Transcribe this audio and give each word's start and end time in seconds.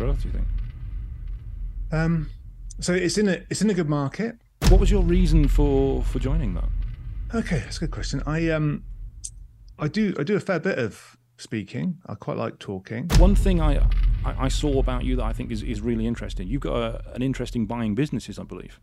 growth? 0.00 0.22
Do 0.22 0.28
you 0.28 0.34
think? 0.34 0.46
Um, 1.92 2.30
so 2.80 2.94
it's 2.94 3.18
in 3.18 3.28
a 3.28 3.42
it's 3.50 3.62
in 3.62 3.70
a 3.70 3.74
good 3.74 3.88
market. 3.88 4.36
What 4.68 4.80
was 4.80 4.90
your 4.90 5.02
reason 5.02 5.46
for 5.48 6.02
for 6.02 6.18
joining 6.18 6.54
that? 6.54 6.68
Okay, 7.34 7.58
that's 7.58 7.76
a 7.76 7.80
good 7.80 7.90
question. 7.90 8.22
I 8.26 8.48
um, 8.50 8.84
I 9.78 9.88
do 9.88 10.14
I 10.18 10.22
do 10.22 10.36
a 10.36 10.40
fair 10.40 10.58
bit 10.58 10.78
of 10.78 11.18
speaking. 11.36 11.98
I 12.06 12.14
quite 12.14 12.36
like 12.36 12.58
talking. 12.58 13.08
One 13.18 13.34
thing 13.34 13.60
I 13.60 13.76
I, 14.24 14.46
I 14.46 14.48
saw 14.48 14.78
about 14.78 15.04
you 15.04 15.16
that 15.16 15.24
I 15.24 15.32
think 15.32 15.50
is, 15.50 15.62
is 15.62 15.80
really 15.80 16.06
interesting. 16.06 16.48
You've 16.48 16.62
got 16.62 16.76
a, 16.76 17.12
an 17.14 17.22
interesting 17.22 17.66
buying 17.66 17.94
businesses, 17.94 18.38
I 18.38 18.44
believe. 18.44 18.80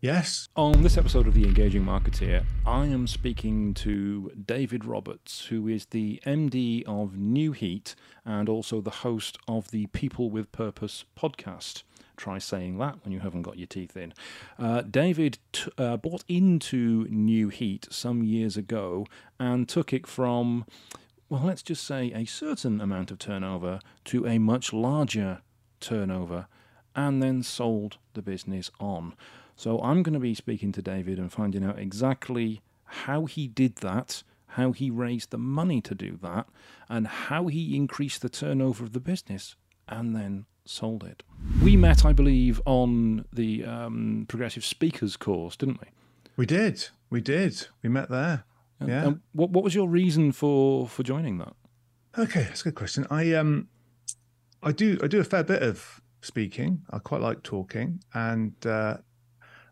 Yes. 0.00 0.48
On 0.54 0.82
this 0.82 0.96
episode 0.96 1.26
of 1.26 1.34
The 1.34 1.42
Engaging 1.42 1.84
Marketeer, 1.84 2.44
I 2.64 2.86
am 2.86 3.08
speaking 3.08 3.74
to 3.74 4.30
David 4.46 4.84
Roberts, 4.84 5.46
who 5.46 5.66
is 5.66 5.86
the 5.86 6.22
MD 6.24 6.84
of 6.86 7.16
Nu-Heat 7.16 7.96
and 8.24 8.48
also 8.48 8.80
the 8.80 8.90
host 8.90 9.38
of 9.48 9.72
the 9.72 9.86
People 9.88 10.30
with 10.30 10.52
Purpose 10.52 11.04
podcast. 11.18 11.82
Try 12.16 12.38
saying 12.38 12.78
that 12.78 13.04
when 13.04 13.10
you 13.12 13.18
haven't 13.18 13.42
got 13.42 13.58
your 13.58 13.66
teeth 13.66 13.96
in. 13.96 14.14
Uh, 14.56 14.82
David 14.82 15.40
t- 15.50 15.68
uh, 15.76 15.96
bought 15.96 16.22
into 16.28 17.08
Nu-Heat 17.10 17.88
some 17.90 18.22
years 18.22 18.56
ago 18.56 19.04
and 19.40 19.68
took 19.68 19.92
it 19.92 20.06
from, 20.06 20.64
well, 21.28 21.42
let's 21.42 21.62
just 21.62 21.84
say 21.84 22.12
a 22.12 22.24
certain 22.24 22.80
amount 22.80 23.10
of 23.10 23.18
turnover 23.18 23.80
to 24.04 24.28
a 24.28 24.38
much 24.38 24.72
larger 24.72 25.40
turnover 25.80 26.46
and 26.94 27.20
then 27.20 27.42
sold 27.42 27.98
the 28.14 28.22
business 28.22 28.70
on. 28.78 29.14
So 29.58 29.80
I'm 29.80 30.04
going 30.04 30.14
to 30.14 30.20
be 30.20 30.34
speaking 30.34 30.70
to 30.72 30.80
David 30.82 31.18
and 31.18 31.32
finding 31.32 31.64
out 31.64 31.80
exactly 31.80 32.60
how 32.84 33.24
he 33.26 33.48
did 33.48 33.74
that, 33.76 34.22
how 34.46 34.70
he 34.70 34.88
raised 34.88 35.30
the 35.30 35.36
money 35.38 35.80
to 35.80 35.96
do 35.96 36.16
that, 36.22 36.46
and 36.88 37.08
how 37.08 37.48
he 37.48 37.74
increased 37.74 38.22
the 38.22 38.28
turnover 38.28 38.84
of 38.84 38.92
the 38.92 39.00
business 39.00 39.56
and 39.88 40.14
then 40.14 40.46
sold 40.64 41.02
it. 41.02 41.24
We 41.60 41.76
met, 41.76 42.04
I 42.04 42.12
believe, 42.12 42.60
on 42.66 43.24
the 43.32 43.64
um, 43.64 44.26
Progressive 44.28 44.64
Speakers 44.64 45.16
course, 45.16 45.56
didn't 45.56 45.80
we? 45.80 45.88
We 46.36 46.46
did. 46.46 46.88
We 47.10 47.20
did. 47.20 47.66
We 47.82 47.88
met 47.88 48.08
there. 48.10 48.44
And- 48.78 48.88
Yeah. 48.88 49.06
and 49.08 49.20
what, 49.32 49.50
what 49.50 49.64
was 49.64 49.74
your 49.74 49.88
reason 49.88 50.30
for, 50.30 50.86
for 50.86 51.02
joining 51.02 51.38
that? 51.38 51.54
Okay, 52.16 52.44
that's 52.44 52.60
a 52.60 52.64
good 52.64 52.76
question. 52.76 53.08
I 53.10 53.34
um, 53.34 53.66
I 54.62 54.70
do 54.72 54.98
I 55.02 55.08
do 55.08 55.18
a 55.20 55.24
fair 55.24 55.42
bit 55.44 55.62
of 55.62 56.00
speaking. 56.20 56.82
I 56.90 56.98
quite 57.00 57.20
like 57.20 57.42
talking, 57.42 58.00
and 58.14 58.54
uh, 58.66 58.98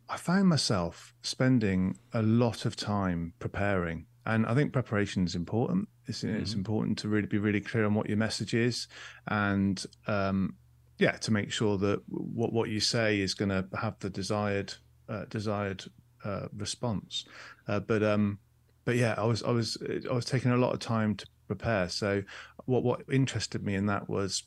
I 0.08 0.16
found 0.16 0.48
myself 0.48 1.14
spending 1.22 1.98
a 2.12 2.22
lot 2.22 2.64
of 2.64 2.76
time 2.76 3.32
preparing. 3.38 4.06
And 4.24 4.46
I 4.46 4.54
think 4.54 4.72
preparation 4.72 5.24
is 5.24 5.34
important. 5.34 5.88
It's, 6.06 6.24
it's 6.24 6.52
Mhm. 6.52 6.56
important 6.58 6.98
to 6.98 7.08
really 7.08 7.26
be 7.26 7.38
really 7.38 7.60
clear 7.60 7.84
on 7.84 7.94
what 7.94 8.08
your 8.08 8.16
message 8.18 8.54
is, 8.54 8.88
and 9.28 9.84
um, 10.06 10.56
yeah, 10.98 11.12
to 11.12 11.30
make 11.32 11.52
sure 11.52 11.78
that 11.78 12.02
what 12.08 12.52
what 12.52 12.68
you 12.70 12.80
say 12.80 13.20
is 13.20 13.34
going 13.34 13.48
to 13.50 13.68
have 13.76 13.98
the 14.00 14.10
desired 14.10 14.74
uh, 15.08 15.24
desired 15.28 15.84
uh, 16.24 16.48
response. 16.56 17.24
Uh, 17.68 17.80
but 17.80 18.02
um, 18.02 18.38
but 18.84 18.96
yeah, 18.96 19.14
I 19.16 19.24
was 19.24 19.42
I 19.42 19.50
was 19.50 19.78
I 20.10 20.12
was 20.12 20.24
taking 20.24 20.50
a 20.52 20.56
lot 20.56 20.72
of 20.72 20.80
time 20.80 21.14
to 21.16 21.26
prepare. 21.46 21.88
So 21.88 22.22
what 22.64 22.82
what 22.82 23.02
interested 23.10 23.62
me 23.64 23.74
in 23.74 23.86
that 23.86 24.08
was, 24.08 24.44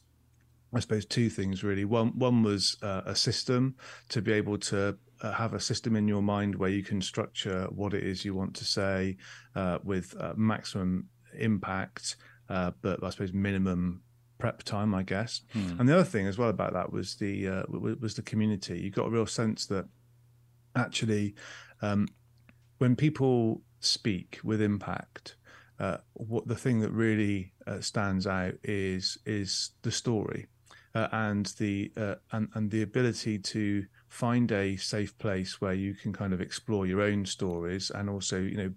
I 0.73 0.79
suppose, 0.79 1.05
two 1.05 1.29
things 1.29 1.63
really. 1.63 1.85
One 1.85 2.17
one 2.17 2.43
was 2.43 2.77
uh, 2.81 3.01
a 3.05 3.15
system 3.15 3.75
to 4.09 4.21
be 4.21 4.33
able 4.33 4.57
to 4.57 4.97
uh, 5.21 5.31
have 5.31 5.53
a 5.53 5.59
system 5.59 5.95
in 5.95 6.07
your 6.07 6.21
mind 6.21 6.55
where 6.55 6.69
you 6.69 6.83
can 6.83 7.01
structure 7.01 7.67
what 7.71 7.93
it 7.93 8.03
is 8.03 8.23
you 8.23 8.33
want 8.33 8.55
to 8.55 8.65
say 8.65 9.17
uh, 9.55 9.79
with 9.83 10.15
uh, 10.19 10.33
maximum 10.35 11.07
impact, 11.37 12.17
uh, 12.49 12.71
but 12.81 13.03
I 13.03 13.09
suppose 13.09 13.33
minimum 13.33 14.01
prep 14.37 14.63
time, 14.63 14.95
I 14.95 15.03
guess. 15.03 15.41
Hmm. 15.53 15.79
And 15.79 15.89
the 15.89 15.93
other 15.93 16.03
thing 16.03 16.27
as 16.27 16.37
well 16.37 16.49
about 16.49 16.73
that 16.73 16.91
was 16.91 17.15
the 17.15 17.47
uh, 17.47 17.63
was 17.69 18.15
the 18.15 18.21
community. 18.21 18.79
You 18.79 18.89
got 18.89 19.07
a 19.07 19.11
real 19.11 19.25
sense 19.25 19.65
that 19.67 19.85
actually, 20.75 21.35
um, 21.81 22.07
when 22.77 22.95
people 22.95 23.61
speak 23.81 24.39
with 24.43 24.61
impact, 24.61 25.35
uh, 25.79 25.97
what 26.13 26.47
the 26.47 26.55
thing 26.55 26.79
that 26.79 26.91
really 26.91 27.53
uh, 27.67 27.81
stands 27.81 28.25
out 28.25 28.53
is 28.63 29.17
is 29.25 29.71
the 29.81 29.91
story 29.91 30.47
uh, 30.95 31.07
and 31.11 31.47
the 31.57 31.91
uh, 31.97 32.15
and 32.31 32.49
and 32.55 32.71
the 32.71 32.81
ability 32.81 33.39
to 33.39 33.85
find 34.09 34.51
a 34.51 34.75
safe 34.75 35.17
place 35.17 35.61
where 35.61 35.73
you 35.73 35.93
can 35.93 36.11
kind 36.11 36.33
of 36.33 36.41
explore 36.41 36.85
your 36.85 37.01
own 37.01 37.25
stories 37.25 37.91
and 37.91 38.09
also 38.09 38.39
you 38.39 38.57
know 38.57 38.71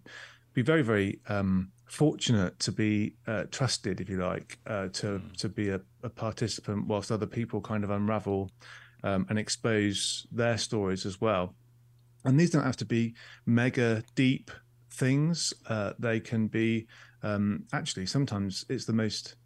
be 0.55 0.63
very 0.63 0.83
very 0.83 1.21
um, 1.29 1.73
fortunate 1.87 2.59
to 2.59 2.71
be 2.73 3.15
uh, 3.27 3.45
trusted 3.51 4.01
if 4.01 4.09
you 4.09 4.19
like 4.19 4.59
uh, 4.67 4.89
to 4.89 5.21
to 5.39 5.49
be 5.49 5.71
a, 5.71 5.81
a 6.03 6.09
participant 6.09 6.87
whilst 6.87 7.11
other 7.11 7.27
people 7.27 7.61
kind 7.61 7.85
of 7.85 7.91
unravel 7.91 8.51
um, 9.05 9.27
and 9.29 9.39
expose 9.39 10.27
their 10.31 10.59
stories 10.59 11.05
as 11.07 11.21
well. 11.21 11.55
And 12.25 12.39
these 12.39 12.51
don't 12.51 12.63
have 12.63 12.77
to 12.77 12.85
be 12.85 13.15
mega 13.47 14.05
deep 14.15 14.51
things 14.93 15.53
uh, 15.69 15.93
they 15.99 16.21
can 16.21 16.47
be 16.47 16.87
um, 17.23 17.65
actually 17.73 18.07
sometimes 18.07 18.65
it's 18.69 18.85
the 18.85 18.93
most 18.93 19.37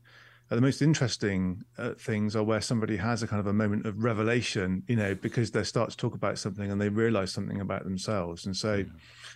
the 0.54 0.60
most 0.60 0.80
interesting 0.80 1.64
uh, 1.76 1.94
things 1.94 2.36
are 2.36 2.42
where 2.44 2.60
somebody 2.60 2.96
has 2.96 3.22
a 3.22 3.26
kind 3.26 3.40
of 3.40 3.48
a 3.48 3.52
moment 3.52 3.84
of 3.84 4.04
revelation, 4.04 4.84
you 4.86 4.94
know, 4.94 5.14
because 5.14 5.50
they 5.50 5.64
start 5.64 5.90
to 5.90 5.96
talk 5.96 6.14
about 6.14 6.38
something 6.38 6.70
and 6.70 6.80
they 6.80 6.88
realize 6.88 7.32
something 7.32 7.60
about 7.60 7.82
themselves. 7.82 8.46
And 8.46 8.56
so, 8.56 8.76
yeah. 8.76 8.84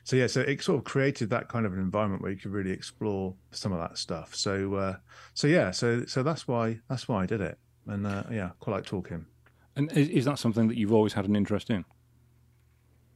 so 0.04 0.16
yeah, 0.16 0.26
so 0.28 0.40
it 0.42 0.62
sort 0.62 0.78
of 0.78 0.84
created 0.84 1.28
that 1.30 1.48
kind 1.48 1.66
of 1.66 1.72
an 1.72 1.80
environment 1.80 2.22
where 2.22 2.30
you 2.30 2.38
could 2.38 2.52
really 2.52 2.70
explore 2.70 3.34
some 3.50 3.72
of 3.72 3.80
that 3.80 3.98
stuff. 3.98 4.36
So, 4.36 4.74
uh, 4.74 4.96
so 5.34 5.48
yeah, 5.48 5.72
so 5.72 6.04
so 6.06 6.22
that's 6.22 6.46
why 6.46 6.78
that's 6.88 7.08
why 7.08 7.24
I 7.24 7.26
did 7.26 7.40
it, 7.40 7.58
and 7.86 8.06
uh, 8.06 8.22
yeah, 8.30 8.50
quite 8.60 8.74
like 8.74 8.86
talking. 8.86 9.26
And 9.74 9.90
is, 9.96 10.08
is 10.10 10.24
that 10.26 10.38
something 10.38 10.68
that 10.68 10.76
you've 10.76 10.92
always 10.92 11.12
had 11.12 11.26
an 11.26 11.34
interest 11.34 11.70
in? 11.70 11.84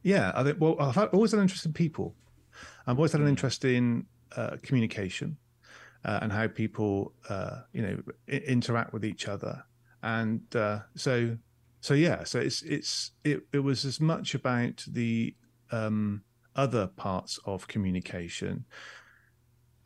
Yeah, 0.03 0.33
I 0.35 0.43
think. 0.43 0.59
Well, 0.59 0.75
I've 0.81 0.97
always 1.13 1.31
had 1.31 1.37
an 1.37 1.43
interest 1.43 1.65
in 1.65 1.71
people. 1.71 2.13
I've 2.87 2.97
always 2.97 3.13
had 3.13 3.21
an 3.21 3.27
interest 3.27 3.63
in 3.63 4.05
uh, 4.35 4.57
communication 4.61 5.37
uh, 6.05 6.19
and 6.21 6.31
how 6.31 6.47
people, 6.47 7.13
uh, 7.29 7.61
you 7.73 7.81
know, 7.81 7.97
I- 8.29 8.43
interact 8.47 8.93
with 8.93 9.03
each 9.03 9.27
other. 9.27 9.65
And 10.03 10.43
uh, 10.55 10.81
so, 10.95 11.37
so 11.81 11.95
yeah, 11.95 12.23
so 12.23 12.39
it's 12.39 12.61
it's 12.61 13.11
it, 13.23 13.41
it 13.51 13.59
was 13.59 13.85
as 13.85 13.99
much 13.99 14.35
about 14.35 14.85
the 14.87 15.35
um, 15.71 16.23
other 16.55 16.87
parts 16.87 17.39
of 17.45 17.67
communication 17.67 18.65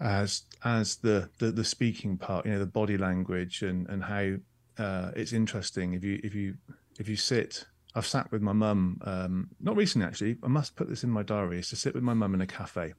as 0.02 0.44
as 0.63 0.97
the, 0.97 1.30
the 1.40 1.52
the 1.52 1.63
speaking 1.63 2.18
part. 2.18 2.46
You 2.46 2.53
know, 2.53 2.59
the 2.59 2.66
body 2.66 2.97
language 2.97 3.62
and 3.62 3.88
and 3.88 4.03
how 4.03 4.36
uh, 4.78 5.12
it's 5.16 5.31
interesting 5.31 5.94
if 5.94 6.03
you 6.03 6.19
if 6.22 6.36
you 6.36 6.56
if 7.00 7.07
you 7.07 7.16
sit 7.16 7.66
I've 7.96 8.06
sat 8.06 8.31
with 8.31 8.44
my 8.44 8.53
mum, 8.53 9.01
um, 9.03 9.50
not 9.59 9.75
recently 9.75 10.06
actually. 10.06 10.38
I 10.44 10.47
must 10.47 10.75
put 10.75 10.90
this 10.90 11.03
in 11.03 11.09
my 11.09 11.24
diary: 11.24 11.59
is 11.59 11.69
to 11.69 11.75
sit 11.75 11.96
with 11.96 12.03
my 12.03 12.13
mum 12.13 12.36
in 12.36 12.41
a 12.41 12.46
cafe 12.46 12.94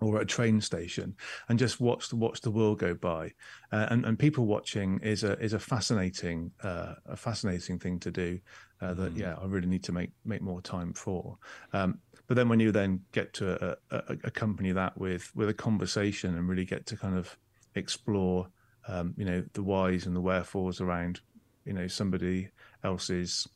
or 0.00 0.16
at 0.16 0.22
a 0.22 0.26
train 0.26 0.60
station 0.60 1.14
and 1.48 1.58
just 1.58 1.80
watch 1.80 2.08
the 2.08 2.16
watch 2.16 2.40
the 2.40 2.50
world 2.50 2.78
go 2.78 2.94
by. 2.94 3.32
Uh, 3.72 3.86
and 3.90 4.04
and 4.04 4.18
people 4.18 4.46
watching 4.46 4.98
is 5.02 5.24
a 5.24 5.38
is 5.40 5.52
a 5.52 5.58
fascinating 5.58 6.50
uh, 6.62 6.94
a 7.06 7.16
fascinating 7.16 7.78
thing 7.78 7.98
to 8.00 8.10
do. 8.10 8.38
Uh, 8.82 8.94
that 8.94 9.14
Mm. 9.14 9.18
yeah, 9.18 9.34
I 9.40 9.44
really 9.44 9.68
need 9.68 9.84
to 9.84 9.92
make 9.92 10.10
make 10.24 10.42
more 10.42 10.62
time 10.62 10.92
for. 10.94 11.36
Um, 11.72 11.98
but 12.26 12.36
then 12.36 12.48
when 12.48 12.60
you 12.60 12.72
then 12.72 13.00
get 13.12 13.32
to 13.34 13.76
a, 13.90 13.96
a, 13.96 14.16
accompany 14.24 14.72
that 14.72 14.96
with 14.96 15.30
with 15.34 15.48
a 15.48 15.54
conversation 15.54 16.36
and 16.36 16.48
really 16.48 16.64
get 16.64 16.86
to 16.86 16.96
kind 16.96 17.18
of 17.18 17.36
explore, 17.74 18.48
um, 18.88 19.14
you 19.16 19.24
know, 19.24 19.44
the 19.52 19.62
whys 19.62 20.06
and 20.06 20.16
the 20.16 20.20
wherefores 20.20 20.80
around, 20.80 21.20
you 21.64 21.72
know, 21.72 21.86
somebody 21.86 22.48
else's 22.84 23.46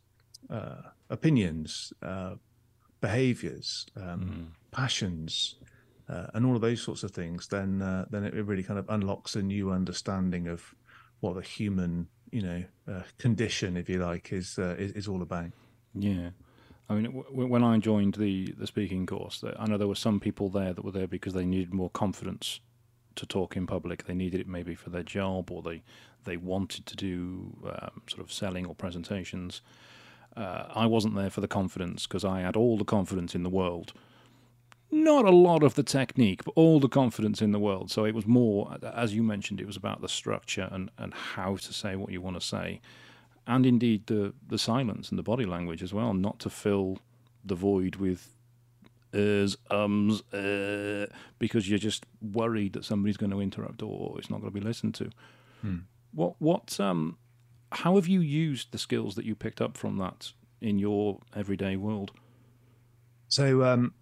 uh, 0.51 0.83
opinions, 1.11 1.93
uh, 2.03 2.35
behaviors, 3.01 3.87
um, 3.97 4.53
passions, 4.71 5.57
uh, 6.09 6.27
and 6.35 6.45
all 6.45 6.55
of 6.55 6.61
those 6.61 6.83
sorts 6.83 7.03
of 7.03 7.11
things, 7.11 7.49
then 7.49 7.83
uh, 7.83 8.05
then 8.11 8.25
it 8.25 8.35
really 8.35 8.63
kind 8.63 8.79
of 8.79 8.87
unlocks 8.89 9.37
a 9.37 9.43
new 9.43 9.71
understanding 9.71 10.49
of 10.49 10.75
what 11.21 11.35
the 11.35 11.43
human, 11.43 12.09
you 12.31 12.43
know, 12.43 12.65
uh, 12.87 13.03
condition, 13.19 13.77
if 13.77 13.89
you 13.89 13.99
like, 14.05 14.33
is, 14.33 14.59
uh, 14.59 14.75
is 14.79 14.93
is 14.93 15.09
all 15.09 15.23
about. 15.23 15.51
Yeah. 15.95 16.31
I 16.89 16.95
mean, 16.95 17.05
w- 17.05 17.47
when 17.47 17.65
I 17.65 17.79
joined 17.79 18.15
the, 18.15 18.53
the 18.59 18.67
speaking 18.67 19.07
course, 19.07 19.43
I 19.59 19.67
know 19.67 19.79
there 19.79 19.89
were 19.89 19.95
some 19.95 20.21
people 20.21 20.51
there 20.51 20.75
that 20.75 20.85
were 20.85 20.91
there 20.91 21.07
because 21.07 21.33
they 21.33 21.47
needed 21.47 21.73
more 21.73 21.89
confidence 21.89 22.61
to 23.17 23.27
talk 23.27 23.57
in 23.57 23.67
public. 23.67 24.05
They 24.05 24.15
needed 24.15 24.41
it 24.41 24.49
maybe 24.49 24.75
for 24.75 24.91
their 24.91 25.03
job, 25.03 25.51
or 25.51 25.63
they 25.63 25.83
they 26.25 26.37
wanted 26.37 26.87
to 26.87 26.97
do 26.97 27.57
um, 27.65 28.03
sort 28.09 28.21
of 28.21 28.33
selling 28.33 28.67
or 28.67 28.75
presentations. 28.75 29.63
Uh, 30.37 30.65
I 30.75 30.87
wasn't 30.87 31.15
there 31.15 31.31
for 31.31 31.41
the 31.41 31.49
confidence 31.49 32.07
because 32.07 32.25
I 32.25 32.41
had 32.41 32.57
all 32.57 32.77
the 32.77 32.85
confidence 32.85 33.35
in 33.35 33.43
the 33.43 33.51
world. 33.51 33.93
Not 34.95 35.25
a 35.25 35.31
lot 35.31 35.63
of 35.63 35.75
the 35.75 35.83
technique, 35.83 36.45
but 36.45 36.53
all 36.55 36.79
the 36.81 36.89
confidence 36.89 37.43
in 37.43 37.53
the 37.53 37.59
world. 37.59 37.91
So 37.91 38.05
it 38.05 38.15
was 38.15 38.27
more, 38.27 38.77
as 38.83 39.15
you 39.15 39.23
mentioned, 39.23 39.61
it 39.61 39.67
was 39.67 39.77
about 39.77 40.01
the 40.01 40.09
structure 40.09 40.69
and, 40.71 40.91
and 40.99 41.13
how 41.13 41.57
to 41.57 41.73
say 41.73 41.97
what 41.97 42.11
you 42.13 42.21
want 42.21 42.41
to 42.41 42.47
say 42.47 42.81
and 43.47 43.67
indeed 43.67 44.07
the 44.07 44.33
the 44.47 44.59
silence 44.59 45.11
and 45.11 45.19
the 45.19 45.23
body 45.23 45.45
language 45.45 45.83
as 45.83 45.93
well, 45.93 46.15
not 46.15 46.39
to 46.41 46.51
fill 46.51 46.99
the 47.45 47.55
void 47.55 47.97
with 47.97 48.35
ers, 49.13 49.57
ums, 49.71 50.23
uh, 50.33 51.07
because 51.39 51.69
you're 51.69 51.79
just 51.79 52.07
worried 52.21 52.73
that 52.73 52.85
somebody's 52.85 53.17
going 53.17 53.31
to 53.31 53.41
interrupt 53.41 53.83
or 53.83 54.17
it's 54.19 54.31
not 54.31 54.41
going 54.41 54.53
to 54.53 54.61
be 54.61 54.65
listened 54.65 54.95
to. 54.95 55.11
Hmm. 55.61 55.77
What 56.13 56.35
what 56.39 56.81
um, 56.81 57.19
how 57.73 57.97
have 57.97 58.09
you 58.09 58.21
used 58.21 58.73
the 58.73 58.79
skills 58.79 59.15
that 59.17 59.25
you 59.25 59.35
picked 59.35 59.61
up 59.61 59.77
from 59.77 59.99
that 59.99 60.33
in 60.61 60.79
your 60.79 61.21
everyday 61.37 61.77
world? 61.77 62.13
So 63.29 63.65
um, 63.65 63.95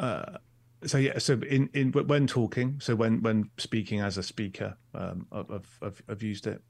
uh, 0.00 0.38
so 0.84 0.96
yeah, 0.96 1.18
so 1.18 1.34
in, 1.48 1.68
in 1.74 1.92
when 1.92 2.26
talking, 2.26 2.80
so 2.80 2.96
when 2.96 3.22
when 3.22 3.50
speaking 3.58 4.00
as 4.00 4.16
a 4.16 4.22
speaker, 4.22 4.76
um, 4.94 5.26
I've, 5.30 5.78
I've, 5.82 6.02
I've 6.08 6.22
used 6.22 6.46
it 6.46 6.62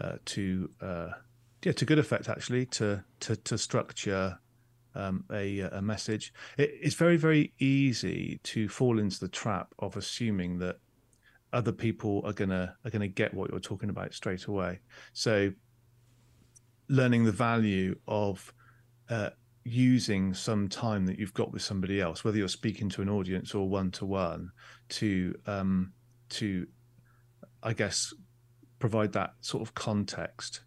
uh, 0.00 0.16
to 0.26 0.70
uh, 0.80 1.08
yeah 1.64 1.72
to 1.72 1.84
good 1.84 1.98
effect 1.98 2.28
actually 2.28 2.66
to 2.66 3.02
to 3.20 3.34
to 3.34 3.58
structure 3.58 4.38
um, 4.94 5.24
a 5.32 5.60
a 5.60 5.82
message. 5.82 6.32
It, 6.56 6.70
it's 6.80 6.94
very 6.94 7.16
very 7.16 7.54
easy 7.58 8.38
to 8.44 8.68
fall 8.68 9.00
into 9.00 9.18
the 9.18 9.28
trap 9.28 9.74
of 9.80 9.96
assuming 9.96 10.58
that 10.60 10.76
other 11.52 11.72
people 11.72 12.22
are 12.24 12.32
gonna 12.32 12.76
are 12.84 12.90
gonna 12.90 13.08
get 13.08 13.34
what 13.34 13.50
you're 13.50 13.58
talking 13.58 13.90
about 13.90 14.14
straight 14.14 14.44
away. 14.44 14.78
So 15.12 15.50
learning 16.88 17.24
the 17.24 17.32
value 17.32 17.96
of 18.06 18.54
uh, 19.10 19.30
using 19.66 20.32
some 20.32 20.68
time 20.68 21.06
that 21.06 21.18
you've 21.18 21.34
got 21.34 21.52
with 21.52 21.60
somebody 21.60 22.00
else, 22.00 22.22
whether 22.22 22.38
you're 22.38 22.48
speaking 22.48 22.88
to 22.88 23.02
an 23.02 23.08
audience 23.08 23.54
or 23.54 23.68
one 23.68 23.90
to 23.90 24.06
one, 24.06 24.50
to 24.88 25.34
um, 25.46 25.92
to 26.28 26.66
I 27.62 27.72
guess 27.72 28.14
provide 28.78 29.12
that 29.14 29.34
sort 29.40 29.62
of 29.62 29.74
context, 29.74 30.60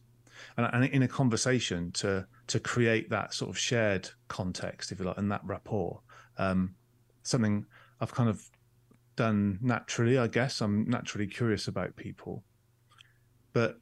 and, 0.57 0.69
and, 0.73 0.83
in 0.85 1.03
a 1.03 1.07
conversation 1.07 1.91
to 1.93 2.27
to 2.47 2.59
create 2.59 3.09
that 3.09 3.33
sort 3.33 3.49
of 3.49 3.57
shared 3.57 4.09
context, 4.27 4.91
if 4.91 4.99
you 4.99 5.05
like, 5.05 5.17
and 5.17 5.31
that 5.31 5.41
rapport. 5.45 6.01
Um, 6.37 6.75
something 7.23 7.65
I've 8.01 8.13
kind 8.13 8.29
of 8.29 8.49
done 9.15 9.59
naturally, 9.61 10.17
I 10.17 10.27
guess. 10.27 10.59
I'm 10.59 10.89
naturally 10.89 11.27
curious 11.27 11.69
about 11.69 11.95
people, 11.95 12.43
but 13.53 13.79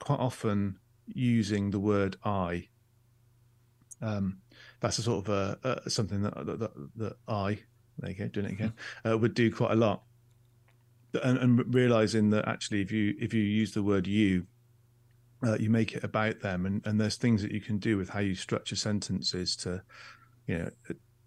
quite 0.00 0.20
often 0.20 0.80
using 1.06 1.70
the 1.70 1.80
word 1.80 2.16
"I" 2.24 2.68
Um, 4.02 4.38
that's 4.80 4.98
a 4.98 5.02
sort 5.02 5.26
of 5.26 5.32
a, 5.32 5.80
a 5.84 5.90
something 5.90 6.22
that, 6.22 6.34
that, 6.34 6.70
that 6.96 7.16
I 7.26 7.60
there 7.98 8.10
you 8.10 8.16
go 8.16 8.28
doing 8.28 8.46
it 8.46 8.52
again 8.52 8.72
mm-hmm. 9.04 9.12
uh, 9.14 9.16
would 9.16 9.34
do 9.34 9.52
quite 9.52 9.72
a 9.72 9.76
lot, 9.76 10.02
and, 11.22 11.38
and, 11.38 11.74
realizing 11.74 12.30
that 12.30 12.46
actually 12.46 12.82
if 12.82 12.92
you 12.92 13.14
if 13.18 13.32
you 13.32 13.42
use 13.42 13.72
the 13.72 13.82
word 13.82 14.06
you, 14.06 14.46
uh, 15.46 15.56
you 15.58 15.70
make 15.70 15.94
it 15.94 16.04
about 16.04 16.40
them, 16.40 16.66
and 16.66 16.86
and 16.86 17.00
there's 17.00 17.16
things 17.16 17.42
that 17.42 17.52
you 17.52 17.60
can 17.60 17.78
do 17.78 17.96
with 17.96 18.10
how 18.10 18.20
you 18.20 18.34
structure 18.34 18.76
sentences 18.76 19.56
to, 19.56 19.82
you 20.46 20.58
know. 20.58 20.70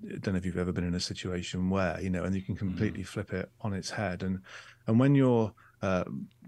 I 0.01 0.15
don't 0.19 0.33
know 0.33 0.37
if 0.37 0.45
you've 0.45 0.57
ever 0.57 0.71
been 0.71 0.87
in 0.87 0.95
a 0.95 0.99
situation 0.99 1.69
where 1.69 1.99
you 1.99 2.09
know, 2.09 2.23
and 2.23 2.33
you 2.33 2.41
can 2.41 2.55
completely 2.55 3.01
mm. 3.01 3.05
flip 3.05 3.33
it 3.33 3.51
on 3.59 3.73
its 3.73 3.89
head. 3.89 4.23
And 4.23 4.39
and 4.87 4.97
when 4.97 5.13
you're 5.13 5.51
uh, 5.81 6.05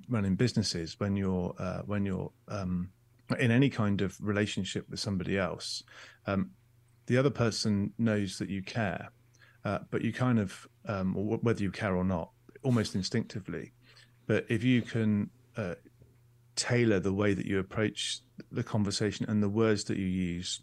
running 0.07 0.35
businesses, 0.35 0.97
when 1.01 1.17
you're 1.17 1.53
uh, 1.59 1.81
when 1.81 2.05
you're 2.05 2.31
um, 2.47 2.89
in 3.39 3.51
any 3.51 3.69
kind 3.69 4.01
of 4.01 4.17
relationship 4.21 4.89
with 4.89 4.99
somebody 4.99 5.37
else, 5.37 5.83
um, 6.27 6.51
the 7.07 7.17
other 7.17 7.29
person 7.29 7.93
knows 7.97 8.37
that 8.37 8.49
you 8.49 8.61
care, 8.61 9.11
uh, 9.65 9.79
but 9.89 10.01
you 10.01 10.13
kind 10.13 10.39
of, 10.39 10.67
um, 10.87 11.15
or 11.15 11.37
whether 11.37 11.61
you 11.61 11.71
care 11.71 11.95
or 11.95 12.03
not, 12.03 12.31
almost 12.63 12.95
instinctively. 12.95 13.73
But 14.27 14.45
if 14.49 14.63
you 14.63 14.81
can 14.81 15.29
uh, 15.57 15.75
tailor 16.55 16.99
the 16.99 17.13
way 17.13 17.33
that 17.33 17.45
you 17.45 17.59
approach 17.59 18.19
the 18.51 18.63
conversation 18.63 19.25
and 19.29 19.41
the 19.41 19.49
words 19.49 19.83
that 19.85 19.97
you 19.97 20.05
use 20.05 20.61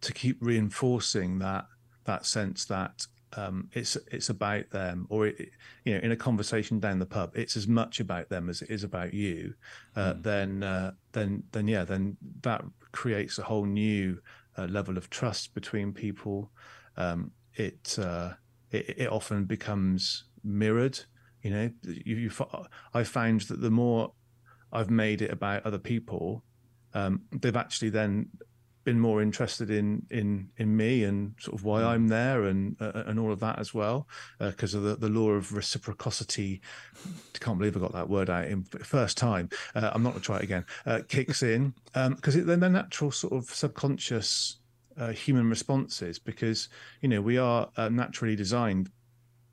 to 0.00 0.12
keep 0.12 0.38
reinforcing 0.40 1.38
that 1.40 1.66
that 2.04 2.24
sense 2.24 2.64
that 2.66 3.06
um, 3.36 3.68
it's 3.72 3.96
it's 4.10 4.30
about 4.30 4.70
them, 4.70 5.06
or 5.10 5.26
it, 5.26 5.50
you 5.84 5.94
know, 5.94 6.00
in 6.00 6.12
a 6.12 6.16
conversation 6.16 6.80
down 6.80 6.98
the 6.98 7.06
pub, 7.06 7.32
it's 7.34 7.56
as 7.56 7.68
much 7.68 8.00
about 8.00 8.28
them 8.28 8.48
as 8.48 8.62
it 8.62 8.70
is 8.70 8.84
about 8.84 9.12
you. 9.12 9.54
Uh, 9.96 10.14
mm. 10.14 10.22
Then, 10.22 10.62
uh, 10.62 10.92
then, 11.12 11.42
then, 11.52 11.68
yeah, 11.68 11.84
then 11.84 12.16
that 12.42 12.64
creates 12.92 13.38
a 13.38 13.42
whole 13.42 13.66
new 13.66 14.18
uh, 14.56 14.64
level 14.64 14.96
of 14.96 15.10
trust 15.10 15.54
between 15.54 15.92
people. 15.92 16.50
Um, 16.96 17.30
it, 17.54 17.98
uh, 17.98 18.32
it, 18.70 18.98
it 18.98 19.12
often 19.12 19.44
becomes 19.44 20.24
mirrored. 20.42 20.98
You 21.42 21.50
know, 21.50 21.70
you, 21.82 22.16
you, 22.16 22.30
I 22.94 23.04
found 23.04 23.42
that 23.42 23.60
the 23.60 23.70
more 23.70 24.12
I've 24.72 24.90
made 24.90 25.22
it 25.22 25.30
about 25.30 25.64
other 25.66 25.78
people, 25.78 26.42
um, 26.94 27.22
they've 27.30 27.56
actually 27.56 27.90
then 27.90 28.28
been 28.88 28.98
more 28.98 29.20
interested 29.20 29.70
in 29.70 30.06
in 30.10 30.48
in 30.56 30.74
me 30.74 31.04
and 31.04 31.34
sort 31.38 31.54
of 31.54 31.62
why 31.62 31.82
mm. 31.82 31.88
I'm 31.88 32.08
there 32.08 32.44
and 32.44 32.74
uh, 32.80 33.04
and 33.04 33.20
all 33.20 33.30
of 33.30 33.40
that 33.40 33.58
as 33.58 33.74
well 33.74 34.08
because 34.40 34.74
uh, 34.74 34.78
of 34.78 34.84
the, 34.84 34.96
the 34.96 35.10
law 35.10 35.30
of 35.32 35.52
reciprocity. 35.52 36.62
I 37.34 37.38
can't 37.38 37.58
believe 37.58 37.76
I 37.76 37.80
got 37.80 37.92
that 37.92 38.08
word 38.08 38.30
out 38.30 38.46
in 38.46 38.62
first 38.62 39.18
time. 39.18 39.50
Uh, 39.74 39.90
I'm 39.92 40.02
not 40.02 40.12
going 40.12 40.22
to 40.22 40.26
try 40.26 40.38
it 40.38 40.42
again. 40.44 40.64
Uh, 40.86 41.00
kicks 41.06 41.42
in 41.42 41.74
because 41.92 42.34
um, 42.36 42.46
then 42.46 42.60
the 42.60 42.68
natural 42.70 43.10
sort 43.10 43.34
of 43.34 43.44
subconscious 43.50 44.56
uh, 44.96 45.12
human 45.12 45.50
responses 45.50 46.18
because 46.18 46.70
you 47.02 47.08
know 47.10 47.20
we 47.20 47.36
are 47.36 47.68
uh, 47.76 47.90
naturally 47.90 48.36
designed 48.36 48.90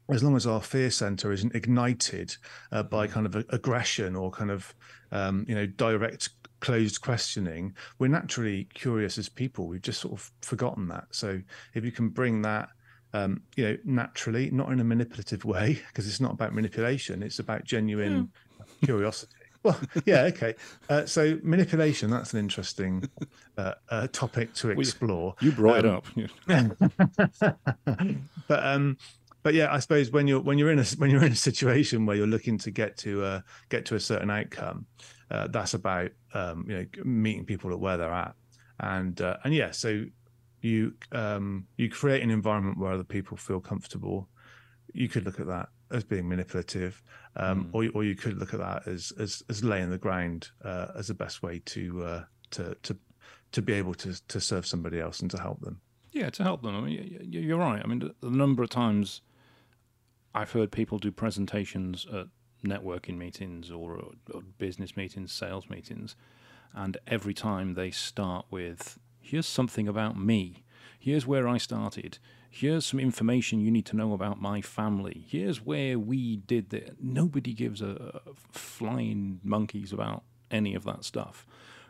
as 0.10 0.24
long 0.24 0.38
as 0.38 0.48
our 0.48 0.62
fear 0.62 0.90
center 0.92 1.34
isn't 1.34 1.54
ignited 1.56 2.38
uh, 2.72 2.84
by 2.84 3.06
mm. 3.06 3.12
kind 3.12 3.26
of 3.26 3.36
aggression 3.50 4.16
or 4.16 4.32
kind 4.32 4.50
of 4.50 4.74
um, 5.12 5.46
you 5.46 5.56
know 5.56 5.66
direct 5.66 6.30
closed 6.60 7.02
questioning, 7.02 7.76
we're 8.00 8.08
naturally 8.08 8.68
curious 8.74 9.18
as 9.18 9.30
people. 9.30 9.68
We've 9.68 9.82
just 9.82 10.02
sort 10.02 10.14
of 10.14 10.32
forgotten 10.42 10.88
that. 10.90 11.06
So 11.12 11.42
if 11.74 11.86
you 11.86 11.92
can 11.92 12.10
bring 12.10 12.42
that, 12.44 12.70
um, 13.14 13.42
you 13.56 13.66
know, 13.66 13.78
naturally, 13.86 14.52
not 14.52 14.72
in 14.72 14.80
a 14.80 14.84
manipulative 14.84 15.46
way, 15.54 15.82
because 15.88 16.08
it's 16.08 16.20
not 16.20 16.32
about 16.32 16.54
manipulation, 16.54 17.24
it's 17.24 17.40
about 17.40 17.64
genuine 17.64 18.30
mm. 18.60 18.86
curiosity. 18.86 19.34
Well, 19.64 19.80
yeah, 20.06 20.24
okay. 20.26 20.54
Uh, 20.90 21.08
so 21.08 21.40
manipulation, 21.42 22.12
that's 22.12 22.34
an 22.34 22.40
interesting 22.40 23.10
uh, 23.58 23.74
uh, 23.90 24.08
topic 24.12 24.54
to 24.56 24.70
explore. 24.70 25.34
You 25.42 25.52
brought 25.54 25.84
um, 25.86 26.04
it 26.48 26.48
up. 26.48 26.78
but 28.48 28.64
um, 28.64 28.98
but 29.42 29.56
yeah, 29.56 29.74
I 29.74 29.80
suppose 29.80 30.12
when 30.12 30.28
you're 30.28 30.40
when 30.40 30.60
you're 30.60 30.72
in 30.72 30.78
a 30.78 30.86
when 30.98 31.10
you're 31.10 31.24
in 31.24 31.32
a 31.32 31.36
situation 31.36 32.06
where 32.06 32.16
you're 32.16 32.28
looking 32.28 32.60
to 32.60 32.70
get 32.70 32.98
to 32.98 33.24
uh, 33.24 33.42
get 33.70 33.86
to 33.86 33.96
a 33.96 34.00
certain 34.00 34.30
outcome, 34.30 34.86
uh, 35.32 35.48
that's 35.48 35.74
about 35.74 36.12
um, 36.34 36.66
you 36.68 36.78
know 36.78 37.04
meeting 37.04 37.46
people 37.46 37.72
at 37.72 37.80
where 37.80 37.98
they're 37.98 38.12
at, 38.12 38.36
and 38.80 39.20
uh, 39.22 39.38
and 39.44 39.54
yeah, 39.54 39.72
so 39.72 40.06
you 40.62 40.94
um, 41.12 41.68
you 41.78 41.90
create 41.90 42.24
an 42.24 42.32
environment 42.32 42.78
where 42.78 42.92
other 42.92 43.04
people 43.04 43.38
feel 43.38 43.60
comfortable. 43.60 44.28
You 44.94 45.08
could 45.08 45.26
look 45.26 45.40
at 45.40 45.48
that 45.48 45.70
as 45.92 46.04
being 46.04 46.28
manipulative, 46.28 47.02
um, 47.36 47.66
mm. 47.66 47.70
or 47.74 47.98
or 47.98 48.04
you 48.04 48.16
could 48.16 48.38
look 48.38 48.54
at 48.54 48.60
that 48.60 48.88
as 48.88 49.14
as, 49.20 49.44
as 49.50 49.64
laying 49.64 49.90
the 49.90 49.98
ground 49.98 50.50
uh, 50.64 50.88
as 50.96 51.08
the 51.08 51.14
best 51.14 51.44
way 51.44 51.62
to 51.66 52.04
uh, 52.04 52.24
to 52.52 52.76
to 52.84 52.98
to 53.52 53.62
be 53.62 53.74
able 53.74 53.94
to 53.96 54.28
to 54.28 54.40
serve 54.40 54.66
somebody 54.66 55.00
else 55.00 55.22
and 55.22 55.32
to 55.32 55.40
help 55.40 55.62
them. 55.62 55.82
Yeah, 56.12 56.30
to 56.30 56.44
help 56.44 56.62
them. 56.62 56.76
I 56.76 56.82
mean, 56.82 57.28
you're 57.30 57.58
right. 57.58 57.82
I 57.84 57.88
mean, 57.88 58.12
the 58.22 58.30
number 58.30 58.64
of 58.64 58.70
times 58.70 59.22
I've 60.34 60.52
heard 60.52 60.72
people 60.72 60.98
do 60.98 61.12
presentations 61.12 62.06
at 62.12 62.28
networking 62.66 63.18
meetings 63.18 63.72
or, 63.72 64.12
or 64.34 64.42
business 64.58 64.98
meetings, 64.98 65.32
sales 65.32 65.70
meetings, 65.70 66.16
and 66.74 66.98
every 67.08 67.34
time 67.34 67.74
they 67.74 67.92
start 67.92 68.46
with, 68.52 69.00
here's 69.22 69.48
something 69.48 69.88
about 69.88 70.18
me. 70.20 70.64
Here's 71.00 71.26
where 71.26 71.48
I 71.48 71.58
started. 71.58 72.18
Here's 72.50 72.86
some 72.86 73.00
information 73.00 73.60
you 73.60 73.72
need 73.72 73.86
to 73.88 73.96
know 73.96 74.14
about 74.14 74.42
my 74.42 74.62
family. 74.62 75.26
Here's 75.28 75.66
where 75.66 76.00
we 76.00 76.38
did 76.38 76.70
that. 76.70 77.04
Nobody 77.04 77.54
gives 77.54 77.82
a, 77.82 78.22
a 78.26 78.32
flying 78.52 79.40
monkeys 79.44 79.92
about 79.92 80.24
any 80.52 80.74
of 80.74 80.84
that 80.86 81.04
stuff. 81.04 81.46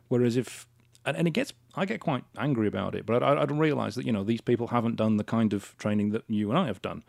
Whereas 0.07 0.37
if 0.37 0.67
and, 1.05 1.15
and 1.15 1.27
it 1.27 1.31
gets 1.31 1.53
I 1.75 1.85
get 1.85 1.99
quite 1.99 2.23
angry 2.37 2.67
about 2.67 2.95
it, 2.95 3.05
but 3.05 3.21
I, 3.21 3.41
I 3.41 3.45
don't 3.45 3.59
realize 3.59 3.95
that 3.95 4.05
you 4.05 4.11
know 4.11 4.23
these 4.23 4.41
people 4.41 4.67
haven't 4.67 4.95
done 4.95 5.17
the 5.17 5.23
kind 5.23 5.53
of 5.53 5.77
training 5.77 6.11
that 6.11 6.23
you 6.27 6.49
and 6.49 6.57
I 6.57 6.67
have 6.67 6.81
done. 6.81 7.03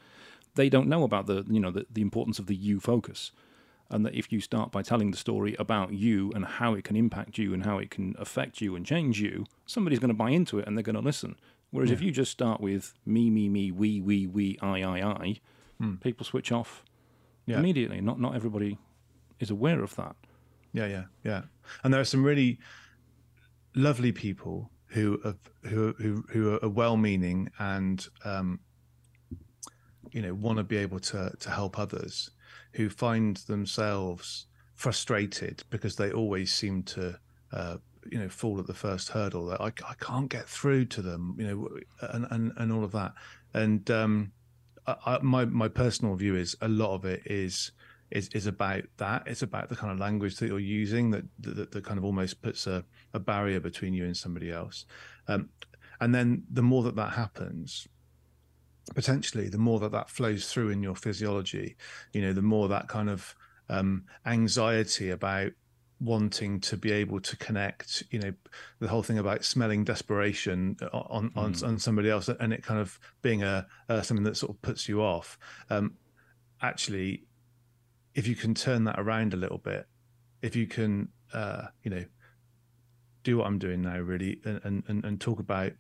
They 0.55 0.69
don't 0.69 0.89
know 0.89 1.03
about 1.03 1.27
the 1.27 1.45
you 1.49 1.61
know 1.61 1.71
the, 1.71 1.87
the 1.91 2.03
importance 2.03 2.39
of 2.39 2.47
the 2.47 2.55
you 2.55 2.81
focus 2.81 3.33
and 3.91 4.05
that 4.05 4.15
if 4.15 4.33
you 4.33 4.41
start 4.41 4.73
by 4.73 4.83
telling 4.83 5.11
the 5.11 5.17
story 5.17 5.55
about 5.59 5.93
you 5.93 6.33
and 6.35 6.45
how 6.45 6.75
it 6.75 6.85
can 6.85 6.97
impact 6.97 7.39
you 7.39 7.55
and 7.55 7.65
how 7.65 7.79
it 7.79 7.91
can 7.91 8.15
affect 8.19 8.61
you 8.61 8.75
and 8.75 8.85
change 8.85 9.21
you, 9.21 9.45
somebody's 9.65 9.99
going 9.99 10.09
to 10.09 10.15
buy 10.15 10.31
into 10.31 10.59
it 10.59 10.67
and 10.67 10.77
they're 10.77 10.83
going 10.83 10.97
to 10.97 11.03
listen. 11.03 11.37
Whereas 11.71 11.91
yeah. 11.91 11.95
if 11.97 12.03
you 12.03 12.11
just 12.11 12.33
start 12.33 12.61
with 12.61 12.95
me, 13.05 13.31
me, 13.31 13.49
me, 13.49 13.71
we, 13.71 14.01
we, 14.01 14.27
we, 14.27 14.59
I, 14.61 14.83
I, 14.83 15.03
I, 15.03 15.41
hmm. 15.79 15.97
people 15.97 16.25
switch 16.25 16.51
off 16.51 16.83
yeah. 17.47 17.59
immediately. 17.59 18.01
Not 18.01 18.21
not 18.21 18.35
everybody 18.35 18.79
is 19.41 19.51
aware 19.51 19.83
of 19.83 19.95
that. 19.97 20.17
Yeah, 20.73 20.87
yeah, 20.87 21.05
yeah. 21.25 21.43
And 21.83 21.95
there 21.95 22.01
are 22.01 22.05
some 22.05 22.25
really 22.25 22.59
lovely 23.75 24.13
people 24.13 24.71
who 24.89 25.21
are, 25.25 25.35
who 25.69 25.95
who 25.99 26.25
who 26.31 26.59
are 26.63 26.69
well-meaning 26.69 27.51
and 27.59 28.07
um, 28.25 28.61
you 30.13 30.23
know 30.23 30.35
want 30.35 30.59
to 30.59 30.65
be 30.65 30.77
able 30.77 31.01
to 31.01 31.33
to 31.39 31.51
help 31.51 31.79
others 31.79 32.31
who 32.77 32.89
find 32.89 33.37
themselves 33.49 34.47
frustrated 34.75 35.63
because 35.71 35.97
they 35.97 36.13
always 36.13 36.53
seem 36.53 36.83
to 36.83 37.19
uh, 37.53 37.77
you 38.11 38.19
know 38.19 38.29
fall 38.29 38.59
at 38.59 38.67
the 38.67 38.75
first 38.75 39.09
hurdle 39.09 39.47
that 39.47 39.61
I, 39.61 39.67
I 39.67 39.95
can't 40.01 40.29
get 40.29 40.49
through 40.49 40.85
to 40.87 41.03
them 41.03 41.35
you 41.39 41.47
know 41.47 41.69
and 42.01 42.27
and, 42.31 42.53
and 42.57 42.73
all 42.73 42.85
of 42.85 42.93
that 42.93 43.15
and 43.55 43.91
um, 43.91 44.33
I, 44.87 45.19
my 45.23 45.45
my 45.47 45.69
personal 45.69 46.15
view 46.15 46.37
is 46.37 46.57
a 46.61 46.69
lot 46.69 46.95
of 46.95 47.05
it 47.05 47.23
is 47.27 47.73
is 48.11 48.29
is 48.29 48.47
about 48.47 48.85
that. 48.99 49.25
It's 49.27 49.43
about 49.43 49.69
the 49.69 49.77
kind 49.77 49.93
of 49.93 49.99
language 49.99 50.37
that 50.37 50.47
you're 50.47 50.59
using 50.59 51.11
that 51.11 51.25
that, 51.41 51.73
that 51.73 51.85
kind 51.85 51.99
of 51.99 52.05
almost 52.05 52.43
puts 52.43 52.67
a, 52.67 52.85
a 53.15 53.19
barrier 53.19 53.61
between 53.61 53.95
you 53.95 54.05
and 54.05 54.17
somebody 54.17 54.53
else. 54.53 54.85
Um, 55.29 55.49
and 56.01 56.15
then 56.15 56.45
the 56.51 56.63
more 56.63 56.83
that 56.85 56.97
that 56.97 57.15
happens, 57.15 57.89
potentially, 58.95 59.49
the 59.49 59.59
more 59.59 59.81
that 59.81 59.93
that 59.93 60.11
flows 60.11 60.53
through 60.53 60.71
in 60.71 60.83
your 60.83 60.95
physiology, 60.95 61.77
you 62.13 62.23
know, 62.23 62.33
the 62.33 62.43
more 62.43 62.69
that 62.69 62.89
kind 62.89 63.11
of 63.11 63.35
um, 63.69 64.05
anxiety 64.25 65.11
about 65.11 65.53
wanting 66.01 66.61
to 66.61 66.77
be 66.77 66.93
able 66.93 67.19
to 67.19 67.37
connect 67.39 68.03
you 68.11 68.19
know 68.19 68.33
the 68.81 68.89
whole 68.89 69.03
thing 69.03 69.19
about 69.19 69.43
smelling 69.43 69.83
desperation 69.83 70.77
on 70.93 71.31
on, 71.35 71.55
mm. 71.55 71.67
on 71.67 71.79
somebody 71.79 72.11
else 72.11 72.29
and 72.29 72.53
it 72.53 72.63
kind 72.63 72.79
of 72.79 73.01
being 73.23 73.43
a 73.43 73.67
uh, 73.89 74.03
something 74.03 74.25
that 74.25 74.37
sort 74.37 74.51
of 74.51 74.61
puts 74.61 74.91
you 74.91 75.01
off 75.01 75.39
um 75.71 75.95
actually 76.61 77.25
if 78.15 78.27
you 78.27 78.35
can 78.35 78.55
turn 78.55 78.85
that 78.85 79.01
around 79.01 79.33
a 79.33 79.39
little 79.39 79.57
bit 79.57 79.87
if 80.43 80.55
you 80.55 80.67
can 80.67 81.09
uh 81.33 81.63
you 81.83 81.91
know 81.91 82.05
do 83.23 83.39
what 83.39 83.47
i'm 83.47 83.59
doing 83.59 83.81
now 83.81 83.99
really 83.99 84.39
and 84.45 84.83
and 84.87 85.03
and 85.03 85.19
talk 85.19 85.41
about 85.41 85.73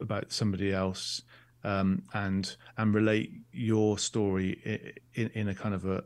about 0.00 0.30
somebody 0.30 0.72
else 0.72 1.22
um 1.64 2.02
and 2.14 2.56
and 2.76 2.94
relate 2.94 3.32
your 3.52 3.98
story 3.98 4.94
in 5.14 5.28
in 5.34 5.48
a 5.48 5.54
kind 5.54 5.74
of 5.74 5.84
a 5.86 6.02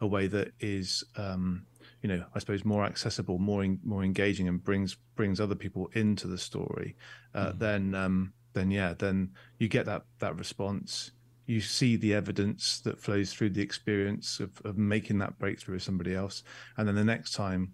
a 0.00 0.06
way 0.06 0.26
that 0.26 0.52
is 0.60 1.04
um 1.16 1.64
you 2.02 2.08
know 2.08 2.24
i 2.34 2.38
suppose 2.38 2.64
more 2.64 2.84
accessible 2.84 3.38
more 3.38 3.64
in, 3.64 3.80
more 3.84 4.04
engaging 4.04 4.48
and 4.48 4.62
brings 4.62 4.96
brings 5.14 5.40
other 5.40 5.54
people 5.54 5.90
into 5.94 6.26
the 6.26 6.38
story 6.38 6.94
uh, 7.34 7.52
mm. 7.52 7.58
then 7.58 7.94
um 7.94 8.32
then 8.52 8.70
yeah 8.70 8.94
then 8.98 9.30
you 9.58 9.68
get 9.68 9.86
that 9.86 10.02
that 10.18 10.36
response 10.36 11.12
you 11.46 11.60
see 11.60 11.94
the 11.96 12.12
evidence 12.12 12.80
that 12.80 12.98
flows 12.98 13.32
through 13.32 13.50
the 13.50 13.62
experience 13.62 14.40
of, 14.40 14.50
of 14.64 14.76
making 14.76 15.18
that 15.18 15.38
breakthrough 15.38 15.74
with 15.76 15.82
somebody 15.82 16.14
else 16.14 16.42
and 16.76 16.86
then 16.86 16.94
the 16.94 17.04
next 17.04 17.32
time 17.32 17.72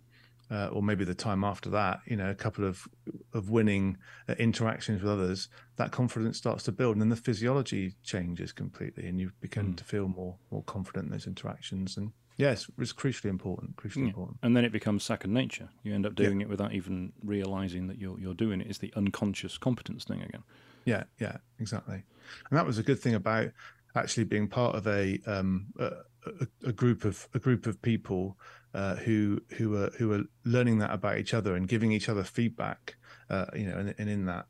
uh, 0.53 0.67
or 0.67 0.83
maybe 0.83 1.05
the 1.05 1.15
time 1.15 1.45
after 1.45 1.71
that, 1.71 2.01
you 2.07 2.17
know, 2.17 2.31
a 2.31 2.35
couple 2.35 2.65
of 2.65 2.87
of 3.33 3.49
winning 3.49 3.97
uh, 4.29 4.35
interactions 4.35 5.03
with 5.03 5.11
others, 5.11 5.49
that 5.77 5.91
confidence 5.91 6.37
starts 6.37 6.63
to 6.65 6.73
build, 6.73 6.95
and 6.95 7.01
then 7.01 7.09
the 7.09 7.17
physiology 7.17 7.95
changes 8.03 8.53
completely, 8.53 9.09
and 9.09 9.19
you 9.19 9.33
begin 9.41 9.73
mm. 9.73 9.77
to 9.77 9.85
feel 9.85 10.09
more 10.09 10.37
more 10.51 10.63
confident 10.65 11.07
in 11.07 11.13
those 11.13 11.27
interactions. 11.27 11.97
And 11.97 12.13
Yes, 12.37 12.71
it's 12.79 12.93
crucially 12.93 13.31
important. 13.31 13.77
Crucially 13.77 14.03
yeah. 14.03 14.09
important. 14.09 14.39
And 14.43 14.57
then 14.57 14.65
it 14.65 14.73
becomes 14.73 15.05
second 15.05 15.33
nature. 15.33 15.69
You 15.83 15.95
end 15.95 16.07
up 16.07 16.15
doing 16.15 16.41
yeah. 16.41 16.47
it 16.47 16.51
without 16.51 16.73
even 16.73 17.13
realizing 17.25 17.87
that 17.89 17.99
you're 17.99 18.19
you're 18.19 18.35
doing 18.35 18.61
it. 18.61 18.67
It's 18.69 18.79
the 18.79 18.93
unconscious 18.97 19.59
competence 19.59 20.05
thing 20.05 20.23
again. 20.23 20.43
Yeah, 20.85 21.05
yeah, 21.19 21.37
exactly. 21.61 22.03
And 22.51 22.59
that 22.59 22.67
was 22.67 22.79
a 22.79 22.83
good 22.83 22.99
thing 22.99 23.15
about 23.15 23.51
actually 23.95 24.25
being 24.25 24.49
part 24.49 24.75
of 24.75 24.87
a 24.87 25.19
um, 25.27 25.67
a, 25.79 26.47
a, 26.67 26.73
group 26.73 27.05
of 27.05 27.29
a 27.35 27.39
group 27.39 27.67
of 27.67 27.81
people 27.83 28.39
uh, 28.75 28.97
who 28.97 29.41
who 29.57 29.77
are 29.77 29.91
who 29.99 30.13
are 30.13 30.23
learning 30.45 30.79
that 30.79 30.93
about 30.93 31.19
each 31.19 31.35
other 31.35 31.55
and 31.55 31.69
giving 31.69 31.93
each 31.93 32.09
other 32.09 32.25
feedback. 32.25 32.97
Uh, 33.31 33.47
you 33.55 33.67
know, 33.67 33.77
and, 33.79 33.95
and 33.99 34.11
in 34.11 34.27
that 34.27 34.47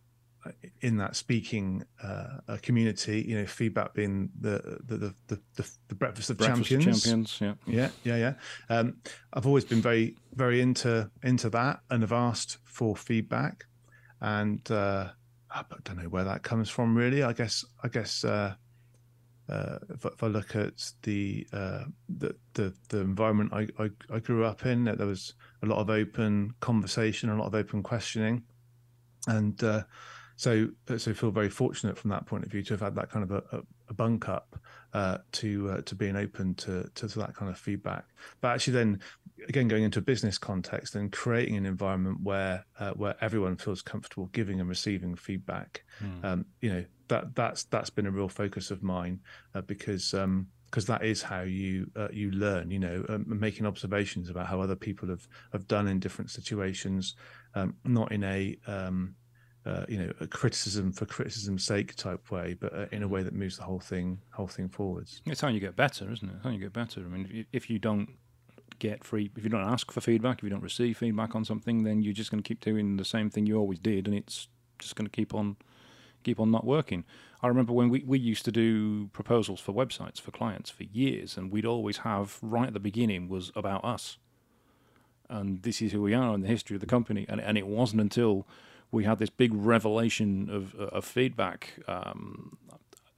in 0.81 0.97
that 0.97 1.14
speaking 1.17 1.85
uh, 2.02 2.57
community, 2.62 3.25
you 3.26 3.37
know, 3.38 3.47
feedback 3.47 3.95
being 3.95 4.31
the 4.41 4.81
the 4.85 5.14
the 5.29 5.41
the, 5.57 5.71
the 5.88 5.95
breakfast 5.95 6.31
of 6.31 6.38
breakfast 6.38 6.69
champions. 6.69 7.02
champions, 7.02 7.38
yeah, 7.41 7.55
yeah, 7.67 7.88
yeah, 8.05 8.17
yeah. 8.17 8.76
Um, 8.76 8.97
I've 9.33 9.47
always 9.47 9.64
been 9.64 9.81
very 9.81 10.17
very 10.35 10.61
into 10.61 11.11
into 11.23 11.50
that, 11.50 11.81
and 11.91 12.02
have 12.02 12.12
asked 12.12 12.59
for 12.64 12.97
feedback, 12.97 13.64
and 14.21 14.69
uh, 14.71 15.11
I 15.50 15.64
don't 15.85 16.02
know 16.02 16.09
where 16.09 16.25
that 16.25 16.43
comes 16.43 16.69
from. 16.69 16.97
Really, 16.97 17.23
I 17.23 17.33
guess 17.33 17.64
I 17.83 17.88
guess. 17.88 18.25
Uh, 19.49 19.53
uh, 19.53 19.79
if, 19.91 20.05
if, 20.05 20.23
I 20.23 20.27
look 20.29 20.57
at 20.57 20.93
the, 21.03 21.47
uh, 21.53 21.85
the, 22.09 22.35
the 22.55 22.73
the 22.89 23.01
environment 23.01 23.53
I, 23.53 23.67
I, 23.83 23.91
I 24.11 24.19
grew 24.21 24.45
up 24.45 24.65
in, 24.67 24.85
there 24.85 25.07
was 25.07 25.35
a 25.63 25.67
lot 25.67 25.79
of 25.79 25.91
open 25.91 26.55
conversation, 26.61 27.29
a 27.29 27.37
lot 27.37 27.47
of 27.47 27.55
open 27.55 27.83
questioning, 27.83 28.45
and 29.27 29.63
uh, 29.65 29.83
so 30.37 30.69
so 30.97 31.13
feel 31.13 31.31
very 31.31 31.51
fortunate 31.51 31.99
from 31.99 32.11
that 32.11 32.27
point 32.27 32.45
of 32.45 32.51
view 32.51 32.63
to 32.63 32.75
have 32.75 32.81
had 32.81 32.95
that 32.95 33.11
kind 33.11 33.31
of 33.31 33.45
a, 33.53 33.63
a 33.89 33.95
bunk 33.95 34.29
up 34.29 34.59
uh, 34.95 35.19
to 35.33 35.71
uh, 35.71 35.81
to 35.83 35.95
being 35.95 36.17
open 36.17 36.55
to, 36.55 36.89
to, 36.95 37.09
to 37.09 37.19
that 37.19 37.35
kind 37.35 37.51
of 37.51 37.59
feedback. 37.59 38.05
But 38.41 38.49
actually, 38.49 38.75
then 38.75 39.01
again, 39.49 39.69
going 39.69 39.83
into 39.83 39.99
a 39.99 40.03
business 40.03 40.39
context 40.39 40.95
and 40.95 41.13
creating 41.13 41.57
an 41.57 41.67
environment 41.67 42.19
where 42.23 42.65
uh, 42.79 42.93
where 42.93 43.17
everyone 43.21 43.57
feels 43.57 43.83
comfortable 43.83 44.27
giving 44.27 44.61
and 44.61 44.69
receiving 44.69 45.15
feedback. 45.15 45.85
Mm. 46.03 46.25
Um, 46.25 46.47
you 46.61 46.73
know 46.73 46.85
that 47.09 47.35
that's 47.35 47.65
that's 47.65 47.91
been 47.91 48.07
a 48.07 48.11
real 48.11 48.29
focus 48.29 48.71
of 48.71 48.83
mine 48.83 49.21
uh, 49.55 49.63
because. 49.63 50.15
Um, 50.15 50.49
because 50.71 50.87
that 50.87 51.05
is 51.05 51.21
how 51.21 51.43
you 51.43 51.91
uh, 51.97 52.09
you 52.11 52.31
learn. 52.31 52.71
You 52.71 52.79
know, 52.79 53.05
um, 53.11 53.27
making 53.27 53.67
observations 53.67 54.31
about 54.31 54.47
how 54.47 54.63
other 54.63 54.75
people 54.75 55.07
have 55.11 55.29
have 55.53 55.69
done 55.69 55.87
in 55.87 56.01
different 56.01 56.31
situations, 56.31 57.15
um, 57.55 57.77
not 57.85 58.11
in 58.11 58.25
a 58.25 58.57
um, 58.67 59.15
uh, 59.65 59.85
you 59.89 59.99
know, 59.99 60.13
a 60.21 60.27
criticism 60.27 60.93
for 60.93 61.07
criticism's 61.07 61.65
sake 61.65 61.95
type 61.95 62.31
way, 62.31 62.57
but 62.59 62.75
uh, 62.75 62.87
in 62.91 63.03
a 63.03 63.09
way 63.09 63.23
that 63.23 63.33
moves 63.33 63.57
the 63.57 63.63
whole 63.63 63.79
thing 63.79 64.19
whole 64.31 64.47
thing 64.47 64.69
forwards. 64.69 65.23
It's 65.27 65.41
how 65.41 65.49
you 65.49 65.61
get 65.61 65.77
better, 65.77 66.11
isn't 66.11 66.29
it? 66.29 66.35
It's 66.37 66.45
how 66.45 66.51
you 66.51 66.59
get 66.59 66.73
better. 66.73 67.01
I 67.01 67.05
mean, 67.05 67.25
if 67.25 67.33
you, 67.33 67.45
if 67.53 67.71
you 67.71 67.79
don't 67.79 68.09
get 68.79 69.05
free, 69.05 69.31
if 69.37 69.45
you 69.45 69.50
don't 69.50 69.61
ask 69.61 69.91
for 69.91 70.00
feedback, 70.00 70.38
if 70.38 70.45
you 70.45 70.50
don't 70.50 70.62
receive 70.62 70.99
feedback 70.99 71.35
on 71.35 71.45
something, 71.45 71.85
then 71.85 72.02
you're 72.02 72.12
just 72.12 72.31
going 72.31 72.43
to 72.43 72.47
keep 72.47 72.61
doing 72.61 72.97
the 72.97 73.05
same 73.05 73.31
thing 73.31 73.47
you 73.47 73.57
always 73.57 73.79
did, 73.79 74.07
and 74.07 74.17
it's 74.17 74.49
just 74.79 74.97
going 74.97 75.07
to 75.07 75.11
keep 75.11 75.35
on 75.35 75.57
keep 76.25 76.38
on 76.38 76.50
not 76.52 76.64
working. 76.64 77.05
I 77.43 77.49
remember 77.49 77.73
when 77.73 77.88
we, 77.88 78.05
we 78.07 78.17
used 78.17 78.45
to 78.45 78.52
do 78.52 79.09
proposals 79.09 79.59
for 79.59 79.73
websites 79.73 80.21
for 80.21 80.31
clients 80.31 80.71
for 80.71 80.85
years, 80.85 81.37
and 81.37 81.50
we'd 81.50 81.67
always 81.67 81.99
have 81.99 82.38
right 82.41 82.69
at 82.69 82.75
the 82.75 82.81
beginning 82.81 83.29
was 83.29 83.50
about 83.57 83.85
us, 83.85 84.19
and 85.29 85.62
this 85.62 85.83
is 85.83 85.93
who 85.93 86.02
we 86.02 86.14
are 86.14 86.35
in 86.35 86.43
the 86.43 86.49
history 86.49 86.76
of 86.76 86.81
the 86.81 86.87
company, 86.87 87.26
and 87.29 87.41
and 87.41 87.59
it 87.59 87.67
wasn't 87.67 88.00
until 88.00 88.47
we 88.93 89.05
had 89.05 89.19
this 89.19 89.31
big 89.31 89.52
revelation 89.55 90.49
of, 90.50 90.75
of 90.75 91.05
feedback. 91.05 91.75
Um, 91.88 92.59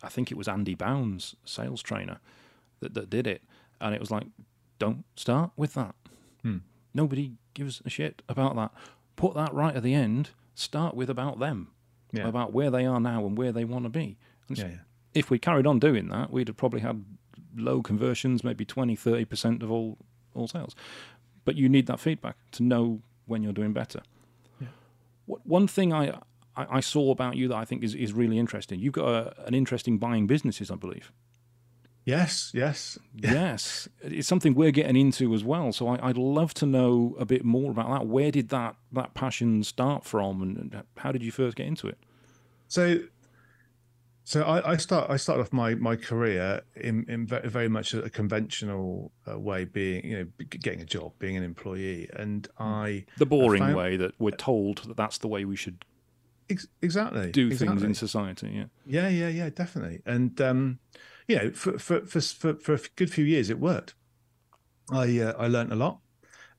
I 0.03 0.09
think 0.09 0.31
it 0.31 0.37
was 0.37 0.47
Andy 0.47 0.75
Bounds, 0.75 1.35
sales 1.45 1.83
trainer, 1.83 2.21
that, 2.81 2.95
that 2.95 3.11
did 3.11 3.27
it. 3.27 3.43
And 3.81 3.95
it 3.95 4.01
was 4.01 4.11
like, 4.11 4.27
don't 4.79 5.05
start 5.17 5.51
with 5.57 5.75
that. 5.75 5.95
Hmm. 6.43 6.59
Nobody 6.93 7.33
gives 7.55 7.83
a 7.85 7.91
shit 7.91 8.23
about 8.29 8.57
that. 8.57 8.73
Put 9.17 9.35
that 9.35 9.53
right 9.55 9.75
at 9.75 9.83
the 9.83 9.95
end. 9.95 10.31
Start 10.55 10.95
with 10.95 11.11
about 11.11 11.39
them, 11.39 11.69
yeah. 12.13 12.29
about 12.29 12.53
where 12.53 12.71
they 12.71 12.87
are 12.87 13.01
now 13.01 13.25
and 13.27 13.37
where 13.37 13.53
they 13.53 13.65
want 13.65 13.85
to 13.85 13.89
be. 13.89 14.19
And 14.49 14.59
yeah, 14.59 14.67
yeah. 14.67 14.77
If 15.15 15.31
we 15.31 15.39
carried 15.39 15.67
on 15.67 15.79
doing 15.79 16.09
that, 16.09 16.31
we'd 16.31 16.49
have 16.49 16.57
probably 16.57 16.81
had 16.81 17.05
low 17.57 17.83
conversions, 17.83 18.43
maybe 18.43 18.65
20, 18.65 18.97
30% 18.97 19.63
of 19.63 19.71
all, 19.71 19.99
all 20.35 20.49
sales. 20.49 20.75
But 21.45 21.57
you 21.57 21.69
need 21.69 21.87
that 21.87 22.01
feedback 22.01 22.37
to 22.53 22.63
know 22.63 23.03
when 23.27 23.43
you're 23.43 23.53
doing 23.53 23.73
better. 23.73 24.01
What, 25.27 25.47
One 25.47 25.67
thing 25.67 25.93
I, 25.93 26.19
I, 26.57 26.81
saw 26.81 27.11
about 27.11 27.37
you 27.37 27.49
that 27.49 27.57
I 27.57 27.65
think 27.65 27.83
is, 27.83 27.95
is 27.95 28.13
really 28.13 28.39
interesting. 28.39 28.79
You've 28.81 28.93
got 28.93 29.09
a, 29.09 29.47
an 29.47 29.55
interesting 29.55 29.99
buying 29.99 30.27
businesses, 30.27 30.71
I 30.71 30.75
believe. 30.75 31.13
Yes, 32.05 32.51
yes, 32.53 32.99
yes. 33.15 33.89
It's 34.03 34.29
something 34.29 34.55
we're 34.55 34.73
getting 34.73 34.97
into 34.97 35.33
as 35.33 35.43
well. 35.43 35.73
So 35.73 35.89
I, 35.89 36.09
would 36.09 36.19
love 36.19 36.53
to 36.55 36.67
know 36.67 37.17
a 37.19 37.25
bit 37.25 37.45
more 37.45 37.71
about 37.71 37.89
that. 37.91 38.07
Where 38.07 38.31
did 38.31 38.51
that 38.51 38.77
that 38.93 39.15
passion 39.15 39.63
start 39.65 40.05
from, 40.05 40.43
and 40.43 40.83
how 40.99 41.13
did 41.13 41.23
you 41.23 41.33
first 41.33 41.57
get 41.57 41.67
into 41.67 41.89
it? 41.89 41.99
So 42.69 43.01
so 44.27 44.43
I, 44.43 44.73
I, 44.73 44.77
start. 44.79 45.11
I 45.11 45.17
started 45.19 45.43
off 45.43 45.53
my 45.53 45.75
my 45.75 45.97
career 45.97 46.63
in, 46.77 47.05
in 47.09 47.27
very 47.27 47.69
much 47.69 47.93
a 47.93 48.09
conventional 48.09 49.13
uh, 49.31 49.39
way, 49.39 49.67
being 49.67 50.05
you 50.05 50.19
know 50.19 50.47
getting 50.49 50.81
a 50.81 50.87
job, 50.87 51.13
being 51.19 51.37
an 51.37 51.43
employee, 51.43 52.09
and 52.15 52.49
hmm. 52.57 52.63
I 52.63 53.05
the 53.19 53.27
boring 53.27 53.63
found, 53.63 53.77
way 53.77 53.97
that 53.99 54.13
we're 54.19 54.31
told 54.31 54.79
that 54.89 54.97
that's 54.97 55.19
the 55.19 55.29
way 55.29 55.45
we 55.45 55.57
should 55.57 55.85
ex- 56.49 56.67
exactly 56.81 57.33
do 57.33 57.49
exactly. 57.49 57.69
things 57.69 57.83
in 57.83 57.95
society. 57.95 58.49
Yeah, 58.49 58.65
yeah, 58.87 59.09
yeah, 59.09 59.29
yeah, 59.29 59.51
definitely. 59.51 60.01
And 60.07 60.41
um, 60.41 60.79
you 61.29 61.37
know, 61.37 61.51
for 61.53 61.79
for 61.79 62.05
for 62.07 62.21
for, 62.21 62.55
for 62.55 62.75
a 62.75 62.81
good 62.97 63.11
few 63.11 63.25
years, 63.25 63.51
it 63.51 63.59
worked. 63.59 63.95
I 64.91 65.19
uh, 65.19 65.35
I 65.39 65.49
learned 65.49 65.73
a 65.73 65.77
lot 65.77 65.99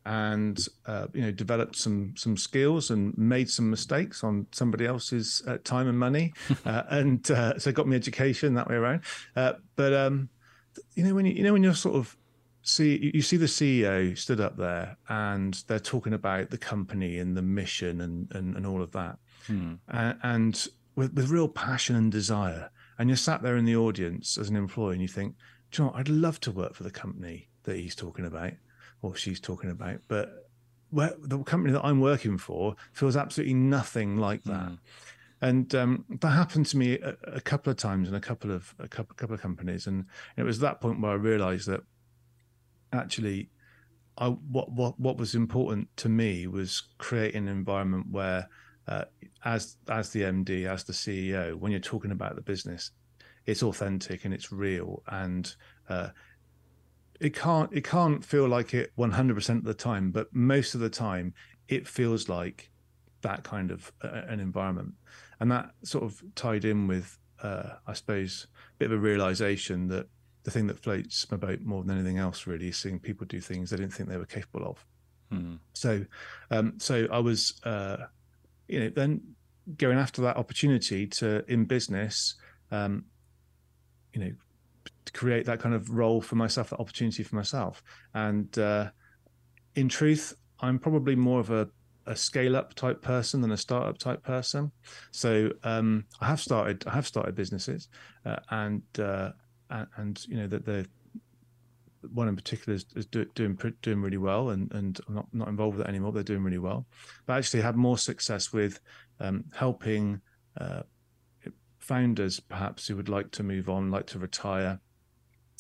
and 0.06 0.68
uh, 0.86 1.08
you 1.14 1.22
know 1.22 1.32
developed 1.32 1.76
some 1.76 2.14
some 2.16 2.38
skills 2.38 2.92
and 2.92 3.18
made 3.18 3.50
some 3.50 3.70
mistakes 3.70 4.24
on 4.24 4.46
somebody 4.52 4.86
else's 4.86 5.42
uh, 5.48 5.58
time 5.64 5.88
and 5.88 5.98
money 5.98 6.32
uh, 6.66 6.84
and 6.90 7.30
uh, 7.32 7.58
so 7.58 7.72
got 7.72 7.88
me 7.88 7.96
education 7.96 8.54
that 8.54 8.70
way 8.70 8.76
around 8.76 9.02
uh, 9.36 9.54
but 9.76 9.94
um, 9.94 10.30
you 10.94 11.04
know 11.04 11.16
when 11.16 11.26
you, 11.26 11.34
you 11.34 11.44
know 11.44 11.54
when 11.54 11.64
you're 11.64 11.74
sort 11.74 11.96
of 11.96 12.16
see 12.62 13.12
you 13.14 13.22
see 13.22 13.38
the 13.38 13.46
CEO 13.46 14.18
stood 14.18 14.40
up 14.40 14.58
there 14.58 14.98
and 15.10 15.64
they're 15.68 15.80
talking 15.80 16.14
about 16.14 16.50
the 16.50 16.58
company 16.58 17.18
and 17.18 17.36
the 17.36 17.42
mission 17.42 18.02
and 18.02 18.32
and, 18.34 18.56
and 18.56 18.66
all 18.66 18.82
of 18.82 18.92
that 18.92 19.18
hmm. 19.48 19.74
and 19.88 20.68
with, 20.96 21.14
with 21.14 21.30
real 21.30 21.48
passion 21.48 21.96
and 21.96 22.12
desire 22.12 22.70
and 22.98 23.10
you're 23.10 23.18
sat 23.18 23.42
there 23.42 23.58
in 23.58 23.66
the 23.66 23.76
audience 23.76 24.38
as 24.38 24.50
an 24.50 24.56
employee 24.56 24.94
and 24.94 25.02
you 25.02 25.08
think 25.08 25.36
you 25.74 25.84
know 25.84 25.92
I'd 25.96 26.10
love 26.10 26.40
to 26.42 26.52
work 26.52 26.74
for 26.74 26.84
the 26.84 26.92
company 26.92 27.50
that 27.64 27.78
he's 27.78 27.96
talking 27.96 28.26
about 28.26 28.54
or 29.02 29.16
she's 29.16 29.40
talking 29.40 29.70
about. 29.70 30.00
But 30.08 30.50
where, 30.90 31.14
the 31.20 31.44
company 31.44 31.74
that 31.74 31.84
I'm 31.84 32.00
working 32.00 32.38
for 32.38 32.76
feels 32.94 33.16
absolutely 33.16 33.54
nothing 33.54 34.18
like 34.18 34.44
that. 34.44 34.70
Mm. 34.70 34.78
And 35.42 35.76
um, 35.76 36.06
that 36.22 36.30
happened 36.30 36.66
to 36.68 36.78
me 36.78 36.98
a, 37.00 37.16
a, 37.24 37.42
couple 37.42 37.70
of 37.70 37.78
times 37.78 38.08
in 38.08 38.16
a 38.16 38.22
couple 38.22 38.52
of 38.52 38.74
a 38.80 38.88
couple, 38.88 39.14
couple 39.16 39.36
of 39.36 39.42
companies, 39.42 39.86
and 39.86 40.06
it 40.38 40.44
was 40.44 40.60
that 40.60 40.80
point 40.80 41.02
where 41.02 41.12
I 41.12 41.16
realised 41.16 41.68
that 41.68 41.82
actually, 42.94 43.50
I 44.18 44.30
what 44.30 44.72
what 44.72 45.00
what 45.00 45.18
was 45.18 45.36
important 45.36 45.90
to 45.98 46.10
me 46.10 46.48
was 46.48 46.84
creating 46.98 47.44
an 47.44 47.50
environment 47.50 48.08
where, 48.10 48.48
uh, 48.88 49.06
as 49.46 49.78
as 49.90 50.10
the 50.10 50.24
MD, 50.24 50.66
as 50.66 50.84
the 50.84 50.94
CEO, 50.94 51.56
when 51.56 51.72
you're 51.72 51.80
talking 51.80 52.12
about 52.12 52.36
the 52.36 52.42
business, 52.42 52.92
it's 53.46 53.64
authentic 53.64 54.26
and 54.26 54.34
it's 54.34 54.52
real 54.52 55.04
and. 55.08 55.56
Uh, 55.88 56.10
it 57.22 57.34
can't 57.34 57.72
it 57.72 57.84
can't 57.86 58.26
feel 58.26 58.48
like 58.48 58.74
it 58.74 58.92
100% 58.98 59.50
of 59.58 59.64
the 59.64 59.74
time 59.74 60.12
but 60.12 60.28
most 60.34 60.76
of 60.76 60.82
the 60.82 60.90
time 60.90 61.34
it 61.70 61.88
feels 61.88 62.28
like 62.28 62.70
that 63.22 63.44
kind 63.44 63.72
of 63.72 63.92
uh, 64.04 64.24
an 64.28 64.42
environment 64.42 64.94
and 65.40 65.50
that 65.50 65.70
sort 65.84 66.04
of 66.04 66.22
tied 66.36 66.66
in 66.66 66.88
with 66.88 67.18
uh, 67.42 67.70
i 67.88 67.94
suppose 67.94 68.48
a 68.52 68.78
bit 68.80 68.92
of 68.92 68.98
a 68.98 68.98
realization 68.98 69.88
that 69.88 70.08
the 70.44 70.52
thing 70.52 70.68
that 70.68 70.78
floats 70.78 71.30
my 71.32 71.38
boat 71.38 71.62
more 71.62 71.84
than 71.84 71.96
anything 71.98 72.18
else 72.18 72.46
really 72.48 72.68
is 72.68 72.78
seeing 72.78 73.00
people 73.00 73.26
do 73.28 73.40
things 73.40 73.70
they 73.70 73.78
didn't 73.78 73.94
think 73.94 74.10
they 74.10 74.18
were 74.18 74.26
capable 74.26 74.68
of 74.68 74.86
Hmm. 75.32 75.56
so 75.74 76.06
um, 76.52 76.74
so 76.80 77.08
i 77.12 77.20
was 77.20 77.60
uh, 77.64 77.98
you 78.68 78.80
know 78.82 78.90
then 78.90 79.22
going 79.78 79.98
after 79.98 80.22
that 80.22 80.38
opportunity 80.38 81.08
to 81.08 81.44
in 81.52 81.66
business 81.66 82.36
um, 82.72 83.06
you 84.14 84.22
know 84.22 84.32
to 85.06 85.12
create 85.14 85.46
that 85.46 85.60
kind 85.60 85.76
of 85.76 85.90
role 85.90 86.22
for 86.22 86.36
myself 86.36 86.70
that 86.70 86.80
opportunity 86.80 87.24
for 87.24 87.36
myself 87.36 87.84
and 88.14 88.58
uh, 88.60 88.90
in 89.76 89.90
truth 89.90 90.34
i'm 90.62 90.80
probably 90.80 91.16
more 91.16 91.40
of 91.40 91.50
a 91.52 91.68
a 92.08 92.16
scale 92.16 92.56
up 92.56 92.74
type 92.74 93.02
person 93.02 93.42
than 93.42 93.52
a 93.52 93.58
startup 93.58 93.98
type 93.98 94.24
person. 94.24 94.72
So 95.12 95.52
um, 95.64 96.06
I 96.22 96.28
have 96.28 96.40
started 96.40 96.84
I 96.88 96.94
have 96.94 97.08
started 97.08 97.36
businesses, 97.36 97.90
uh, 98.26 98.38
and, 98.50 98.84
uh, 99.00 99.32
and 99.70 99.88
and 99.98 100.26
you 100.28 100.38
know 100.38 100.48
that 100.48 100.66
the 100.66 100.88
one 102.14 102.28
in 102.28 102.36
particular 102.36 102.76
is, 102.76 102.86
is 102.96 103.08
do, 103.08 103.26
doing 103.34 103.58
doing 103.82 104.02
really 104.02 104.18
well, 104.18 104.50
and 104.50 104.72
and 104.74 105.00
I'm 105.08 105.16
not 105.16 105.28
not 105.34 105.48
involved 105.48 105.78
with 105.78 105.88
it 105.88 105.90
anymore. 105.90 106.12
They're 106.12 106.24
doing 106.24 106.44
really 106.44 106.60
well, 106.60 106.86
but 107.26 107.34
I 107.34 107.38
actually 107.38 107.62
had 107.62 107.76
more 107.76 107.98
success 107.98 108.54
with 108.54 108.80
um, 109.20 109.46
helping 109.54 110.22
uh, 110.60 110.84
founders 111.80 112.40
perhaps 112.40 112.88
who 112.88 112.96
would 112.96 113.10
like 113.10 113.32
to 113.32 113.44
move 113.44 113.70
on, 113.70 113.92
like 113.92 114.08
to 114.08 114.20
retire. 114.20 114.80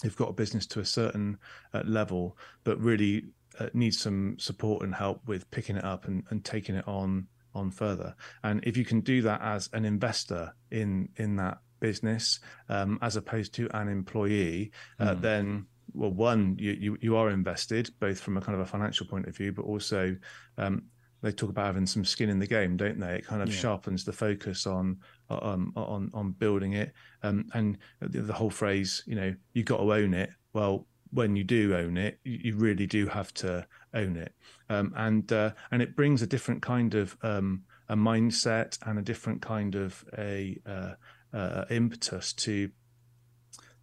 They've 0.01 0.15
got 0.15 0.29
a 0.29 0.33
business 0.33 0.65
to 0.67 0.79
a 0.79 0.85
certain 0.85 1.37
uh, 1.73 1.83
level, 1.85 2.37
but 2.63 2.79
really 2.79 3.25
uh, 3.59 3.67
needs 3.73 3.99
some 3.99 4.37
support 4.39 4.83
and 4.83 4.93
help 4.93 5.21
with 5.27 5.49
picking 5.51 5.77
it 5.77 5.85
up 5.85 6.05
and, 6.07 6.23
and 6.29 6.43
taking 6.43 6.75
it 6.75 6.87
on 6.87 7.27
on 7.53 7.71
further. 7.71 8.13
And 8.43 8.61
if 8.65 8.75
you 8.75 8.83
can 8.83 8.99
do 8.99 9.21
that 9.21 9.41
as 9.41 9.69
an 9.71 9.85
investor 9.85 10.53
in 10.71 11.09
in 11.15 11.37
that 11.37 11.59
business, 11.79 12.39
um, 12.67 12.99
as 13.01 13.15
opposed 13.15 13.53
to 13.53 13.69
an 13.73 13.87
employee, 13.87 14.71
uh, 14.99 15.13
Mm. 15.15 15.21
then 15.21 15.65
well, 15.93 16.11
one 16.11 16.57
you, 16.59 16.71
you 16.71 16.97
you 17.01 17.15
are 17.15 17.29
invested 17.29 17.89
both 17.99 18.19
from 18.19 18.35
a 18.35 18.41
kind 18.41 18.55
of 18.55 18.61
a 18.61 18.65
financial 18.65 19.05
point 19.05 19.27
of 19.27 19.37
view, 19.37 19.53
but 19.53 19.63
also 19.63 20.17
um, 20.57 20.83
they 21.25 21.31
talk 21.31 21.49
about 21.49 21.65
having 21.65 21.87
some 21.87 22.05
skin 22.05 22.29
in 22.29 22.37
the 22.37 22.45
game, 22.45 22.77
don't 22.77 22.99
they? 22.99 23.15
It 23.15 23.25
kind 23.25 23.41
of 23.41 23.49
Yeah. 23.49 23.55
sharpens 23.59 24.05
the 24.05 24.13
focus 24.13 24.67
on 24.67 24.99
um, 25.29 25.73
on 25.75 26.11
on 26.13 26.31
building 26.33 26.73
it, 26.73 26.93
um, 27.23 27.49
and 27.55 27.79
the, 27.99 28.21
the 28.21 28.33
whole 28.33 28.51
phrase, 28.51 29.03
you 29.07 29.15
know, 29.15 29.35
you 29.53 29.63
got 29.63 29.77
to 29.77 29.91
own 29.91 30.13
it. 30.13 30.29
Well, 30.53 30.87
when 31.09 31.35
you 31.35 31.43
do 31.43 31.75
own 31.75 31.97
it, 31.97 32.19
you 32.23 32.55
really 32.55 32.85
do 32.85 33.07
have 33.07 33.33
to 33.35 33.65
own 33.95 34.17
it, 34.17 34.33
um, 34.69 34.93
and 34.95 35.31
uh, 35.33 35.51
and 35.71 35.81
it 35.81 35.95
brings 35.95 36.21
a 36.21 36.27
different 36.27 36.61
kind 36.61 36.93
of 36.93 37.17
um, 37.23 37.63
a 37.89 37.95
mindset 37.95 38.77
and 38.85 38.99
a 38.99 39.01
different 39.01 39.41
kind 39.41 39.73
of 39.73 40.05
a 40.17 40.59
uh, 40.67 40.93
uh, 41.33 41.65
impetus 41.71 42.33
to 42.33 42.69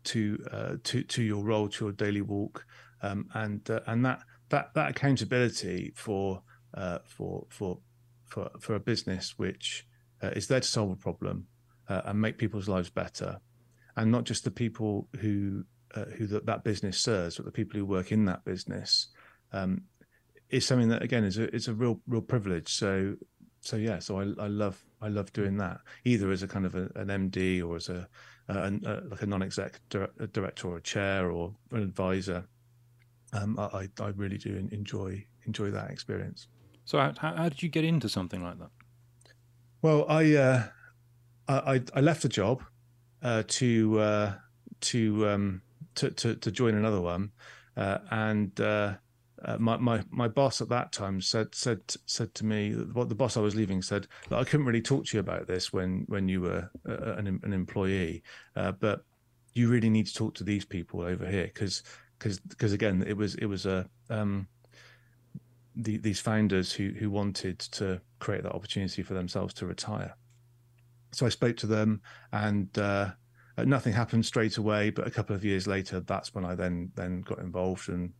to 0.05 0.39
uh, 0.53 0.77
to 0.85 1.03
to 1.03 1.23
your 1.25 1.43
role, 1.45 1.69
to 1.69 1.87
your 1.87 1.93
daily 1.93 2.23
walk, 2.23 2.65
um, 3.03 3.29
and 3.35 3.69
uh, 3.69 3.81
and 3.89 4.05
that 4.05 4.21
that 4.51 4.73
that 4.75 4.91
accountability 4.91 5.93
for 5.97 6.43
for 7.07 7.47
for 7.49 7.79
for 8.25 8.51
for 8.61 8.75
a 8.75 8.81
business 8.81 9.35
which 9.37 9.87
uh, 10.23 10.31
is 10.31 10.47
there 10.47 10.61
to 10.61 10.69
solve 10.69 10.91
a 10.91 10.97
problem 10.97 11.47
uh, 11.89 12.03
and 12.07 12.21
make 12.21 12.39
people's 12.39 12.69
lives 12.69 12.91
better, 12.91 13.41
and 13.97 14.11
not 14.11 14.25
just 14.25 14.45
the 14.45 14.51
people 14.51 15.09
who 15.21 15.65
uh, 15.95 16.07
who 16.17 16.27
that, 16.27 16.65
business 16.65 16.99
serves, 16.99 17.37
but 17.37 17.45
the 17.45 17.53
people 17.53 17.79
who 17.79 17.85
work 17.85 18.13
in 18.13 18.25
that 18.25 18.45
business, 18.45 19.09
um, 19.53 19.83
is 20.49 20.67
something 20.67 20.89
that 20.89 21.03
again 21.03 21.25
is 21.25 21.39
a 21.39 21.55
it's 21.55 21.69
a 21.69 21.75
real 21.75 22.01
real 22.07 22.23
privilege. 22.23 22.73
So 22.73 23.17
so 23.61 23.77
yeah, 23.77 23.99
so 23.99 24.21
I, 24.21 24.23
I 24.43 24.49
love 24.49 24.83
I 25.01 25.09
love 25.09 25.33
doing 25.33 25.57
that 25.59 25.81
either 26.05 26.31
as 26.31 26.43
a 26.43 26.49
kind 26.49 26.67
of 26.67 26.75
a, 26.75 26.91
an 26.97 27.09
MD 27.09 27.65
or 27.65 27.77
as 27.77 27.89
a, 27.89 28.09
like 28.49 29.23
a 29.23 29.27
non-exec 29.27 29.81
director 29.89 30.69
or 30.69 30.77
a 30.79 30.83
chair 30.83 31.31
or 31.31 31.55
an 31.71 31.83
advisor. 31.83 32.47
Um, 33.33 33.59
I 33.59 33.89
I 34.01 34.09
really 34.09 34.39
do 34.39 34.69
enjoy 34.73 35.25
enjoy 35.47 35.71
that 35.71 35.91
experience. 35.91 36.49
So 36.85 36.99
how, 36.99 37.13
how, 37.17 37.49
did 37.49 37.63
you 37.63 37.69
get 37.69 37.85
into 37.85 38.09
something 38.09 38.43
like 38.43 38.59
that? 38.59 38.71
Well, 39.81 40.07
I 40.09 40.35
uh, 40.35 40.63
I, 41.49 41.83
I- 41.95 42.01
left 42.01 42.25
a 42.25 42.29
job 42.29 42.63
uh, 43.23 43.43
to 43.47 44.01
uh, 44.01 44.35
to, 44.81 45.29
um, 45.29 45.63
to 45.97 46.11
to 46.11 46.37
to 46.37 46.51
join 46.51 46.75
another 46.75 47.01
one, 47.01 47.33
uh, 47.77 47.99
and 48.11 48.61
uh, 48.61 48.95
uh, 49.45 49.59
my 49.59 49.77
my 49.77 50.05
my 50.11 50.29
boss 50.29 50.61
at 50.61 50.69
that 50.69 50.93
time 50.93 51.21
said 51.21 51.55
said 51.55 51.81
said 52.07 52.35
to 52.35 52.45
me 52.45 52.73
what 52.75 53.09
the 53.09 53.15
boss 53.15 53.37
I 53.37 53.41
was 53.41 53.57
leaving 53.57 53.83
said 53.83 54.07
that 54.29 54.39
I 54.39 54.45
couldn't 54.45 54.67
really 54.67 54.83
talk 54.83 55.07
to 55.07 55.17
you 55.17 55.21
about 55.21 55.47
this 55.47 55.73
when 55.73 56.05
when 56.07 56.29
you 56.29 56.43
were 56.43 56.71
an 56.85 57.41
an 57.43 57.53
employee, 57.53 58.23
but 58.55 59.05
you 59.55 59.69
really 59.69 59.91
need 59.91 60.07
to 60.07 60.15
talk 60.15 60.35
to 60.35 60.45
these 60.45 60.65
people 60.65 61.01
over 61.01 61.27
here 61.27 61.45
because 61.45 61.83
because 62.19 62.39
because 62.41 62.73
again 62.73 63.05
it 63.07 63.17
was 63.17 63.35
it 63.37 63.47
was 63.47 63.67
a 63.67 63.87
um, 64.11 64.47
the, 65.75 65.97
these 65.99 66.21
founders 66.21 66.73
who 66.73 66.91
who 66.91 67.11
wanted 67.11 67.59
to 67.59 68.01
create 68.19 68.43
that 68.43 68.53
opportunity 68.53 69.03
for 69.03 69.15
themselves 69.15 69.55
to 69.55 69.67
retire. 69.67 70.15
So 71.13 71.27
I 71.27 71.31
spoke 71.31 71.57
to 71.59 71.67
them, 71.67 72.01
and 72.33 72.77
uh, 72.79 73.13
nothing 73.59 73.93
happened 73.93 74.25
straight 74.27 74.57
away. 74.57 74.91
But 74.91 75.07
a 75.07 75.11
couple 75.11 75.37
of 75.37 75.45
years 75.45 75.67
later, 75.67 76.01
that's 76.01 76.35
when 76.35 76.45
I 76.45 76.55
then 76.55 76.91
then 76.95 77.23
got 77.23 77.39
involved 77.39 77.89
and 77.89 78.13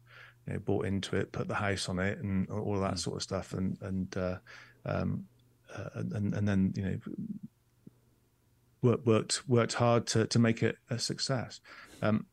you 0.47 0.55
know, 0.55 0.59
bought 0.61 0.87
into 0.87 1.17
it, 1.17 1.33
put 1.33 1.49
the 1.49 1.55
house 1.55 1.89
on 1.89 1.99
it, 1.99 2.19
and 2.19 2.49
all 2.51 2.79
that 2.81 2.95
Mm. 2.95 2.99
sort 2.99 3.17
of 3.17 3.23
stuff. 3.23 3.53
And 3.55 3.79
and 3.83 4.17
uh, 4.17 4.39
um, 4.85 5.25
uh, 5.75 5.89
and 5.95 6.35
and 6.35 6.49
then 6.49 6.73
you 6.77 6.83
know 6.83 6.99
worked 8.83 9.07
worked 9.07 9.49
worked 9.49 9.75
hard 9.75 10.07
to 10.09 10.27
to 10.27 10.39
make 10.39 10.63
it 10.63 10.77
a 10.91 10.99
success. 10.99 11.61
Um, 12.03 12.27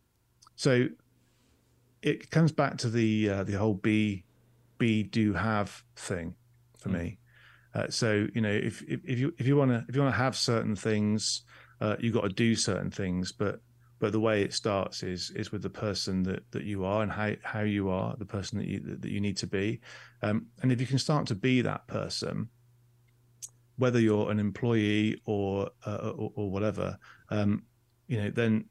so 0.55 0.87
it 2.01 2.31
comes 2.31 2.51
back 2.51 2.77
to 2.77 2.89
the 2.89 3.29
uh, 3.29 3.43
the 3.43 3.53
whole 3.53 3.75
be 3.75 4.25
be 4.79 5.03
do 5.03 5.33
have 5.33 5.83
thing 5.95 6.33
for 6.79 6.89
Mm. 6.89 6.93
me. 6.93 7.19
Uh, 7.75 7.87
so 7.89 8.27
you 8.33 8.41
know 8.41 8.51
if 8.51 8.81
if, 8.87 8.99
if 9.05 9.19
you 9.19 9.31
if 9.37 9.45
you 9.45 9.55
want 9.55 9.69
to 9.69 9.85
if 9.87 9.95
you 9.95 10.01
want 10.01 10.13
to 10.13 10.17
have 10.17 10.35
certain 10.35 10.75
things, 10.75 11.43
uh, 11.81 11.95
you 11.99 12.11
got 12.11 12.23
to 12.23 12.29
do 12.29 12.55
certain 12.55 12.89
things, 12.89 13.31
but 13.31 13.59
but 13.99 14.11
the 14.11 14.19
way 14.19 14.41
it 14.41 14.53
starts 14.53 15.03
is 15.03 15.29
is 15.35 15.51
with 15.51 15.61
the 15.61 15.69
person 15.69 16.23
that 16.23 16.41
that 16.51 16.63
you 16.63 16.83
are 16.83 17.03
and 17.03 17.11
how 17.11 17.33
how 17.43 17.61
you 17.61 17.89
are, 17.89 18.15
the 18.17 18.25
person 18.25 18.57
that 18.57 18.67
you 18.67 18.79
that 18.79 19.11
you 19.11 19.21
need 19.21 19.37
to 19.37 19.47
be, 19.47 19.81
um, 20.23 20.47
and 20.63 20.71
if 20.71 20.81
you 20.81 20.87
can 20.87 20.97
start 20.97 21.27
to 21.27 21.35
be 21.35 21.61
that 21.61 21.85
person, 21.87 22.49
whether 23.77 23.99
you're 23.99 24.31
an 24.31 24.39
employee 24.39 25.21
or 25.25 25.69
uh, 25.85 26.11
or, 26.17 26.31
or 26.35 26.49
whatever, 26.49 26.97
um, 27.29 27.63
you 28.07 28.17
know, 28.19 28.31
then 28.31 28.65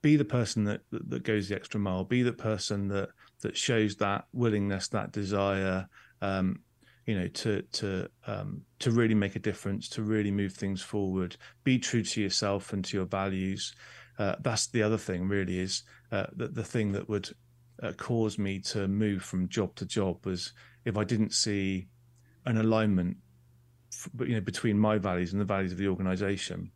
be 0.00 0.14
the 0.16 0.24
person 0.24 0.62
that, 0.64 0.82
that 0.92 1.10
that 1.10 1.22
goes 1.24 1.48
the 1.48 1.56
extra 1.56 1.80
mile. 1.80 2.04
Be 2.04 2.22
the 2.22 2.32
person 2.32 2.86
that 2.88 3.08
that 3.40 3.56
shows 3.56 3.96
that 3.96 4.26
willingness, 4.32 4.88
that 4.88 5.12
desire, 5.12 5.88
um, 6.20 6.60
you 7.06 7.18
know, 7.18 7.28
to 7.28 7.62
to 7.62 8.08
um, 8.26 8.62
to 8.80 8.90
really 8.90 9.14
make 9.14 9.36
a 9.36 9.40
difference, 9.40 9.88
to 9.90 10.02
really 10.02 10.30
move 10.30 10.52
things 10.52 10.82
forward. 10.82 11.36
Be 11.64 11.78
true 11.78 12.02
to 12.02 12.20
yourself 12.20 12.72
and 12.72 12.84
to 12.84 12.96
your 12.96 13.06
values. 13.06 13.74
Uh, 14.18 14.34
that's 14.40 14.66
the 14.66 14.82
other 14.82 14.98
thing, 14.98 15.28
really, 15.28 15.60
is 15.60 15.84
uh, 16.10 16.26
that 16.36 16.54
the 16.54 16.64
thing 16.64 16.92
that 16.92 17.08
would 17.08 17.30
uh, 17.82 17.92
cause 17.92 18.36
me 18.36 18.58
to 18.58 18.88
move 18.88 19.22
from 19.22 19.48
job 19.48 19.74
to 19.76 19.86
job 19.86 20.26
was 20.26 20.52
if 20.84 20.96
I 20.96 21.04
didn't 21.04 21.32
see 21.32 21.86
an 22.44 22.58
alignment, 22.58 23.16
you 24.20 24.34
know, 24.34 24.40
between 24.40 24.76
my 24.76 24.98
values 24.98 25.32
and 25.32 25.40
the 25.40 25.44
values 25.44 25.70
of 25.70 25.78
the 25.78 25.86
organisation. 25.86 26.72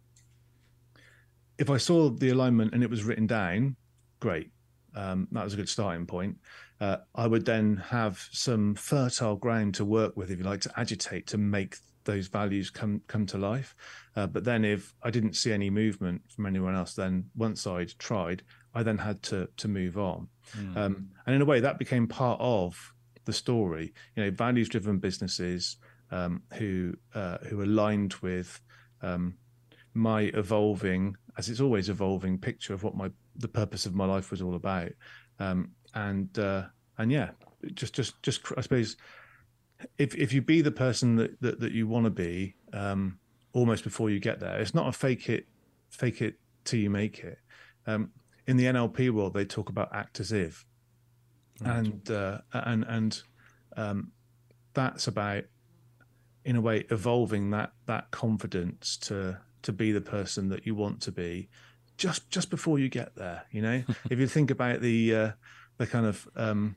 If 1.58 1.68
I 1.68 1.78
saw 1.78 2.08
the 2.08 2.30
alignment 2.30 2.72
and 2.72 2.82
it 2.82 2.90
was 2.90 3.04
written 3.04 3.26
down, 3.26 3.76
great. 4.20 4.51
Um, 4.94 5.28
that 5.32 5.44
was 5.44 5.54
a 5.54 5.56
good 5.56 5.68
starting 5.68 6.06
point. 6.06 6.36
Uh, 6.80 6.98
I 7.14 7.26
would 7.26 7.44
then 7.44 7.76
have 7.76 8.28
some 8.32 8.74
fertile 8.74 9.36
ground 9.36 9.74
to 9.76 9.84
work 9.84 10.16
with, 10.16 10.30
if 10.30 10.38
you 10.38 10.44
like, 10.44 10.60
to 10.62 10.80
agitate 10.80 11.26
to 11.28 11.38
make 11.38 11.76
those 12.04 12.26
values 12.26 12.70
come 12.70 13.00
come 13.06 13.26
to 13.26 13.38
life. 13.38 13.74
Uh, 14.16 14.26
but 14.26 14.44
then, 14.44 14.64
if 14.64 14.92
I 15.02 15.10
didn't 15.10 15.34
see 15.34 15.52
any 15.52 15.70
movement 15.70 16.22
from 16.28 16.46
anyone 16.46 16.74
else, 16.74 16.94
then 16.94 17.30
once 17.36 17.66
I'd 17.66 17.96
tried, 17.98 18.42
I 18.74 18.82
then 18.82 18.98
had 18.98 19.22
to 19.24 19.48
to 19.56 19.68
move 19.68 19.96
on. 19.96 20.28
Mm. 20.56 20.76
Um, 20.76 21.08
and 21.26 21.34
in 21.36 21.42
a 21.42 21.44
way, 21.44 21.60
that 21.60 21.78
became 21.78 22.06
part 22.08 22.40
of 22.40 22.92
the 23.24 23.32
story. 23.32 23.94
You 24.16 24.24
know, 24.24 24.30
values-driven 24.30 24.98
businesses 24.98 25.76
um, 26.10 26.42
who 26.54 26.94
uh, 27.14 27.38
who 27.48 27.62
aligned 27.62 28.14
with 28.14 28.60
um, 29.00 29.34
my 29.94 30.22
evolving, 30.34 31.16
as 31.38 31.48
it's 31.48 31.60
always 31.60 31.88
evolving, 31.88 32.38
picture 32.38 32.74
of 32.74 32.82
what 32.82 32.96
my 32.96 33.10
the 33.36 33.48
purpose 33.48 33.86
of 33.86 33.94
my 33.94 34.04
life 34.04 34.30
was 34.30 34.42
all 34.42 34.54
about. 34.54 34.90
Um, 35.38 35.72
and 35.94 36.36
uh, 36.38 36.64
and 36.98 37.10
yeah, 37.10 37.30
just 37.74 37.94
just 37.94 38.20
just 38.22 38.42
I 38.56 38.60
suppose 38.60 38.96
if 39.98 40.14
if 40.14 40.32
you 40.32 40.42
be 40.42 40.60
the 40.60 40.70
person 40.70 41.16
that 41.16 41.40
that, 41.40 41.60
that 41.60 41.72
you 41.72 41.86
want 41.86 42.04
to 42.04 42.10
be, 42.10 42.54
um, 42.72 43.18
almost 43.52 43.84
before 43.84 44.10
you 44.10 44.20
get 44.20 44.40
there, 44.40 44.58
it's 44.58 44.74
not 44.74 44.88
a 44.88 44.92
fake 44.92 45.28
it 45.28 45.46
fake 45.90 46.22
it 46.22 46.36
till 46.64 46.80
you 46.80 46.90
make 46.90 47.20
it. 47.20 47.38
Um, 47.86 48.10
in 48.46 48.56
the 48.56 48.64
NLP 48.64 49.10
world, 49.10 49.34
they 49.34 49.44
talk 49.44 49.68
about 49.68 49.94
act 49.94 50.20
as 50.20 50.32
if, 50.32 50.64
right. 51.60 51.76
and 51.76 52.10
uh, 52.10 52.38
and 52.52 52.84
and 52.88 53.22
um, 53.76 54.12
that's 54.74 55.06
about 55.06 55.44
in 56.44 56.56
a 56.56 56.60
way 56.60 56.84
evolving 56.90 57.50
that 57.50 57.72
that 57.86 58.10
confidence 58.10 58.96
to 58.96 59.38
to 59.62 59.72
be 59.72 59.92
the 59.92 60.00
person 60.00 60.48
that 60.48 60.66
you 60.66 60.74
want 60.74 61.00
to 61.00 61.12
be 61.12 61.48
just 62.02 62.28
just 62.30 62.50
before 62.50 62.80
you 62.80 62.88
get 62.88 63.14
there 63.14 63.44
you 63.52 63.62
know 63.62 63.80
if 64.10 64.18
you 64.18 64.26
think 64.26 64.50
about 64.50 64.80
the 64.80 65.14
uh, 65.14 65.30
the 65.78 65.86
kind 65.86 66.04
of 66.04 66.28
um, 66.34 66.74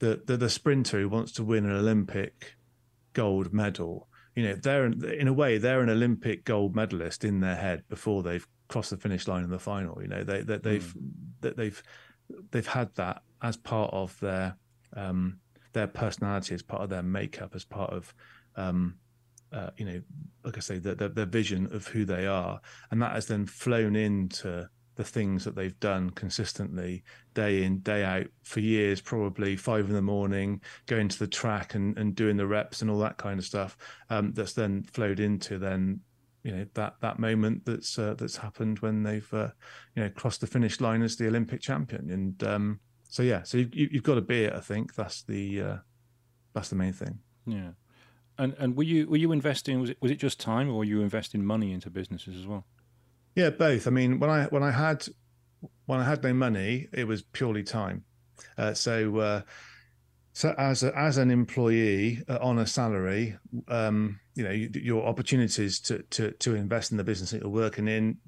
the, 0.00 0.20
the 0.26 0.36
the 0.36 0.50
sprinter 0.50 1.00
who 1.00 1.08
wants 1.08 1.32
to 1.32 1.42
win 1.42 1.64
an 1.64 1.72
olympic 1.74 2.56
gold 3.14 3.54
medal 3.54 4.06
you 4.34 4.44
know 4.44 4.54
they're 4.54 4.84
in 4.84 5.28
a 5.28 5.32
way 5.32 5.56
they're 5.56 5.80
an 5.80 5.88
olympic 5.88 6.44
gold 6.44 6.76
medalist 6.76 7.24
in 7.24 7.40
their 7.40 7.56
head 7.56 7.84
before 7.88 8.22
they've 8.22 8.46
crossed 8.68 8.90
the 8.90 8.98
finish 8.98 9.26
line 9.26 9.42
in 9.42 9.48
the 9.48 9.58
final 9.58 9.98
you 10.02 10.08
know 10.08 10.22
they, 10.22 10.42
they 10.42 10.58
they've 10.58 10.94
mm. 10.94 11.56
they've 11.56 11.82
they've 12.50 12.66
had 12.66 12.94
that 12.96 13.22
as 13.40 13.56
part 13.56 13.90
of 13.94 14.20
their 14.20 14.56
um, 14.94 15.38
their 15.72 15.86
personality 15.86 16.54
as 16.54 16.62
part 16.62 16.82
of 16.82 16.90
their 16.90 17.02
makeup 17.02 17.54
as 17.54 17.64
part 17.64 17.90
of 17.90 18.12
um, 18.56 18.96
uh, 19.56 19.70
you 19.78 19.86
know, 19.86 20.02
like 20.44 20.58
I 20.58 20.60
say, 20.60 20.78
their, 20.78 20.94
their, 20.94 21.08
their 21.08 21.26
vision 21.26 21.68
of 21.74 21.86
who 21.88 22.04
they 22.04 22.26
are, 22.26 22.60
and 22.90 23.00
that 23.00 23.12
has 23.12 23.26
then 23.26 23.46
flown 23.46 23.96
into 23.96 24.68
the 24.96 25.04
things 25.04 25.44
that 25.44 25.54
they've 25.54 25.78
done 25.80 26.10
consistently 26.10 27.02
day 27.34 27.62
in 27.62 27.80
day 27.80 28.02
out 28.02 28.26
for 28.42 28.60
years 28.60 29.00
probably 29.00 29.54
five 29.54 29.86
in 29.88 29.94
the 29.94 30.00
morning 30.00 30.58
going 30.86 31.06
to 31.06 31.18
the 31.18 31.26
track 31.26 31.74
and, 31.74 31.98
and 31.98 32.14
doing 32.14 32.34
the 32.34 32.46
reps 32.46 32.80
and 32.80 32.90
all 32.90 32.98
that 32.98 33.18
kind 33.18 33.38
of 33.38 33.44
stuff 33.44 33.76
um, 34.08 34.32
that's 34.32 34.54
then 34.54 34.82
flowed 34.84 35.20
into 35.20 35.58
then 35.58 36.00
you 36.44 36.50
know 36.50 36.66
that 36.72 36.94
that 37.02 37.18
moment 37.18 37.62
that's 37.66 37.98
uh, 37.98 38.14
that's 38.16 38.38
happened 38.38 38.78
when 38.78 39.02
they've 39.02 39.34
uh, 39.34 39.50
you 39.94 40.02
know 40.02 40.08
crossed 40.10 40.40
the 40.40 40.46
finish 40.46 40.80
line 40.80 41.02
as 41.02 41.16
the 41.16 41.26
olympic 41.26 41.60
champion. 41.60 42.08
And 42.10 42.42
um, 42.44 42.80
so 43.08 43.22
yeah 43.22 43.42
so 43.42 43.58
you, 43.58 43.68
you've 43.72 44.02
got 44.02 44.14
to 44.14 44.22
be 44.22 44.44
it 44.44 44.54
i 44.54 44.60
think. 44.60 44.94
That's 44.94 45.22
the 45.24 45.60
uh, 45.60 45.76
that's 46.54 46.70
the 46.70 46.76
main 46.76 46.94
thing. 46.94 47.18
Yeah 47.46 47.72
and 48.38 48.54
and 48.58 48.76
were 48.76 48.82
you 48.82 49.08
were 49.08 49.16
you 49.16 49.32
investing? 49.32 49.80
Was 49.80 49.90
it 49.90 49.98
was 50.00 50.10
it 50.10 50.16
just 50.16 50.40
time, 50.40 50.68
or 50.68 50.78
were 50.78 50.84
you 50.84 51.00
investing 51.02 51.44
money 51.44 51.72
into 51.72 51.90
businesses 51.90 52.36
as 52.36 52.46
well? 52.46 52.64
Yeah, 53.34 53.50
both. 53.50 53.86
I 53.86 53.90
mean, 53.90 54.18
when 54.18 54.30
I 54.30 54.44
when 54.44 54.62
I 54.62 54.70
had 54.70 55.06
when 55.86 56.00
I 56.00 56.04
had 56.04 56.22
no 56.22 56.32
money, 56.32 56.88
it 56.92 57.06
was 57.06 57.22
purely 57.22 57.62
time. 57.62 58.04
Uh, 58.58 58.74
so 58.74 59.18
uh, 59.18 59.40
so 60.32 60.54
as 60.58 60.82
a, 60.82 60.96
as 60.98 61.16
an 61.16 61.30
employee 61.30 62.22
uh, 62.28 62.38
on 62.40 62.58
a 62.58 62.66
salary, 62.66 63.38
um, 63.68 64.20
you 64.34 64.44
know, 64.44 64.50
you, 64.50 64.70
your 64.74 65.06
opportunities 65.06 65.80
to 65.80 66.02
to 66.10 66.32
to 66.32 66.54
invest 66.54 66.90
in 66.90 66.98
the 66.98 67.04
business 67.04 67.30
that 67.30 67.40
you're 67.42 67.50
working 67.50 67.88
in. 67.88 68.18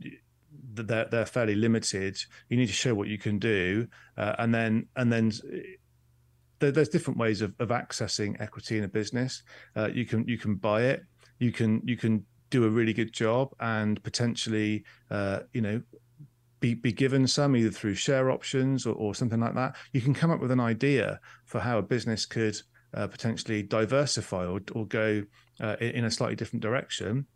They're, 0.75 1.07
they're 1.07 1.27
fairly 1.27 1.57
limited. 1.57 2.19
You 2.49 2.57
need 2.57 2.69
to 2.69 2.73
show 2.73 2.95
what 2.95 3.09
you 3.09 3.19
can 3.19 3.39
do, 3.39 3.89
uh, 4.17 4.37
and 4.39 4.55
then 4.55 4.87
and 4.97 5.13
then 5.13 5.33
there, 6.59 6.71
there's 6.71 6.89
different 6.89 7.19
ways 7.19 7.43
of, 7.43 7.55
of 7.59 7.69
accessing 7.69 8.41
equity 8.41 8.79
in 8.79 8.85
a 8.85 8.89
business. 8.89 9.43
Uh, 9.77 9.89
you 9.93 10.05
can 10.05 10.27
you 10.27 10.39
can 10.39 10.57
buy 10.57 10.83
it. 10.83 11.03
You 11.39 11.53
can 11.53 11.83
you 11.85 11.97
can 11.97 12.25
do 12.51 12.65
a 12.65 12.69
really 12.69 12.93
good 12.93 13.13
job 13.13 13.55
and 13.61 14.03
potentially 14.03 14.85
uh, 15.11 15.41
you 15.53 15.61
know 15.61 15.83
be, 16.61 16.75
be 16.75 16.93
given 16.93 17.27
some 17.27 17.55
either 17.57 17.71
through 17.71 17.95
share 17.95 18.31
options 18.31 18.87
or, 18.87 18.95
or 18.95 19.15
something 19.15 19.41
like 19.41 19.55
that. 19.55 19.77
You 19.93 20.01
can 20.01 20.15
come 20.15 20.31
up 20.31 20.41
with 20.41 20.51
an 20.51 20.61
idea 20.61 21.21
for 21.45 21.61
how 21.61 21.79
a 21.79 21.83
business 21.83 22.27
could 22.27 22.57
uh, 22.95 23.07
potentially 23.07 23.63
diversify 23.63 24.47
or, 24.47 24.61
or 24.73 24.87
go 24.87 25.23
uh, 25.61 25.77
in 25.81 26.05
a 26.05 26.11
slightly 26.11 26.37
different 26.37 26.63
direction, 26.63 27.27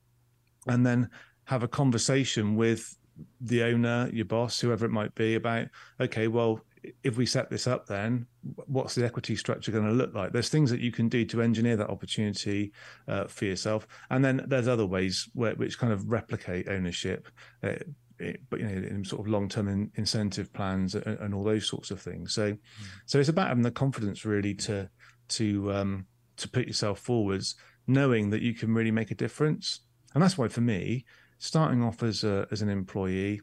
and 0.67 0.85
then 0.85 1.09
have 1.45 1.63
a 1.63 1.69
conversation 1.69 2.57
with 2.57 2.97
the 3.41 3.63
owner, 3.63 4.09
your 4.13 4.25
boss, 4.25 4.61
whoever 4.61 4.87
it 4.87 4.91
might 4.91 5.15
be, 5.15 5.35
about 5.35 5.67
okay, 6.01 6.29
well, 6.29 6.61
if 7.05 7.17
we 7.17 7.27
set 7.27 7.51
this 7.51 7.67
up, 7.67 7.87
then 7.87 8.27
what's 8.67 8.95
the 8.95 9.05
equity 9.05 9.35
structure 9.35 9.73
going 9.73 9.87
to 9.87 9.93
look 9.93 10.15
like? 10.15 10.33
There's 10.33 10.49
things 10.49 10.71
that 10.71 10.81
you 10.81 10.93
can 10.93 11.09
do 11.09 11.25
to 11.27 11.43
engineer 11.43 11.77
that 11.77 11.91
opportunity 11.91 12.73
uh, 13.09 13.27
for 13.27 13.45
yourself, 13.45 13.87
and 14.11 14.25
then 14.25 14.45
there's 14.47 14.69
other 14.69 14.87
ways 14.87 15.29
where, 15.35 15.55
which 15.55 15.79
kind 15.79 15.93
of 15.93 16.11
replicate 16.11 16.69
ownership, 16.69 17.29
uh, 17.65 17.75
it, 18.19 18.41
but 18.49 18.61
you 18.61 18.67
know, 18.67 18.87
in 18.89 19.05
sort 19.05 19.21
of 19.21 19.29
long-term 19.29 19.69
in, 19.69 19.91
incentive 19.97 20.53
plans 20.53 20.95
and, 20.95 21.07
and, 21.07 21.35
all 21.35 21.43
those 21.43 21.69
sorts 21.69 21.91
of 21.91 22.01
things. 22.01 22.35
So, 22.35 22.53
mm. 22.53 22.59
so 23.07 23.19
it's 23.19 23.29
about 23.29 23.49
having 23.49 23.65
the 23.65 23.71
confidence 23.71 24.25
really 24.25 24.55
to 24.55 24.89
to 25.31 25.73
um, 25.73 26.07
to 26.37 26.49
put 26.49 26.69
yourself 26.69 27.01
forwards, 27.01 27.57
knowing 27.89 28.31
that 28.31 28.43
you 28.43 28.55
can 28.55 28.73
really 28.73 28.93
make 28.93 29.11
a 29.11 29.17
difference, 29.17 29.81
and 30.15 30.23
that's 30.23 30.39
why 30.39 30.47
for 30.47 30.61
me, 30.61 31.05
starting 31.39 31.83
off 31.83 32.03
as 32.05 32.23
a, 32.23 32.47
as 32.53 32.63
an 32.63 32.69
employee. 32.69 33.41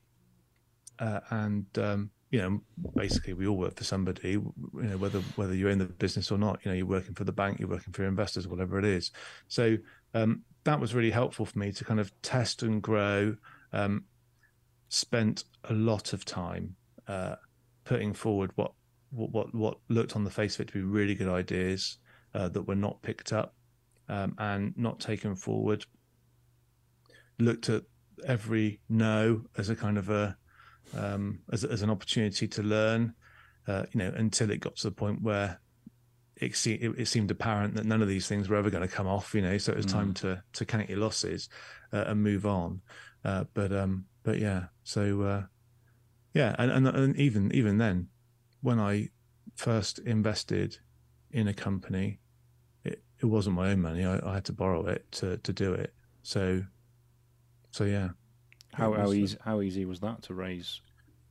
Uh, 0.97 1.21
and 1.29 1.65
um, 1.77 2.11
you 2.31 2.39
know, 2.39 2.61
basically 2.95 3.33
we 3.33 3.47
all 3.47 3.57
work 3.57 3.75
for 3.75 3.83
somebody, 3.83 4.31
you 4.31 4.53
know, 4.73 4.97
whether 4.97 5.19
whether 5.35 5.55
you're 5.55 5.71
in 5.71 5.79
the 5.79 5.85
business 5.85 6.31
or 6.31 6.37
not, 6.37 6.59
you 6.63 6.71
know, 6.71 6.77
you're 6.77 6.85
working 6.85 7.15
for 7.15 7.23
the 7.23 7.31
bank, 7.31 7.59
you're 7.59 7.69
working 7.69 7.91
for 7.91 8.03
your 8.03 8.09
investors, 8.09 8.47
whatever 8.47 8.77
it 8.77 8.85
is. 8.85 9.11
So 9.47 9.77
um, 10.13 10.43
that 10.63 10.79
was 10.79 10.93
really 10.93 11.11
helpful 11.11 11.45
for 11.45 11.57
me 11.57 11.71
to 11.71 11.83
kind 11.83 11.99
of 11.99 12.11
test 12.21 12.61
and 12.61 12.81
grow. 12.81 13.35
Um, 13.73 14.05
spent 14.89 15.45
a 15.65 15.73
lot 15.73 16.13
of 16.13 16.25
time 16.25 16.75
uh, 17.07 17.35
putting 17.83 18.13
forward 18.13 18.51
what, 18.55 18.73
what 19.11 19.53
what 19.55 19.77
looked 19.87 20.15
on 20.15 20.23
the 20.23 20.29
face 20.29 20.55
of 20.55 20.61
it 20.61 20.67
to 20.67 20.73
be 20.73 20.81
really 20.81 21.15
good 21.15 21.29
ideas 21.29 21.97
uh, 22.35 22.47
that 22.49 22.63
were 22.63 22.75
not 22.75 23.01
picked 23.01 23.33
up 23.33 23.55
um, 24.07 24.35
and 24.37 24.73
not 24.77 24.99
taken 24.99 25.35
forward. 25.35 25.85
Looked 27.39 27.69
at 27.69 27.83
every 28.27 28.81
no 28.89 29.41
as 29.57 29.69
a 29.69 29.75
kind 29.75 29.97
of 29.97 30.09
a 30.09 30.37
um, 30.95 31.39
as, 31.51 31.63
as 31.63 31.81
an 31.81 31.89
opportunity 31.89 32.47
to 32.47 32.63
learn, 32.63 33.13
uh, 33.67 33.85
you 33.91 33.99
know, 33.99 34.11
until 34.15 34.49
it 34.49 34.59
got 34.59 34.75
to 34.77 34.87
the 34.87 34.91
point 34.91 35.21
where 35.21 35.59
it, 36.37 36.55
se- 36.55 36.79
it, 36.81 36.91
it, 36.97 37.07
seemed 37.07 37.29
apparent 37.31 37.75
that 37.75 37.85
none 37.85 38.01
of 38.01 38.07
these 38.07 38.27
things 38.27 38.49
were 38.49 38.55
ever 38.55 38.69
going 38.69 38.87
to 38.87 38.93
come 38.93 39.07
off, 39.07 39.33
you 39.35 39.41
know, 39.41 39.57
so 39.57 39.71
it 39.71 39.77
was 39.77 39.85
mm. 39.85 39.91
time 39.91 40.13
to 40.15 40.41
to 40.53 40.65
count 40.65 40.89
your 40.89 40.99
losses 40.99 41.49
uh, 41.93 42.05
and 42.07 42.23
move 42.23 42.45
on. 42.45 42.81
Uh, 43.23 43.43
but 43.53 43.71
um, 43.73 44.05
but 44.23 44.39
yeah, 44.39 44.65
so 44.83 45.21
uh, 45.21 45.43
yeah, 46.33 46.55
and, 46.57 46.71
and 46.71 46.87
and 46.87 47.15
even 47.17 47.53
even 47.53 47.77
then, 47.77 48.07
when 48.61 48.79
I 48.79 49.09
first 49.55 49.99
invested 49.99 50.77
in 51.31 51.47
a 51.47 51.53
company, 51.53 52.19
it, 52.83 53.03
it 53.19 53.25
wasn't 53.25 53.55
my 53.55 53.71
own 53.71 53.81
money. 53.81 54.05
I, 54.05 54.19
I 54.25 54.35
had 54.35 54.45
to 54.45 54.53
borrow 54.53 54.85
it 54.87 55.11
to 55.13 55.37
to 55.37 55.53
do 55.53 55.73
it. 55.73 55.93
So 56.23 56.63
so 57.71 57.83
yeah. 57.83 58.09
How 58.73 58.93
how 58.93 59.11
easy 59.11 59.37
how 59.43 59.61
easy 59.61 59.85
was 59.85 59.99
that 60.01 60.23
to 60.23 60.33
raise 60.33 60.81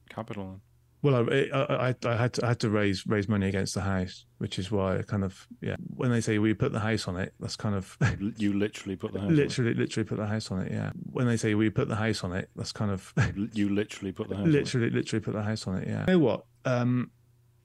capital? 0.09 0.61
Well, 1.01 1.31
I, 1.31 1.49
I, 1.55 1.95
I, 2.05 2.17
had 2.17 2.33
to 2.35 2.45
I 2.45 2.49
had 2.49 2.61
to 2.61 2.71
raise 2.71 3.07
raise 3.07 3.29
money 3.29 3.47
against 3.47 3.75
the 3.75 3.83
house, 3.83 4.27
which 4.39 4.59
is 4.59 4.73
why 4.73 4.99
I 4.99 5.03
kind 5.03 5.23
of 5.23 5.47
yeah. 5.61 5.77
When 5.95 6.11
they 6.11 6.21
say 6.21 6.39
we 6.39 6.55
put 6.55 6.73
the 6.73 6.81
house 6.81 7.07
on 7.07 7.17
it, 7.17 7.35
that's 7.39 7.55
kind 7.55 7.77
of 7.77 7.97
you 8.37 8.53
literally 8.53 8.97
put 8.97 9.13
the 9.13 9.21
house 9.21 9.31
literally 9.31 9.75
literally 9.75 10.05
put 10.05 10.19
the 10.19 10.27
house 10.27 10.51
on 10.51 10.63
it. 10.63 10.73
Yeah. 10.73 10.91
When 11.13 11.29
they 11.29 11.37
say 11.37 11.55
we 11.55 11.71
put 11.71 11.89
the 11.89 11.95
house 11.95 12.25
on 12.25 12.33
it, 12.33 12.51
that's 12.57 12.73
kind 12.73 12.91
of 12.91 13.13
you 13.53 13.69
literally 13.69 14.11
put 14.11 14.29
the 14.29 14.37
house 14.37 14.49
literally 14.49 14.91
literally 14.91 15.23
put 15.23 15.35
the 15.35 15.43
house 15.43 15.69
on 15.69 15.77
it. 15.77 15.87
Yeah. 15.87 16.01
You 16.09 16.15
know 16.15 16.19
what? 16.19 16.45
Um, 16.65 17.13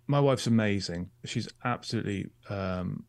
my 0.05 0.19
wife's 0.19 0.45
amazing. 0.45 1.09
She's 1.25 1.49
absolutely 1.63 2.27
um, 2.49 3.05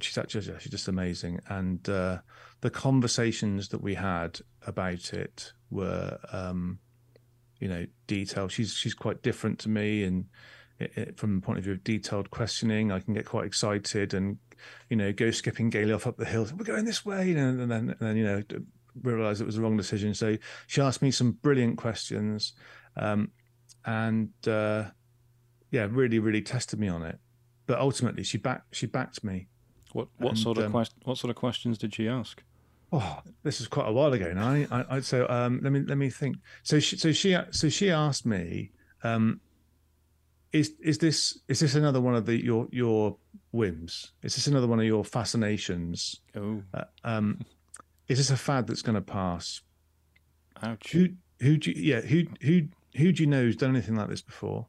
she's 0.00 0.18
actually 0.18 0.42
she's 0.58 0.70
just 0.70 0.88
amazing, 0.88 1.40
and 1.48 1.88
uh, 1.88 2.18
the 2.60 2.70
conversations 2.70 3.68
that 3.68 3.82
we 3.82 3.94
had 3.94 4.40
about 4.66 5.12
it 5.12 5.52
were, 5.70 6.18
um, 6.32 6.78
you 7.60 7.68
know, 7.68 7.86
detailed. 8.06 8.52
She's 8.52 8.72
she's 8.72 8.94
quite 8.94 9.22
different 9.22 9.58
to 9.60 9.68
me, 9.68 10.04
and 10.04 10.26
it, 10.78 10.92
it, 10.96 11.18
from 11.18 11.36
the 11.36 11.42
point 11.42 11.58
of 11.58 11.64
view 11.64 11.74
of 11.74 11.84
detailed 11.84 12.30
questioning, 12.30 12.90
I 12.90 13.00
can 13.00 13.14
get 13.14 13.26
quite 13.26 13.46
excited 13.46 14.14
and, 14.14 14.38
you 14.88 14.96
know, 14.96 15.12
go 15.12 15.30
skipping 15.30 15.70
gaily 15.70 15.92
off 15.92 16.06
up 16.06 16.16
the 16.16 16.24
hill. 16.24 16.46
We're 16.56 16.64
going 16.64 16.84
this 16.84 17.04
way, 17.04 17.32
and 17.32 17.70
then 17.70 17.90
and 17.90 17.96
then 18.00 18.16
you 18.16 18.24
know 18.24 18.42
realize 19.02 19.40
it 19.40 19.46
was 19.46 19.56
the 19.56 19.62
wrong 19.62 19.76
decision. 19.76 20.14
So 20.14 20.36
she 20.66 20.80
asked 20.80 21.02
me 21.02 21.10
some 21.10 21.32
brilliant 21.32 21.76
questions, 21.78 22.54
um, 22.96 23.30
and 23.84 24.30
uh, 24.46 24.84
yeah, 25.70 25.86
really 25.90 26.18
really 26.18 26.42
tested 26.42 26.80
me 26.80 26.88
on 26.88 27.02
it. 27.02 27.18
But 27.66 27.78
ultimately, 27.78 28.22
she 28.22 28.38
backed 28.38 28.74
she 28.74 28.86
backed 28.86 29.22
me 29.24 29.48
what 29.96 30.08
what 30.18 30.30
and, 30.30 30.38
sort 30.38 30.58
of 30.58 30.64
um, 30.66 30.72
quest, 30.72 30.94
what 31.04 31.16
sort 31.16 31.30
of 31.30 31.36
questions 31.36 31.78
did 31.78 31.94
she 31.94 32.06
ask? 32.06 32.42
Oh, 32.92 33.20
this 33.42 33.60
is 33.60 33.66
quite 33.66 33.88
a 33.88 33.92
while 33.92 34.12
ago 34.12 34.32
now. 34.32 34.50
I, 34.50 34.84
I, 34.90 35.00
so 35.00 35.26
um, 35.28 35.60
let 35.62 35.72
me 35.72 35.80
let 35.80 35.96
me 35.96 36.10
think. 36.10 36.36
So 36.62 36.78
she 36.78 36.96
so 36.98 37.12
she 37.12 37.36
so 37.50 37.68
she 37.68 37.90
asked 37.90 38.26
me, 38.26 38.72
um, 39.02 39.40
is 40.52 40.74
is 40.80 40.98
this 40.98 41.38
is 41.48 41.60
this 41.60 41.74
another 41.74 42.00
one 42.00 42.14
of 42.14 42.26
the 42.26 42.36
your 42.36 42.68
your 42.70 43.16
whims? 43.52 44.12
Is 44.22 44.34
this 44.34 44.46
another 44.46 44.66
one 44.66 44.78
of 44.78 44.84
your 44.84 45.04
fascinations? 45.04 46.20
Oh, 46.36 46.62
uh, 46.74 46.84
um, 47.02 47.40
is 48.08 48.18
this 48.18 48.30
a 48.30 48.36
fad 48.36 48.66
that's 48.66 48.82
going 48.82 48.96
to 48.96 49.00
pass? 49.00 49.62
Ouch. 50.62 50.92
Who 50.92 51.08
who 51.40 51.56
do 51.56 51.70
you, 51.70 51.82
yeah 51.82 52.00
who 52.02 52.24
who 52.42 52.68
who 52.96 53.12
do 53.12 53.22
you 53.22 53.26
know 53.26 53.42
who's 53.42 53.56
done 53.56 53.70
anything 53.70 53.96
like 53.96 54.08
this 54.08 54.22
before? 54.22 54.66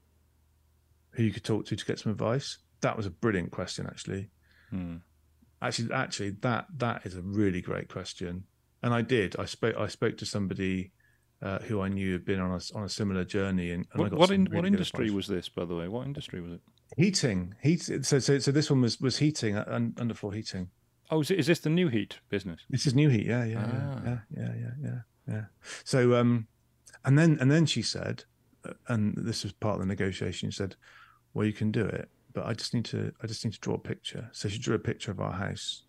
Who 1.12 1.24
you 1.24 1.32
could 1.32 1.44
talk 1.44 1.66
to 1.66 1.76
to 1.76 1.86
get 1.86 2.00
some 2.00 2.14
advice? 2.14 2.60
that 2.82 2.98
was 2.98 3.06
a 3.06 3.10
brilliant 3.12 3.52
question, 3.52 3.86
actually. 3.86 4.30
Hmm. 4.70 4.98
Actually, 5.62 5.94
actually, 5.94 6.30
that 6.42 6.68
that 6.78 7.06
is 7.06 7.16
a 7.16 7.22
really 7.22 7.62
great 7.62 7.90
question, 7.90 8.44
and 8.84 8.94
I 8.94 9.02
did. 9.02 9.36
I 9.40 9.46
spoke. 9.46 9.76
I 9.78 9.88
spoke 9.88 10.18
to 10.18 10.26
somebody 10.26 10.92
uh, 11.42 11.60
who 11.60 11.82
I 11.82 11.88
knew 11.88 12.14
had 12.14 12.26
been 12.26 12.40
on 12.40 12.52
a 12.52 12.60
on 12.78 12.84
a 12.84 12.90
similar 12.90 13.24
journey, 13.24 13.72
and, 13.72 13.86
and 13.94 14.02
What, 14.02 14.14
what, 14.14 14.32
in, 14.32 14.46
really 14.46 14.56
what 14.56 14.66
industry 14.66 15.10
was 15.10 15.28
this, 15.28 15.50
by 15.50 15.66
the 15.66 15.76
way? 15.76 15.88
What 15.88 16.06
industry 16.06 16.42
was 16.42 16.54
it? 16.54 16.62
heating? 16.96 17.56
Heat. 17.62 17.82
So 18.06 18.20
so 18.20 18.40
so 18.40 18.52
this 18.52 18.70
one 18.70 18.82
was 18.82 19.00
was 19.02 19.18
heating, 19.18 19.56
uh, 19.58 19.66
un, 19.68 19.94
underfloor 19.98 20.34
heating. 20.36 20.70
Oh, 21.10 21.22
is, 21.22 21.32
it, 21.32 21.40
is 21.40 21.48
this 21.48 21.60
the 21.60 21.70
Nu-Heat 21.70 22.20
business? 22.30 22.62
This 22.70 22.86
is 22.86 22.94
Nu-Heat. 22.94 23.26
Yeah, 23.26 23.46
yeah, 23.46 23.66
Ah. 23.66 24.02
yeah, 24.04 24.18
yeah, 24.30 24.42
yeah, 24.42 24.54
yeah, 24.60 24.72
yeah, 24.84 25.00
yeah. 25.34 25.44
So 25.86 26.16
um, 26.16 26.48
and 27.06 27.18
then 27.18 27.38
and 27.42 27.50
then 27.50 27.66
she 27.66 27.82
said, 27.82 28.26
uh, 28.64 28.74
and 28.90 29.16
this 29.18 29.44
was 29.44 29.54
part 29.54 29.76
of 29.76 29.80
the 29.82 29.88
negotiation. 29.88 30.52
She 30.52 30.58
said, 30.58 30.76
"Well, 31.34 31.46
you 31.46 31.54
can 31.54 31.72
do 31.72 31.86
it, 31.86 32.10
but 32.38 32.46
I 32.46 32.54
just 32.54 32.76
need 32.76 32.86
to 32.86 33.12
I 33.24 33.26
just 33.26 33.44
need 33.44 33.54
to 33.54 33.60
draw 33.60 33.74
a 33.74 33.80
picture." 33.80 34.30
So 34.32 34.48
she 34.48 34.60
drew 34.60 34.76
a 34.76 34.80
picture 34.80 35.10
of 35.10 35.20
our 35.20 35.32
house, 35.32 35.84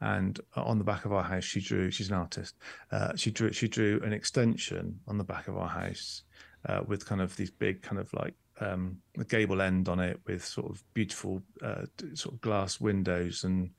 and 0.00 0.38
on 0.54 0.78
the 0.78 0.84
back 0.84 1.04
of 1.04 1.12
our 1.12 1.24
house, 1.24 1.42
she 1.42 1.60
drew. 1.60 1.90
She's 1.90 2.10
an 2.10 2.14
artist. 2.14 2.54
Uh, 2.92 3.16
she 3.16 3.32
drew 3.32 3.52
she 3.52 3.66
drew 3.66 4.00
an 4.04 4.12
extension 4.12 5.00
on 5.08 5.18
the 5.18 5.24
back 5.24 5.48
of 5.48 5.56
our 5.56 5.68
house 5.68 6.22
uh, 6.68 6.82
with 6.86 7.04
kind 7.04 7.20
of 7.20 7.34
these 7.36 7.50
big 7.50 7.82
kind 7.82 7.98
of 7.98 8.12
like 8.14 8.34
um, 8.60 8.98
a 9.18 9.24
gable 9.24 9.60
end 9.60 9.88
on 9.88 9.98
it 9.98 10.20
with 10.26 10.44
sort 10.44 10.70
of 10.70 10.84
beautiful 10.94 11.42
uh, 11.60 11.86
sort 12.14 12.36
of 12.36 12.40
glass 12.40 12.80
windows 12.80 13.42
and 13.42 13.70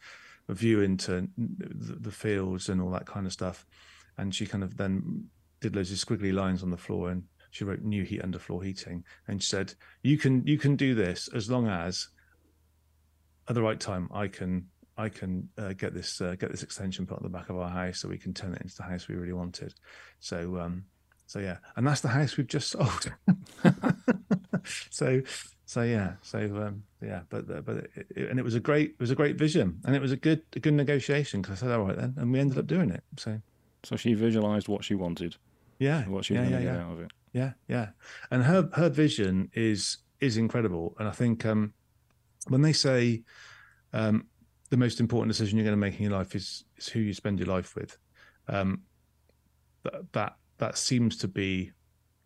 a 0.50 0.54
view 0.54 0.82
into 0.82 1.30
the, 1.38 1.96
the 2.02 2.12
fields 2.12 2.68
and 2.68 2.82
all 2.82 2.92
that 2.92 3.06
kind 3.06 3.26
of 3.26 3.32
stuff. 3.32 3.66
And 4.18 4.36
she 4.36 4.46
kind 4.46 4.66
of 4.66 4.76
then 4.76 5.30
did 5.62 5.78
loads 5.78 5.92
of 5.92 5.98
squiggly 5.98 6.34
lines 6.34 6.62
on 6.62 6.72
the 6.72 6.78
floor 6.78 7.12
and 7.12 7.24
she 7.52 7.64
wrote 7.64 7.82
Nu-Heat 7.82 8.22
underfloor 8.24 8.64
heating 8.66 9.04
and 9.28 9.42
she 9.44 9.48
said 9.50 9.74
you 10.04 10.18
can 10.18 10.46
you 10.48 10.58
can 10.58 10.76
do 10.76 10.96
this 10.96 11.30
as 11.36 11.50
long 11.52 11.68
as 11.68 12.08
at 13.48 13.56
the 13.56 13.62
right 13.62 13.80
time 13.80 14.10
I 14.14 14.28
can 14.28 14.68
I 14.98 15.10
can 15.10 15.50
uh, 15.58 15.74
get 15.74 15.94
this 15.94 16.20
uh, 16.22 16.36
get 16.40 16.52
this 16.52 16.64
extension 16.64 17.06
put 17.06 17.18
on 17.18 17.24
the 17.24 17.30
back 17.30 17.50
of 17.50 17.58
our 17.58 17.70
house 17.70 18.00
so 18.00 18.10
we 18.10 18.18
can 18.18 18.34
turn 18.34 18.54
it 18.54 18.62
into 18.62 18.76
the 18.76 18.84
house 18.84 19.08
we 19.08 19.16
really 19.16 19.34
wanted. 19.34 19.74
So 20.20 20.58
um 20.60 20.86
so 21.28 21.40
yeah, 21.40 21.58
and 21.76 21.88
that's 21.88 22.02
the 22.02 22.10
house 22.10 22.36
we've 22.38 22.48
just 22.48 22.70
sold. 22.76 23.12
so 24.90 25.22
so 25.66 25.82
yeah, 25.84 26.14
so 26.22 26.40
um 26.40 26.84
yeah, 27.02 27.22
but 27.30 27.50
uh, 27.50 27.62
but 27.62 27.78
it, 27.78 28.08
it- 28.16 28.30
and 28.30 28.40
it 28.40 28.44
was 28.44 28.56
a 28.56 28.60
great 28.60 28.92
it 28.92 29.00
was 29.00 29.12
a 29.12 29.16
great 29.16 29.38
vision 29.38 29.80
and 29.86 29.96
it 29.96 30.02
was 30.02 30.12
a 30.12 30.18
good 30.18 30.42
a 30.56 30.60
good 30.60 30.74
negotiation 30.74 31.42
because 31.42 31.62
I 31.64 31.68
said 31.68 31.72
all 31.80 31.86
right 31.86 31.98
then 31.98 32.14
and 32.18 32.32
we 32.32 32.40
ended 32.40 32.58
up 32.58 32.68
doing 32.68 32.92
it. 32.92 33.04
So 33.18 33.42
So 33.84 33.96
she 33.96 34.14
visualized 34.14 34.68
what 34.68 34.84
she 34.84 34.94
wanted, 34.96 35.36
yeah, 35.80 36.04
what 36.08 36.26
she 36.26 36.34
yeah, 36.36 36.44
yeah, 36.44 36.50
get 36.50 36.64
yeah. 36.64 36.84
out 36.86 36.92
of 36.94 37.00
it. 37.02 37.12
Yeah, 37.34 37.54
yeah. 37.68 37.90
And 38.30 38.44
her 38.44 38.70
her 38.74 38.90
vision 38.90 39.50
is 39.54 39.98
is 40.20 40.38
incredible. 40.38 40.96
And 41.00 41.08
I 41.08 41.12
think 41.12 41.46
um 41.46 41.74
when 42.48 42.62
they 42.62 42.74
say 42.74 43.24
um 43.94 44.28
the 44.70 44.78
most 44.78 45.00
important 45.00 45.30
decision 45.30 45.58
you're 45.58 45.66
going 45.66 45.74
to 45.74 45.78
make 45.78 45.96
in 45.96 46.04
your 46.04 46.12
life 46.18 46.36
is 46.36 46.66
is 46.78 46.88
who 46.88 47.00
you 47.00 47.14
spend 47.14 47.40
your 47.40 47.48
life 47.48 47.76
with, 47.76 47.98
um 48.48 48.82
that 49.84 50.12
that 50.14 50.36
that 50.58 50.78
seems 50.78 51.18
to 51.18 51.28
be 51.28 51.72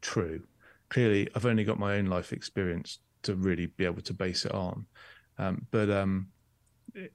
true. 0.01 0.43
Clearly, 0.89 1.27
I've 1.35 1.45
only 1.45 1.63
got 1.63 1.79
my 1.79 1.95
own 1.95 2.05
life 2.05 2.33
experience 2.33 2.99
to 3.23 3.35
really 3.35 3.67
be 3.67 3.85
able 3.85 4.01
to 4.03 4.13
base 4.13 4.45
it 4.45 4.51
on. 4.53 4.85
Um, 5.37 5.67
but 5.71 5.89
um 5.89 6.27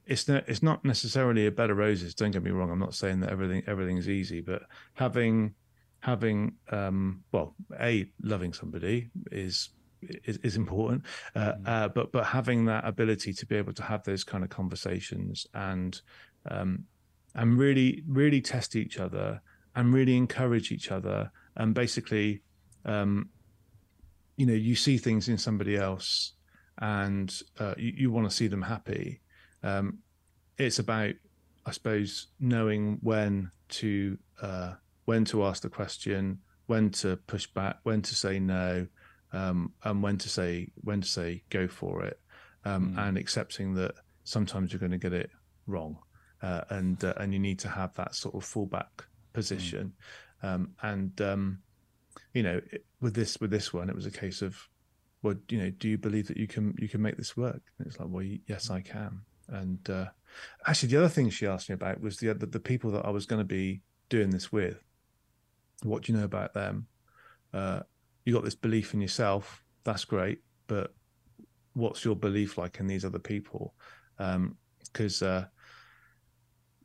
it's 0.05 0.27
not 0.27 0.47
it's 0.47 0.61
not 0.63 0.85
necessarily 0.85 1.47
a 1.47 1.51
bed 1.51 1.69
of 1.69 1.77
roses. 1.77 2.13
Don't 2.13 2.31
get 2.31 2.43
me 2.43 2.51
wrong. 2.51 2.69
I'm 2.71 2.79
not 2.79 2.93
saying 2.93 3.19
that 3.21 3.31
everything 3.31 3.63
everything's 3.67 4.09
easy, 4.09 4.41
but 4.41 4.63
having 4.93 5.55
having 6.01 6.53
um 6.71 7.23
well 7.31 7.55
a 7.79 8.05
loving 8.21 8.53
somebody 8.53 9.09
is 9.31 9.69
is, 10.01 10.37
is 10.37 10.55
important 10.55 11.03
uh, 11.35 11.53
Mhm. 11.53 11.67
uh 11.67 11.87
but 11.89 12.11
but 12.11 12.25
having 12.25 12.65
that 12.65 12.85
ability 12.85 13.33
to 13.33 13.45
be 13.45 13.55
able 13.55 13.73
to 13.73 13.83
have 13.83 14.03
those 14.03 14.23
kind 14.23 14.43
of 14.43 14.49
conversations 14.49 15.47
and 15.53 16.01
um 16.49 16.85
and 17.35 17.57
really 17.57 18.03
really 18.07 18.41
test 18.41 18.75
each 18.75 18.99
other 18.99 19.41
and 19.75 19.93
really 19.93 20.17
encourage 20.17 20.71
each 20.71 20.91
other 20.91 21.31
and 21.55 21.73
basically 21.75 22.41
um 22.85 23.29
you 24.37 24.45
know 24.47 24.53
you 24.53 24.75
see 24.75 24.97
things 24.97 25.29
in 25.29 25.37
somebody 25.37 25.77
else 25.77 26.33
and 26.79 27.41
uh, 27.59 27.75
you, 27.77 27.93
you 27.95 28.11
want 28.11 28.27
to 28.29 28.35
see 28.35 28.47
them 28.47 28.61
happy 28.63 29.21
um 29.63 29.99
it's 30.57 30.79
about 30.79 31.13
i 31.67 31.71
suppose 31.71 32.27
knowing 32.39 32.97
when 33.01 33.51
to 33.69 34.17
uh 34.41 34.73
when 35.05 35.25
to 35.25 35.43
ask 35.45 35.61
the 35.63 35.69
question, 35.69 36.39
when 36.67 36.89
to 36.91 37.17
push 37.27 37.47
back, 37.47 37.77
when 37.83 38.01
to 38.01 38.15
say 38.15 38.39
no, 38.39 38.87
um, 39.33 39.73
and 39.83 40.01
when 40.03 40.17
to 40.17 40.29
say 40.29 40.71
when 40.75 41.01
to 41.01 41.07
say 41.07 41.43
go 41.49 41.67
for 41.67 42.03
it, 42.03 42.19
um, 42.65 42.93
Mm. 42.93 42.97
and 43.07 43.17
accepting 43.17 43.73
that 43.75 43.95
sometimes 44.23 44.71
you're 44.71 44.79
going 44.79 44.91
to 44.91 44.97
get 44.97 45.13
it 45.13 45.29
wrong, 45.67 45.97
uh, 46.41 46.61
and 46.69 47.03
uh, 47.03 47.13
and 47.17 47.33
you 47.33 47.39
need 47.39 47.59
to 47.59 47.69
have 47.69 47.93
that 47.95 48.15
sort 48.15 48.35
of 48.35 48.43
fallback 48.43 49.05
position, 49.33 49.93
um, 50.43 50.73
and 50.81 51.19
um, 51.21 51.61
you 52.33 52.43
know 52.43 52.61
it- 52.71 52.85
with 52.99 53.13
this 53.15 53.39
with 53.41 53.49
this 53.51 53.73
one, 53.73 53.89
it 53.89 53.95
was 53.95 54.05
a 54.05 54.11
case 54.11 54.41
of, 54.43 54.55
well, 55.23 55.35
you 55.49 55.57
know, 55.57 55.71
do 55.71 55.89
you 55.89 55.97
believe 55.97 56.27
that 56.27 56.37
you 56.37 56.47
can 56.47 56.75
you 56.77 56.87
can 56.87 57.01
make 57.01 57.17
this 57.17 57.35
work? 57.35 57.61
And 57.77 57.87
it's 57.87 57.99
like, 57.99 58.09
well, 58.09 58.23
yes, 58.47 58.69
I 58.69 58.81
can. 58.81 59.21
And 59.47 59.89
uh, 59.89 60.05
actually, 60.67 60.89
the 60.89 60.97
other 60.97 61.09
thing 61.09 61.29
she 61.31 61.47
asked 61.47 61.67
me 61.69 61.73
about 61.73 61.99
was 61.99 62.17
the 62.17 62.33
the 62.35 62.59
people 62.59 62.91
that 62.91 63.05
I 63.05 63.09
was 63.09 63.25
going 63.25 63.41
to 63.41 63.45
be 63.45 63.81
doing 64.09 64.29
this 64.29 64.51
with 64.51 64.83
what 65.83 66.03
do 66.03 66.11
you 66.11 66.17
know 66.17 66.25
about 66.25 66.53
them? 66.53 66.87
Uh, 67.53 67.81
you 68.25 68.33
got 68.33 68.43
this 68.43 68.55
belief 68.55 68.93
in 68.93 69.01
yourself 69.01 69.63
that's 69.83 70.05
great 70.05 70.41
but 70.67 70.93
what's 71.73 72.05
your 72.05 72.15
belief 72.15 72.57
like 72.57 72.79
in 72.79 72.87
these 72.87 73.05
other 73.05 73.19
people? 73.19 73.73
Because 74.17 75.21
uh, 75.21 75.45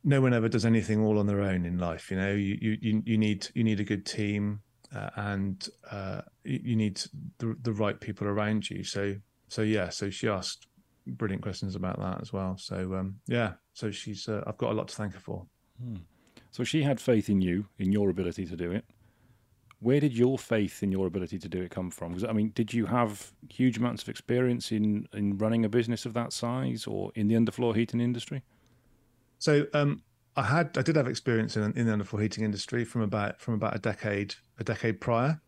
no 0.04 0.20
one 0.20 0.32
ever 0.32 0.48
does 0.48 0.64
anything 0.64 1.00
all 1.04 1.18
on 1.18 1.26
their 1.26 1.40
own 1.40 1.64
in 1.66 1.78
life 1.78 2.10
you 2.10 2.16
know? 2.16 2.32
You 2.32 2.58
you 2.60 3.02
you, 3.04 3.18
need 3.18 3.46
you 3.54 3.64
need 3.64 3.80
a 3.80 3.84
good 3.84 4.06
team 4.06 4.60
uh, 4.94 5.10
and 5.16 5.68
uh, 5.90 6.22
you, 6.44 6.60
you 6.64 6.76
need 6.76 7.00
the, 7.38 7.56
the 7.62 7.72
right 7.72 7.98
people 8.00 8.26
around 8.26 8.68
you. 8.70 8.84
So 8.84 9.14
so 9.48 9.62
yeah 9.62 9.88
so 9.88 10.10
she 10.10 10.28
asked 10.28 10.66
brilliant 11.06 11.42
questions 11.42 11.76
about 11.76 12.00
that 12.00 12.20
as 12.20 12.32
well. 12.32 12.56
So 12.56 12.94
um 12.94 13.16
yeah 13.26 13.52
so 13.74 13.90
she's 13.90 14.28
uh, 14.28 14.42
i've 14.46 14.58
got 14.58 14.72
a 14.72 14.74
lot 14.74 14.88
to 14.88 14.96
thank 14.96 15.14
her 15.14 15.20
for. 15.20 15.46
Hmm. 15.80 15.96
So 16.56 16.64
she 16.64 16.84
had 16.84 16.98
faith 17.02 17.28
in 17.28 17.42
you, 17.42 17.66
in 17.78 17.92
your 17.92 18.08
ability 18.08 18.46
to 18.46 18.56
do 18.56 18.70
it. 18.70 18.86
Where 19.80 20.00
did 20.00 20.16
your 20.16 20.38
faith 20.38 20.82
in 20.82 20.90
your 20.90 21.06
ability 21.06 21.38
to 21.40 21.50
do 21.50 21.60
it 21.60 21.70
come 21.70 21.90
from? 21.90 22.12
Because 22.12 22.24
I 22.24 22.32
mean, 22.32 22.50
did 22.54 22.72
you 22.72 22.86
have 22.86 23.30
huge 23.50 23.76
amounts 23.76 24.02
of 24.02 24.08
experience 24.08 24.72
in 24.72 25.06
in 25.12 25.36
running 25.36 25.66
a 25.66 25.68
business 25.68 26.06
of 26.06 26.14
that 26.14 26.32
size, 26.32 26.86
or 26.86 27.12
in 27.14 27.28
the 27.28 27.34
underfloor 27.34 27.76
heating 27.76 28.00
industry? 28.00 28.42
So 29.38 29.66
um, 29.74 30.02
I 30.34 30.44
had 30.44 30.78
I 30.78 30.80
did 30.80 30.96
have 30.96 31.06
experience 31.06 31.58
in, 31.58 31.74
in 31.76 31.84
the 31.84 31.92
underfloor 31.92 32.22
heating 32.22 32.42
industry 32.42 32.86
from 32.86 33.02
about 33.02 33.38
from 33.38 33.52
about 33.52 33.76
a 33.76 33.78
decade 33.78 34.36
a 34.58 34.64
decade 34.64 34.98
prior. 34.98 35.42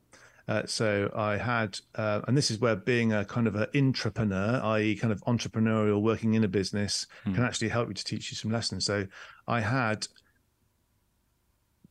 Uh, 0.47 0.67
so 0.67 1.11
I 1.15 1.39
had, 1.39 1.79
uh, 1.95 2.21
and 2.27 2.37
this 2.37 2.51
is 2.51 2.59
where 2.59 2.77
being 2.77 3.15
a 3.15 3.25
kind 3.25 3.47
of 3.47 3.55
an 3.55 3.67
intrapreneur, 3.75 4.63
i.e., 4.65 4.97
kind 4.97 5.13
of 5.13 5.21
entrepreneurial, 5.23 6.03
working 6.03 6.35
in 6.35 6.45
a 6.45 6.49
business, 6.49 7.07
Hmm. 7.25 7.35
can 7.35 7.45
actually 7.45 7.69
help 7.69 7.89
you 7.89 7.95
to 7.95 8.05
teach 8.05 8.31
you 8.31 8.37
some 8.37 8.51
lessons. 8.51 8.85
So 8.85 9.07
I 9.47 9.61
had 9.61 10.07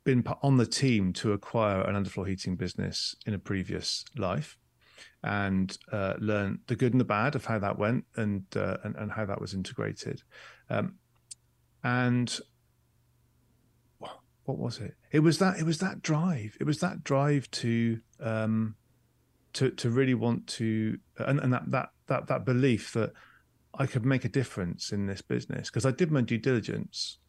been 0.07 0.23
on 0.41 0.55
the 0.55 0.65
team 0.65 1.11
to 1.11 1.33
acquire 1.33 1.81
an 1.81 2.01
underfloor 2.01 2.25
heating 2.25 2.55
business 2.55 3.13
in 3.25 3.33
a 3.33 3.37
previous 3.39 4.05
life, 4.15 4.57
and 5.21 5.77
uh, 5.91 6.13
learn 6.17 6.59
the 6.67 6.77
good 6.77 6.93
and 6.93 7.01
the 7.01 7.05
bad 7.05 7.35
of 7.35 7.43
how 7.43 7.59
that 7.59 7.77
went 7.77 8.05
and 8.15 8.45
uh, 8.55 8.77
and, 8.85 8.95
and 8.95 9.11
how 9.11 9.25
that 9.25 9.41
was 9.41 9.53
integrated. 9.53 10.21
Um, 10.69 10.95
and 11.83 12.39
what 14.45 14.57
was 14.57 14.79
it? 14.79 14.95
It 15.11 15.19
was 15.19 15.39
that 15.39 15.59
it 15.59 15.65
was 15.65 15.79
that 15.79 16.01
drive. 16.01 16.55
It 16.57 16.63
was 16.63 16.79
that 16.79 17.03
drive 17.03 17.51
to 17.51 17.99
um 18.21 18.75
to 19.53 19.71
to 19.71 19.89
really 19.89 20.13
want 20.13 20.47
to 20.47 20.97
and, 21.17 21.41
and 21.41 21.51
that 21.51 21.69
that 21.69 21.89
that 22.07 22.27
that 22.27 22.45
belief 22.45 22.93
that 22.93 23.11
I 23.77 23.87
could 23.87 24.05
make 24.05 24.23
a 24.23 24.29
difference 24.29 24.93
in 24.93 25.05
this 25.05 25.21
business 25.21 25.69
because 25.69 25.85
I 25.85 25.91
did 25.91 26.11
my 26.11 26.21
due 26.21 26.37
diligence. 26.37 27.19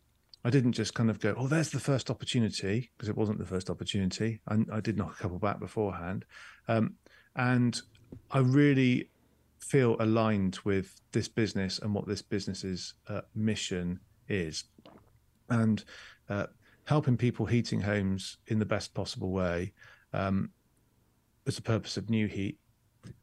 I 0.45 0.51
didn't 0.51 0.73
just 0.73 0.95
kind 0.95 1.11
of 1.11 1.21
go, 1.21 1.35
oh, 1.37 1.47
there's 1.47 1.71
the 1.71 1.81
first 1.81 2.11
opportunity 2.11 2.91
because 2.97 3.09
it 3.09 3.17
wasn't 3.17 3.39
the 3.39 3.47
first 3.47 3.71
opportunity. 3.71 4.41
I, 4.49 4.59
I 4.73 4.81
did 4.81 4.97
knock 4.97 5.19
a 5.19 5.23
couple 5.23 5.39
back 5.39 5.59
beforehand, 5.59 6.25
um, 6.69 6.95
and 7.37 7.81
I 8.31 8.39
really 8.39 9.11
feel 9.61 9.97
aligned 10.01 10.59
with 10.65 11.01
this 11.13 11.29
business 11.29 11.81
and 11.81 11.93
what 11.93 12.07
this 12.07 12.23
business's 12.23 12.95
uh, 13.09 13.23
mission 13.35 14.01
is, 14.29 14.65
and 15.51 15.85
uh, 16.29 16.47
helping 16.85 17.17
people 17.17 17.45
heating 17.45 17.81
homes 17.81 18.39
in 18.47 18.59
the 18.59 18.65
best 18.65 18.95
possible 18.95 19.31
way 19.31 19.73
um, 20.13 20.51
is 21.47 21.57
the 21.57 21.63
purpose 21.63 21.97
of 21.97 22.09
Nu-Heat, 22.09 22.59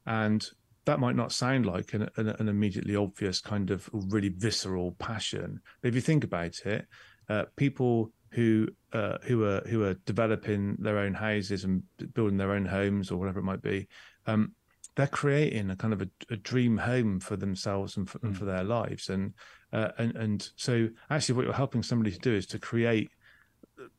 and 0.06 0.48
that 0.86 1.00
might 1.00 1.16
not 1.16 1.32
sound 1.32 1.66
like 1.66 1.94
an, 1.94 2.10
an, 2.18 2.30
an 2.30 2.48
immediately 2.48 2.96
obvious 2.96 3.42
kind 3.42 3.72
of 3.72 3.90
really 3.94 4.30
visceral 4.30 4.94
passion, 4.94 5.60
but 5.82 5.90
if 5.90 5.96
you 5.96 6.02
think 6.02 6.24
about 6.24 6.60
it, 6.66 6.88
uh, 7.30 7.46
people 7.56 8.12
who 8.32 8.68
uh, 8.94 9.18
who 9.24 9.44
are 9.46 9.62
who 9.62 9.84
are 9.84 9.96
developing 10.06 10.76
their 10.80 10.98
own 11.00 11.14
houses 11.14 11.64
and 11.64 11.84
building 12.14 12.38
their 12.38 12.52
own 12.52 12.66
homes 12.66 13.12
or 13.12 13.18
whatever 13.18 13.40
it 13.40 13.44
might 13.44 13.62
be, 13.62 13.88
um, 14.28 14.52
they're 14.96 15.08
creating 15.08 15.70
a 15.70 15.76
kind 15.76 15.94
of 15.94 16.02
a, 16.02 16.10
a 16.30 16.38
dream 16.38 16.78
home 16.78 17.20
for 17.20 17.36
themselves 17.36 17.98
and 17.98 18.10
for, 18.10 18.20
and 18.24 18.34
Mm. 18.34 18.38
for 18.38 18.46
their 18.46 18.64
lives 18.64 19.10
and 19.10 19.34
uh, 19.74 19.90
and 19.98 20.16
and 20.16 20.50
so 20.56 20.88
actually 21.10 21.36
what 21.36 21.46
you're 21.46 21.54
helping 21.54 21.84
somebody 21.84 22.12
to 22.12 22.20
do 22.20 22.34
is 22.34 22.46
to 22.48 22.60
create 22.60 23.10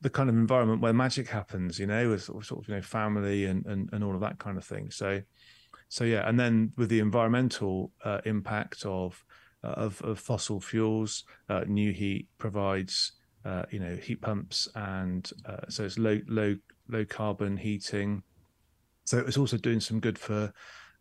the 0.01 0.09
kind 0.11 0.31
of 0.31 0.37
environment 0.37 0.81
where 0.81 0.93
magic 0.93 1.29
happens 1.29 1.79
you 1.79 1.87
know 1.87 2.09
with 2.11 2.23
sort 2.23 2.39
of, 2.39 2.47
sort 2.47 2.63
of 2.63 2.69
you 2.69 2.75
know 2.75 2.83
family 2.83 3.45
and, 3.45 3.67
and 3.67 3.91
and 3.93 4.03
all 4.03 4.15
of 4.15 4.21
that 4.21 4.39
kind 4.39 4.57
of 4.57 4.65
thing 4.65 4.91
so 4.91 5.21
so 5.89 6.05
yeah 6.05 6.29
and 6.29 6.39
then 6.39 6.73
with 6.77 6.89
the 6.89 7.01
environmental 7.01 7.93
uh, 8.05 8.21
impact 8.25 8.85
of 8.85 9.25
uh, 9.65 9.69
of, 9.69 10.01
of 10.03 10.19
fossil 10.19 10.61
fuels 10.61 11.25
uh, 11.49 11.65
Nu-Heat 11.67 12.29
provides 12.39 13.13
uh, 13.47 13.65
you 13.71 13.79
know 13.79 13.97
heat 13.97 14.21
pumps 14.21 14.69
and 14.75 15.31
uh, 15.47 15.69
so 15.69 15.85
it's 15.85 15.99
low 15.99 16.21
low 16.27 16.57
low 16.89 17.05
carbon 17.05 17.57
heating. 17.57 18.23
So 19.05 19.19
it's 19.19 19.39
also 19.39 19.57
doing 19.57 19.81
some 19.81 20.01
good 20.01 20.19
for 20.19 20.53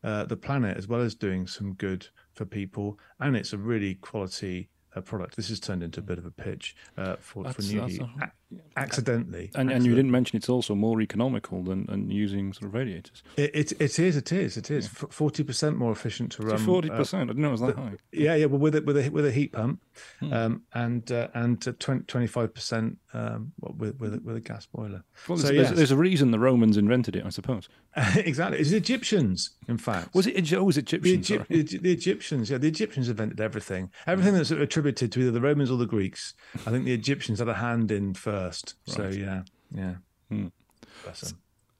uh, 0.03 0.25
the 0.25 0.37
planet 0.37 0.77
as 0.77 0.87
well 0.87 1.01
as 1.01 1.15
doing 1.15 1.47
some 1.47 1.73
good 1.73 2.07
for 2.33 2.45
people 2.45 2.99
and 3.19 3.35
it's 3.35 3.53
a 3.53 3.57
really 3.57 3.95
quality 3.95 4.69
uh, 4.95 5.01
product. 5.01 5.35
This 5.35 5.49
has 5.49 5.59
turned 5.59 5.81
into 5.81 6.01
a 6.01 6.03
bit 6.03 6.19
of 6.19 6.25
a 6.25 6.31
pitch 6.31 6.75
uh, 6.97 7.15
for, 7.19 7.43
for 7.51 7.61
new 7.63 7.81
that's 7.81 7.93
heat. 7.93 8.01
A- 8.21 8.31
accidentally 8.77 9.51
And, 9.55 9.71
and 9.71 9.85
you 9.85 9.95
didn't 9.95 10.11
mention 10.11 10.37
it's 10.37 10.49
also 10.49 10.75
more 10.75 11.01
economical 11.01 11.63
than, 11.63 11.85
than 11.87 12.09
using 12.09 12.53
sort 12.53 12.65
of 12.67 12.73
radiators. 12.73 13.23
it, 13.37 13.51
it, 13.53 13.71
it 13.81 13.99
is 13.99 14.15
it 14.17 14.31
is 14.31 14.57
it 14.57 14.69
is 14.71 14.85
F- 14.85 15.09
40% 15.09 15.75
more 15.75 15.91
efficient 15.91 16.31
to 16.33 16.43
run 16.43 16.57
Forty 16.57 16.89
uh, 16.89 16.95
percent. 16.97 17.23
I 17.29 17.33
didn't 17.33 17.41
know 17.41 17.49
it 17.49 17.51
was 17.51 17.61
that 17.61 17.75
high. 17.75 17.93
yeah 18.11 18.35
yeah 18.35 18.45
well 18.45 18.59
with 18.59 18.75
it 18.75 18.85
with 18.85 18.97
a 18.97 19.09
with 19.09 19.25
a 19.25 19.31
heat 19.31 19.53
pump 19.53 19.81
Hmm. 20.19 20.33
um 20.33 20.61
and 20.73 21.09
uh, 21.11 21.29
and 21.33 21.61
25 21.79 22.53
percent 22.53 22.97
um 23.13 23.53
with 23.59 23.97
with 23.99 24.13
a, 24.15 24.19
with 24.19 24.35
a 24.35 24.41
gas 24.41 24.65
boiler 24.65 25.03
Well, 25.27 25.37
so 25.37 25.43
there's, 25.47 25.55
there's, 25.55 25.69
yes. 25.69 25.77
there's 25.77 25.91
a 25.91 25.97
reason 25.97 26.31
the 26.31 26.39
Romans 26.39 26.75
invented 26.77 27.15
it, 27.15 27.25
I 27.25 27.29
suppose. 27.29 27.69
exactly 28.15 28.59
it's 28.59 28.71
the 28.71 28.77
egyptians 28.77 29.51
in 29.69 29.77
fact 29.77 30.13
Was 30.13 30.27
it? 30.27 30.35
Oh, 30.53 30.61
it 30.61 30.65
was 30.65 30.75
the, 30.75 30.81
Egyptians? 30.81 31.31
Egypt, 31.31 31.47
sorry. 31.47 31.61
the, 31.63 31.77
the 31.79 31.91
Egyptians, 31.93 32.49
yeah, 32.51 32.57
the 32.57 32.67
Egyptians 32.67 33.07
invented 33.09 33.39
everything. 33.39 33.89
Everything 34.05 34.33
that's 34.33 34.51
attributed 34.51 35.11
to 35.13 35.19
either 35.21 35.31
the 35.31 35.41
Romans 35.41 35.71
or 35.71 35.77
the 35.77 35.85
Greeks. 35.85 36.33
I 36.67 36.71
think 36.71 36.83
the 36.85 36.93
Egyptians 36.93 37.39
had 37.39 37.47
a 37.47 37.53
hand 37.55 37.89
in 37.91 38.13
first. 38.35 38.75
So 38.85 39.07
yeah, 39.07 39.43
yeah. 39.73 39.95
Hmm. 40.29 40.47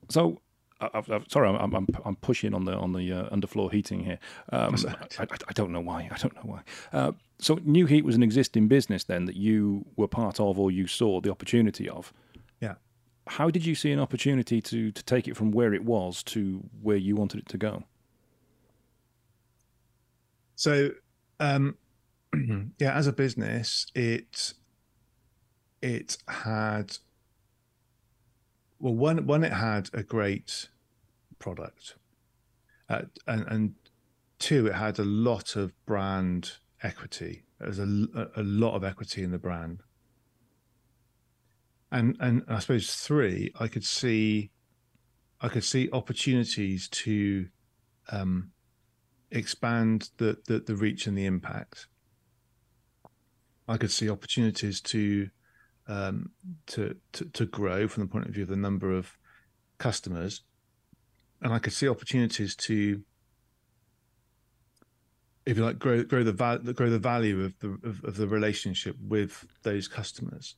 So, 0.09 0.41
I, 0.79 0.89
I, 0.93 1.19
sorry, 1.27 1.49
I'm, 1.49 1.73
I'm 1.73 1.87
I'm 2.03 2.15
pushing 2.17 2.53
on 2.53 2.65
the 2.65 2.73
on 2.73 2.93
the 2.93 3.11
uh, 3.11 3.35
underfloor 3.35 3.71
heating 3.71 4.03
here. 4.03 4.19
Um, 4.51 4.75
I, 5.19 5.23
I, 5.23 5.27
I 5.47 5.53
don't 5.53 5.71
know 5.71 5.81
why. 5.81 6.09
I 6.11 6.17
don't 6.17 6.35
know 6.35 6.43
why. 6.43 6.61
Uh, 6.93 7.11
so, 7.39 7.59
Nu-Heat 7.63 8.05
was 8.05 8.15
an 8.15 8.23
existing 8.23 8.67
business 8.67 9.03
then 9.03 9.25
that 9.25 9.35
you 9.35 9.85
were 9.95 10.07
part 10.07 10.39
of, 10.39 10.59
or 10.59 10.71
you 10.71 10.87
saw 10.87 11.19
the 11.21 11.31
opportunity 11.31 11.89
of. 11.89 12.13
Yeah. 12.61 12.75
How 13.27 13.49
did 13.49 13.65
you 13.65 13.75
see 13.75 13.91
an 13.91 13.99
opportunity 13.99 14.61
to 14.61 14.91
to 14.91 15.03
take 15.03 15.27
it 15.27 15.35
from 15.35 15.51
where 15.51 15.73
it 15.73 15.83
was 15.83 16.23
to 16.23 16.63
where 16.81 16.97
you 16.97 17.15
wanted 17.15 17.39
it 17.39 17.49
to 17.49 17.57
go? 17.57 17.83
So, 20.55 20.91
um, 21.39 21.77
yeah, 22.79 22.93
as 22.93 23.07
a 23.07 23.13
business, 23.13 23.87
it 23.93 24.53
it 25.85 26.17
had 26.27 26.97
well, 28.79 28.95
one 28.95 29.27
one 29.27 29.43
it 29.43 29.53
had 29.53 29.89
a 29.93 30.01
great 30.01 30.69
product, 31.37 31.95
uh, 32.89 33.03
and 33.27 33.45
and 33.47 33.75
two, 34.39 34.67
it 34.67 34.73
had 34.73 34.97
a 34.97 35.05
lot 35.05 35.55
of 35.55 35.73
brand 35.85 36.53
equity. 36.81 37.43
There's 37.59 37.79
a, 37.79 37.83
a 38.35 38.43
lot 38.43 38.75
of 38.75 38.83
equity 38.83 39.23
in 39.23 39.29
the 39.31 39.37
brand, 39.37 39.83
and 41.91 42.17
and 42.19 42.43
I 42.47 42.59
suppose 42.59 42.95
three, 42.95 43.53
I 43.59 43.67
could 43.67 43.85
see, 43.85 44.49
I 45.39 45.49
could 45.49 45.63
see 45.63 45.89
opportunities 45.93 46.89
to. 46.89 47.47
Um, 48.11 48.51
expand 49.31 50.11
the, 50.17 50.37
the 50.45 50.59
the 50.59 50.75
reach 50.75 51.07
and 51.07 51.17
the 51.17 51.25
impact. 51.25 51.87
I 53.67 53.77
could 53.77 53.89
see 53.89 54.07
opportunities 54.07 54.79
to 54.81 55.29
um, 55.87 56.31
to, 56.67 56.95
to 57.13 57.25
to 57.25 57.45
grow 57.45 57.87
from 57.87 58.03
the 58.03 58.09
point 58.09 58.27
of 58.27 58.33
view 58.33 58.43
of 58.43 58.49
the 58.49 58.55
number 58.55 58.91
of 58.91 59.17
customers, 59.77 60.41
and 61.41 61.53
I 61.53 61.59
could 61.59 61.73
see 61.73 61.87
opportunities 61.87 62.55
to, 62.55 63.01
if 65.45 65.57
you 65.57 65.63
like, 65.63 65.79
grow 65.79 66.03
grow 66.03 66.23
the 66.23 66.33
val- 66.33 66.59
grow 66.59 66.89
the 66.89 66.99
value 66.99 67.43
of 67.45 67.59
the 67.59 67.77
of, 67.87 68.03
of 68.03 68.17
the 68.17 68.27
relationship 68.27 68.95
with 68.99 69.45
those 69.63 69.87
customers. 69.87 70.55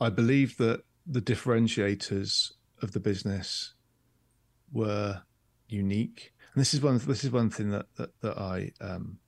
I 0.00 0.10
believe 0.10 0.56
that 0.58 0.82
the 1.06 1.20
differentiators 1.20 2.52
of 2.82 2.92
the 2.92 3.00
business 3.00 3.74
were 4.72 5.22
unique 5.68 6.32
and 6.54 6.60
this 6.60 6.74
is 6.74 6.80
one 6.80 6.98
this 6.98 7.24
is 7.24 7.30
one 7.30 7.50
thing 7.50 7.70
that 7.70 7.86
that, 7.96 8.10
that 8.20 8.38
i 8.38 8.70
um 8.80 9.18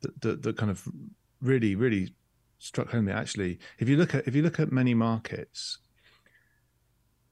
that, 0.00 0.20
that 0.20 0.42
that 0.42 0.56
kind 0.56 0.70
of 0.70 0.86
really 1.40 1.74
really 1.74 2.14
struck 2.58 2.90
home 2.90 3.06
me 3.06 3.12
actually. 3.12 3.58
If 3.78 3.88
you 3.88 3.96
look 3.96 4.14
at 4.14 4.26
if 4.26 4.34
you 4.34 4.42
look 4.42 4.60
at 4.60 4.72
many 4.72 4.94
markets 4.94 5.78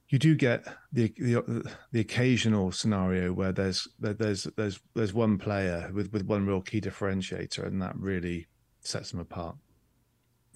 you 0.09 0.17
do 0.17 0.35
get 0.35 0.65
the 0.93 1.13
the, 1.17 1.75
the 1.91 1.99
occasional 1.99 2.71
scenario 2.71 3.33
where 3.33 3.51
there's 3.51 3.87
there's 3.99 4.43
there's 4.55 4.79
there's 4.95 5.13
one 5.13 5.37
player 5.37 5.89
with 5.93 6.11
with 6.13 6.25
one 6.25 6.45
real 6.45 6.61
key 6.61 6.79
differentiator 6.79 7.65
and 7.65 7.81
that 7.81 7.95
really 7.97 8.47
sets 8.81 9.11
them 9.11 9.19
apart. 9.19 9.55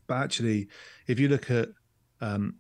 But 0.08 0.16
actually 0.16 0.70
if 1.08 1.20
you 1.20 1.28
look 1.28 1.52
at 1.52 1.70
um 2.22 2.56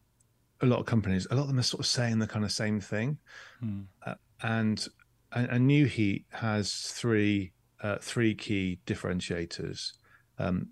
a 0.62 0.65
lot 0.65 0.80
of 0.80 0.86
companies 0.86 1.27
a 1.32 1.36
lot 1.36 1.43
of 1.43 1.47
them 1.47 1.60
are 1.60 1.63
sort 1.63 1.80
of 1.80 1.88
saying 1.88 2.19
the 2.19 2.27
kind 2.27 2.43
of 2.43 2.51
same 2.51 2.80
thing. 2.80 3.17
Hmm. 3.60 3.82
uh, 4.06 4.15
and 4.43 4.86
and, 5.34 5.49
and 5.49 5.67
Nu-Heat 5.67 6.25
has 6.32 6.73
three 6.73 7.54
uh, 7.82 7.97
three 7.99 8.36
key 8.36 8.80
differentiators, 8.86 9.93
um, 10.38 10.69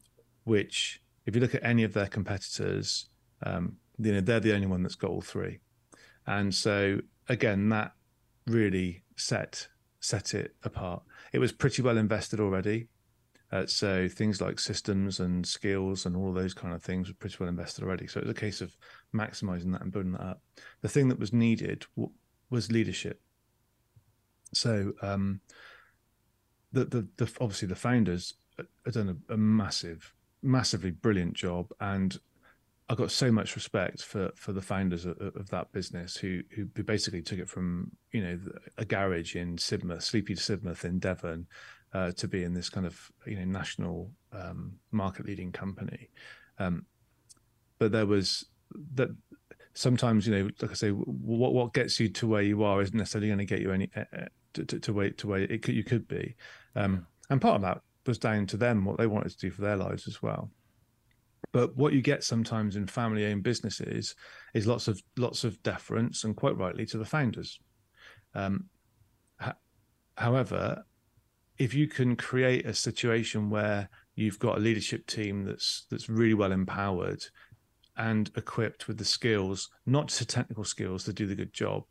which 0.49 1.01
if 1.25 1.35
you 1.35 1.41
look 1.41 1.53
at 1.53 1.63
any 1.63 1.83
of 1.83 1.93
their 1.93 2.07
competitors, 2.07 3.09
um, 3.43 3.77
you 3.99 4.11
know 4.13 4.21
they're 4.21 4.39
the 4.39 4.53
only 4.53 4.67
one 4.67 4.81
that's 4.83 4.95
got 4.95 5.11
all 5.11 5.21
three, 5.21 5.59
and 6.25 6.53
so 6.53 6.99
again 7.27 7.69
that 7.69 7.93
really 8.47 9.03
set 9.15 9.67
set 9.99 10.33
it 10.33 10.55
apart. 10.63 11.03
It 11.33 11.39
was 11.39 11.51
pretty 11.51 11.81
well 11.81 11.97
invested 11.97 12.39
already. 12.39 12.87
Uh, 13.51 13.65
so 13.65 14.07
things 14.07 14.41
like 14.41 14.59
systems 14.59 15.19
and 15.19 15.45
skills 15.45 16.05
and 16.05 16.15
all 16.15 16.31
those 16.31 16.53
kind 16.53 16.73
of 16.73 16.83
things 16.83 17.07
were 17.07 17.15
pretty 17.15 17.35
well 17.39 17.49
invested 17.49 17.83
already. 17.83 18.05
So 18.05 18.19
it 18.19 18.25
was 18.25 18.31
a 18.31 18.45
case 18.45 18.61
of 18.61 18.75
maximizing 19.13 19.71
that 19.71 19.81
and 19.81 19.91
building 19.91 20.11
that 20.11 20.21
up. 20.21 20.41
The 20.81 20.89
thing 20.89 21.09
that 21.09 21.19
was 21.19 21.33
needed 21.33 21.85
w- 21.95 22.13
was 22.51 22.71
leadership. 22.71 23.21
So 24.53 24.93
um, 25.01 25.41
the, 26.71 26.85
the 26.85 27.07
the 27.17 27.31
obviously 27.41 27.67
the 27.67 27.75
founders 27.75 28.35
have 28.85 28.93
done 28.93 29.21
a, 29.29 29.33
a 29.33 29.37
massive, 29.37 30.13
massively 30.41 30.91
brilliant 30.91 31.33
job, 31.33 31.67
and 31.79 32.17
I 32.89 32.95
got 32.95 33.11
so 33.11 33.31
much 33.31 33.55
respect 33.55 34.01
for 34.01 34.31
for 34.35 34.51
the 34.51 34.61
founders 34.61 35.05
of, 35.05 35.19
of 35.19 35.49
that 35.51 35.71
business 35.71 36.17
who 36.17 36.41
who 36.55 36.65
basically 36.65 37.21
took 37.21 37.39
it 37.39 37.49
from 37.49 37.91
you 38.11 38.21
know 38.21 38.39
a 38.77 38.85
garage 38.85 39.35
in 39.35 39.57
Sidmouth, 39.57 40.03
Sleepy 40.03 40.35
Sidmouth 40.35 40.85
in 40.85 40.97
Devon, 40.97 41.45
uh, 41.93 42.11
to 42.11 42.27
be 42.27 42.43
in 42.43 42.53
this 42.53 42.69
kind 42.69 42.87
of 42.87 43.11
you 43.27 43.35
know 43.35 43.45
national 43.45 44.11
um, 44.33 44.73
market 44.91 45.27
leading 45.27 45.51
company. 45.51 46.09
Um, 46.57 46.85
but 47.77 47.91
there 47.91 48.07
was 48.07 48.45
that 48.95 49.09
sometimes 49.73 50.27
you 50.27 50.35
know 50.35 50.49
like 50.61 50.71
I 50.71 50.73
say 50.73 50.89
what 50.89 51.53
what 51.53 51.73
gets 51.73 51.99
you 51.99 52.09
to 52.09 52.27
where 52.27 52.41
you 52.41 52.63
are 52.63 52.81
isn't 52.81 52.97
necessarily 52.97 53.27
going 53.27 53.39
to 53.39 53.45
get 53.45 53.61
you 53.61 53.71
any 53.71 53.89
uh, 53.95 54.25
to, 54.53 54.65
to, 54.65 54.79
to 54.79 54.93
wait 54.93 55.19
to 55.19 55.27
where 55.27 55.41
it 55.41 55.61
could, 55.61 55.75
you 55.75 55.83
could 55.83 56.07
be, 56.07 56.35
um, 56.75 57.05
and 57.29 57.39
part 57.39 57.55
of 57.55 57.61
that 57.61 57.81
was 58.09 58.17
down 58.17 58.47
to 58.47 58.57
them 58.57 58.83
what 58.83 58.97
they 58.97 59.07
wanted 59.07 59.31
to 59.31 59.37
do 59.37 59.51
for 59.51 59.61
their 59.61 59.77
lives 59.77 60.07
as 60.07 60.21
well. 60.21 60.51
But 61.51 61.77
what 61.77 61.93
you 61.93 62.01
get 62.01 62.23
sometimes 62.23 62.75
in 62.75 62.87
family-owned 62.87 63.43
businesses 63.43 64.15
is 64.53 64.67
lots 64.67 64.87
of 64.87 65.01
lots 65.15 65.43
of 65.43 65.61
deference, 65.63 66.25
and 66.25 66.35
quite 66.35 66.57
rightly 66.57 66.85
to 66.87 66.97
the 66.97 67.05
founders. 67.05 67.59
Um, 68.35 68.65
ha- 69.39 69.61
however, 70.15 70.83
if 71.57 71.73
you 71.73 71.87
can 71.87 72.15
create 72.15 72.65
a 72.65 72.73
situation 72.73 73.49
where 73.49 73.89
you've 74.15 74.39
got 74.39 74.57
a 74.57 74.61
leadership 74.61 75.05
team 75.07 75.45
that's 75.45 75.85
that's 75.89 76.09
really 76.09 76.33
well 76.33 76.51
empowered 76.51 77.23
and 77.95 78.31
equipped 78.35 78.87
with 78.87 78.97
the 78.97 79.05
skills, 79.05 79.69
not 79.85 80.07
just 80.07 80.19
the 80.19 80.25
technical 80.25 80.63
skills 80.63 81.03
to 81.03 81.13
do 81.13 81.25
the 81.25 81.35
good 81.35 81.53
job 81.53 81.83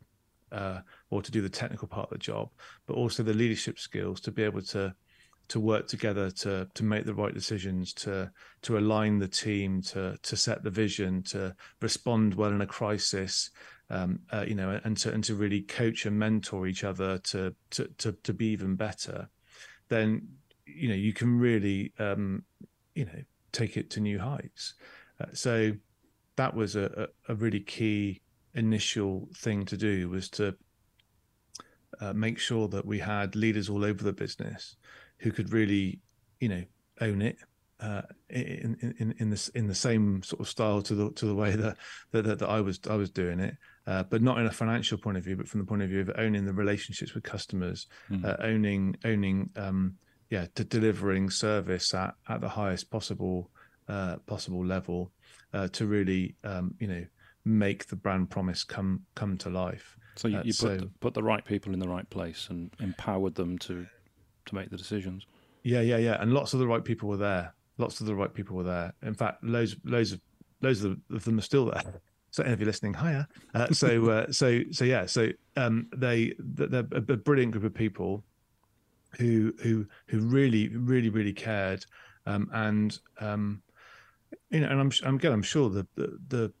uh, 0.51 0.79
or 1.09 1.21
to 1.21 1.31
do 1.31 1.41
the 1.41 1.49
technical 1.49 1.87
part 1.87 2.11
of 2.11 2.17
the 2.17 2.25
job, 2.31 2.49
but 2.87 2.95
also 2.95 3.23
the 3.23 3.33
leadership 3.33 3.77
skills 3.77 4.19
to 4.21 4.31
be 4.31 4.43
able 4.43 4.61
to 4.61 4.93
to 5.49 5.59
work 5.59 5.87
together 5.87 6.31
to 6.31 6.67
to 6.73 6.83
make 6.83 7.05
the 7.05 7.13
right 7.13 7.33
decisions, 7.33 7.93
to 7.93 8.31
to 8.61 8.77
align 8.77 9.19
the 9.19 9.27
team, 9.27 9.81
to 9.81 10.17
to 10.21 10.37
set 10.37 10.63
the 10.63 10.69
vision, 10.69 11.21
to 11.23 11.55
respond 11.81 12.35
well 12.35 12.51
in 12.51 12.61
a 12.61 12.67
crisis, 12.67 13.49
um, 13.89 14.19
uh, 14.31 14.45
you 14.47 14.55
know, 14.55 14.79
and 14.83 14.95
to 14.97 15.11
and 15.11 15.23
to 15.25 15.35
really 15.35 15.61
coach 15.61 16.05
and 16.05 16.17
mentor 16.17 16.67
each 16.67 16.83
other 16.83 17.17
to 17.17 17.53
to 17.71 17.87
to, 17.97 18.11
to 18.23 18.33
be 18.33 18.47
even 18.47 18.75
better. 18.75 19.29
Then 19.89 20.27
you 20.65 20.87
know 20.87 20.95
you 20.95 21.13
can 21.13 21.39
really 21.39 21.93
um, 21.99 22.43
you 22.93 23.05
know 23.05 23.21
take 23.51 23.75
it 23.75 23.89
to 23.91 23.99
new 23.99 24.19
heights. 24.19 24.75
Uh, 25.19 25.25
so 25.33 25.73
that 26.35 26.55
was 26.55 26.75
a, 26.75 27.09
a, 27.27 27.35
really 27.35 27.59
key 27.59 28.21
initial 28.53 29.27
thing 29.35 29.65
to 29.65 29.75
do 29.75 30.07
was 30.07 30.29
to 30.29 30.55
uh, 31.99 32.13
make 32.13 32.39
sure 32.39 32.69
that 32.69 32.85
we 32.85 32.99
had 32.99 33.35
leaders 33.35 33.69
all 33.69 33.83
over 33.83 34.01
the 34.03 34.13
business 34.13 34.77
who 35.19 35.31
could 35.31 35.51
really, 35.51 35.99
you 36.39 36.49
know, 36.49 36.63
own 37.01 37.21
it 37.21 37.37
uh, 37.81 38.01
in, 38.29 38.95
in 38.99 39.15
in 39.19 39.29
the 39.29 39.51
in 39.55 39.67
the 39.67 39.75
same 39.75 40.21
sort 40.21 40.41
of 40.41 40.49
style 40.49 40.81
to 40.81 40.95
the 40.95 41.11
to 41.11 41.25
the 41.25 41.35
way 41.35 41.55
that 41.55 41.77
that, 42.11 42.39
that 42.39 42.49
I 42.49 42.59
was 42.61 42.79
I 42.89 42.95
was 42.95 43.09
doing 43.09 43.39
it, 43.39 43.55
uh, 43.87 44.03
but 44.03 44.21
not 44.21 44.37
in 44.37 44.45
a 44.45 44.51
financial 44.51 44.97
point 44.97 45.17
of 45.17 45.23
view, 45.23 45.37
but 45.37 45.47
from 45.47 45.61
the 45.61 45.65
point 45.65 45.81
of 45.81 45.89
view 45.89 46.01
of 46.01 46.11
owning 46.17 46.45
the 46.45 46.53
relationships 46.53 47.13
with 47.13 47.23
customers, 47.23 47.87
mm. 48.09 48.23
uh, 48.25 48.35
owning 48.41 48.97
owning 49.05 49.49
um, 49.55 49.95
yeah, 50.29 50.45
to 50.55 50.63
delivering 50.63 51.29
service 51.29 51.93
at, 51.93 52.15
at 52.27 52.41
the 52.41 52.49
highest 52.49 52.91
possible 52.91 53.49
uh, 53.87 54.17
possible 54.25 54.65
level 54.65 55.11
uh, 55.53 55.67
to 55.69 55.85
really 55.85 56.35
um, 56.43 56.75
you 56.79 56.87
know 56.87 57.05
make 57.45 57.87
the 57.87 57.95
brand 57.95 58.29
promise 58.29 58.63
come 58.63 59.03
come 59.15 59.37
to 59.37 59.49
life. 59.49 59.95
So 60.17 60.27
you, 60.27 60.37
uh, 60.37 60.43
you 60.43 60.51
put 60.51 60.55
so, 60.55 60.75
the, 60.75 60.91
put 60.99 61.13
the 61.13 61.23
right 61.23 61.45
people 61.45 61.73
in 61.73 61.79
the 61.79 61.87
right 61.87 62.09
place 62.09 62.47
and 62.49 62.71
empowered 62.81 63.35
them 63.35 63.57
to 63.59 63.87
to 64.49 64.55
make 64.55 64.69
the 64.69 64.77
decisions. 64.77 65.25
Yeah, 65.63 65.81
yeah, 65.81 65.97
yeah, 65.97 66.21
and 66.21 66.33
lots 66.33 66.53
of 66.53 66.59
the 66.59 66.67
right 66.67 66.83
people 66.83 67.09
were 67.09 67.17
there. 67.17 67.53
Lots 67.77 67.99
of 67.99 68.05
the 68.05 68.15
right 68.15 68.33
people 68.33 68.55
were 68.55 68.63
there. 68.63 68.93
In 69.03 69.13
fact, 69.13 69.43
loads 69.43 69.75
loads 69.83 70.11
of 70.11 70.21
loads 70.61 70.83
of 70.83 70.99
them 71.09 71.39
are 71.39 71.43
still 71.43 71.65
there. 71.65 72.01
So 72.31 72.43
if 72.43 72.59
you're 72.59 72.67
listening, 72.67 72.93
higher. 72.93 73.27
Uh, 73.55 73.69
so 73.71 74.07
uh, 74.11 74.31
so 74.31 74.61
so 74.69 74.85
yeah. 74.85 75.07
So 75.07 75.29
um, 75.57 75.87
they 75.95 76.35
they're 76.37 76.85
a 76.91 77.01
brilliant 77.01 77.53
group 77.53 77.63
of 77.63 77.73
people 77.73 78.23
who 79.17 79.51
who 79.63 79.87
who 80.07 80.19
really 80.19 80.67
really 80.69 81.09
really 81.09 81.33
cared 81.33 81.83
um, 82.25 82.49
and 82.53 82.99
um, 83.19 83.61
you 84.51 84.59
know 84.59 84.67
and 84.67 84.79
I'm 84.79 84.91
I'm 85.03 85.15
again 85.15 85.31
I'm 85.31 85.41
sure 85.41 85.69
the 85.69 85.87
the 85.95 86.19
the 86.27 86.53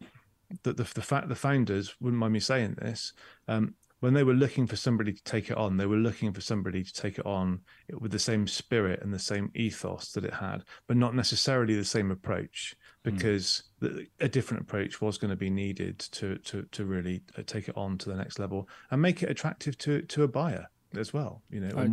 the, 0.63 0.73
the, 0.73 0.83
the 0.95 1.01
fact 1.01 1.29
the 1.29 1.35
founders 1.35 1.95
wouldn't 2.01 2.19
mind 2.19 2.33
me 2.33 2.39
saying 2.39 2.75
this 2.79 3.13
um, 3.47 3.75
when 3.99 4.13
they 4.13 4.23
were 4.23 4.33
looking 4.33 4.65
for 4.65 4.75
somebody 4.75 5.11
to 5.11 5.23
take 5.23 5.49
it 5.49 5.57
on 5.57 5.77
they 5.77 5.85
were 5.85 5.97
looking 5.97 6.31
for 6.33 6.41
somebody 6.41 6.83
to 6.83 6.93
take 6.93 7.17
it 7.17 7.25
on 7.25 7.59
with 7.99 8.11
the 8.11 8.19
same 8.19 8.47
spirit 8.47 9.01
and 9.01 9.13
the 9.13 9.19
same 9.19 9.51
ethos 9.55 10.11
that 10.11 10.25
it 10.25 10.33
had 10.33 10.63
but 10.87 10.97
not 10.97 11.15
necessarily 11.15 11.75
the 11.75 11.85
same 11.85 12.11
approach 12.11 12.75
hmm. 13.03 13.11
because 13.11 13.63
mm. 13.81 13.95
the, 13.95 14.07
a 14.25 14.27
different 14.27 14.63
approach 14.63 15.01
was 15.01 15.17
going 15.17 15.29
to 15.29 15.37
be 15.37 15.49
needed 15.49 15.99
to 15.99 16.37
to 16.39 16.63
to 16.71 16.85
really 16.85 17.21
uh, 17.37 17.43
take 17.45 17.67
it 17.67 17.77
on 17.77 17.97
to 17.97 18.09
the 18.09 18.15
next 18.15 18.39
level 18.39 18.67
and 18.91 19.01
make 19.01 19.23
it 19.23 19.29
attractive 19.29 19.77
to 19.77 20.01
to 20.03 20.23
a 20.23 20.27
buyer 20.27 20.67
as 20.97 21.13
well. 21.13 21.41
You 21.49 21.61
know, 21.61 21.77
uh, 21.77 21.87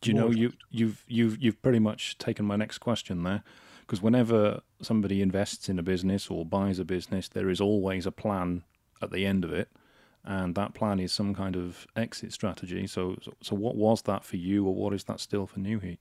do 0.00 0.10
you 0.10 0.14
know 0.14 0.30
you 0.30 0.52
you've 0.70 1.04
you've 1.06 1.42
you've 1.42 1.62
pretty 1.62 1.78
much 1.78 2.18
taken 2.18 2.44
my 2.44 2.56
next 2.56 2.78
question 2.78 3.22
there, 3.22 3.42
because 3.80 4.02
whenever 4.02 4.60
somebody 4.80 5.22
invests 5.22 5.68
in 5.68 5.78
a 5.78 5.82
business 5.82 6.28
or 6.28 6.44
buys 6.44 6.78
a 6.78 6.84
business, 6.84 7.28
there 7.28 7.48
is 7.48 7.60
always 7.60 8.06
a 8.06 8.12
plan 8.12 8.62
at 9.00 9.10
the 9.10 9.26
end 9.26 9.44
of 9.44 9.52
it, 9.52 9.68
and 10.24 10.54
that 10.54 10.74
plan 10.74 11.00
is 11.00 11.12
some 11.12 11.34
kind 11.34 11.56
of 11.56 11.86
exit 11.96 12.32
strategy. 12.32 12.86
So 12.86 13.16
so, 13.42 13.56
what 13.56 13.76
was 13.76 14.02
that 14.02 14.24
for 14.24 14.36
you, 14.36 14.66
or 14.66 14.74
what 14.74 14.92
is 14.94 15.04
that 15.04 15.20
still 15.20 15.46
for 15.46 15.60
Nu-Heat? 15.60 16.00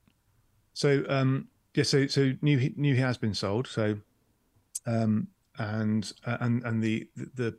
So 0.73 1.03
um, 1.09 1.47
yeah, 1.73 1.83
so 1.83 2.07
so 2.07 2.33
Nu-Heat, 2.41 2.77
New 2.77 2.95
Heat 2.95 3.01
has 3.01 3.17
been 3.17 3.33
sold. 3.33 3.67
So 3.67 3.97
um, 4.85 5.27
and 5.57 6.11
uh, 6.25 6.37
and 6.41 6.63
and 6.63 6.83
the 6.83 7.07
the 7.15 7.57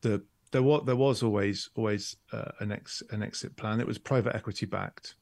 the 0.00 0.22
there 0.52 0.62
was 0.62 0.82
there 0.86 0.96
was 0.96 1.22
always 1.22 1.70
always 1.74 2.16
uh, 2.32 2.52
an 2.60 2.72
ex 2.72 3.02
an 3.10 3.22
exit 3.22 3.56
plan. 3.56 3.80
It 3.80 3.86
was 3.86 3.98
private 3.98 4.34
equity 4.34 4.66
backed, 4.66 5.16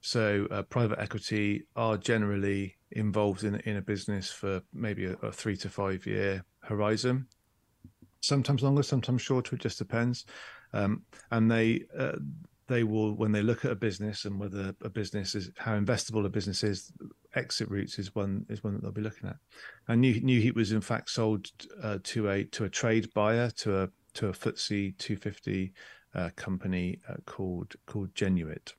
so 0.00 0.46
uh, 0.50 0.62
private 0.62 0.98
equity 1.00 1.64
are 1.76 1.96
generally 1.96 2.76
involved 2.92 3.44
in 3.44 3.56
in 3.60 3.76
a 3.76 3.82
business 3.82 4.30
for 4.30 4.62
maybe 4.72 5.06
a, 5.06 5.12
a, 5.22 5.32
three 5.32 5.56
to 5.58 5.68
five 5.68 6.06
year 6.06 6.44
horizon, 6.62 7.26
sometimes 8.20 8.62
longer, 8.62 8.82
sometimes 8.82 9.22
shorter. 9.22 9.56
It 9.56 9.62
just 9.62 9.78
depends, 9.78 10.26
um, 10.72 11.02
and 11.30 11.50
they. 11.50 11.84
Uh, 11.96 12.16
they 12.68 12.84
will, 12.84 13.14
when 13.14 13.32
they 13.32 13.40
look 13.40 13.64
at 13.64 13.70
a 13.70 13.74
business 13.74 14.26
and 14.26 14.38
whether 14.38 14.74
a 14.82 14.90
business 14.90 15.34
is 15.34 15.50
how 15.56 15.72
investable 15.72 16.26
a 16.26 16.28
business 16.28 16.62
is, 16.62 16.92
exit 17.34 17.70
routes 17.70 17.98
is 17.98 18.14
one 18.14 18.44
is 18.48 18.62
one 18.62 18.74
that 18.74 18.82
they'll 18.82 18.92
be 18.92 19.00
looking 19.00 19.28
at. 19.28 19.36
And 19.88 20.00
New, 20.00 20.20
Nu-Heat 20.20 20.54
was 20.54 20.72
in 20.72 20.80
fact 20.80 21.10
sold 21.10 21.50
uh, 21.82 21.98
to 22.04 22.28
a 22.28 22.44
to 22.44 22.64
a 22.64 22.68
trade 22.68 23.12
buyer 23.14 23.50
to 23.50 23.82
a 23.82 23.88
to 24.14 24.28
a 24.28 24.32
FTSE 24.32 24.98
250 24.98 25.72
uh, 26.14 26.30
company 26.36 27.00
uh, 27.08 27.14
called 27.26 27.74
called 27.86 28.14
Genuit, 28.14 28.74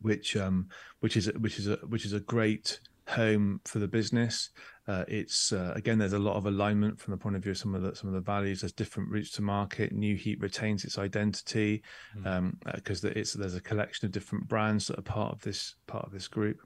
which 0.00 0.36
um, 0.36 0.68
which 1.00 1.16
is 1.16 1.30
which 1.38 1.58
is 1.58 1.68
a 1.68 1.76
which 1.88 2.04
is 2.04 2.12
a 2.12 2.20
great 2.20 2.80
home 3.08 3.60
for 3.64 3.78
the 3.78 3.88
business. 3.88 4.50
Uh, 4.86 5.04
it's 5.08 5.52
uh, 5.52 5.72
again, 5.74 5.98
there's 5.98 6.12
a 6.12 6.18
lot 6.18 6.36
of 6.36 6.46
alignment 6.46 7.00
from 7.00 7.12
the 7.12 7.16
point 7.16 7.36
of 7.36 7.42
view 7.42 7.52
of 7.52 7.58
some 7.58 7.74
of 7.74 7.82
the 7.82 7.94
some 7.94 8.08
of 8.08 8.14
the 8.14 8.20
values. 8.20 8.60
There's 8.60 8.72
different 8.72 9.10
routes 9.10 9.30
to 9.32 9.42
market. 9.42 9.92
Nu-Heat 9.92 10.40
retains 10.40 10.84
its 10.84 10.98
identity 10.98 11.82
because 12.14 12.24
mm. 12.24 12.36
um, 12.36 12.58
uh, 12.66 13.12
it's 13.16 13.32
there's 13.32 13.54
a 13.54 13.62
collection 13.62 14.06
of 14.06 14.12
different 14.12 14.46
brands 14.46 14.86
that 14.88 14.98
are 14.98 15.02
part 15.02 15.32
of 15.32 15.40
this 15.40 15.76
part 15.86 16.04
of 16.04 16.12
this 16.12 16.28
group, 16.28 16.58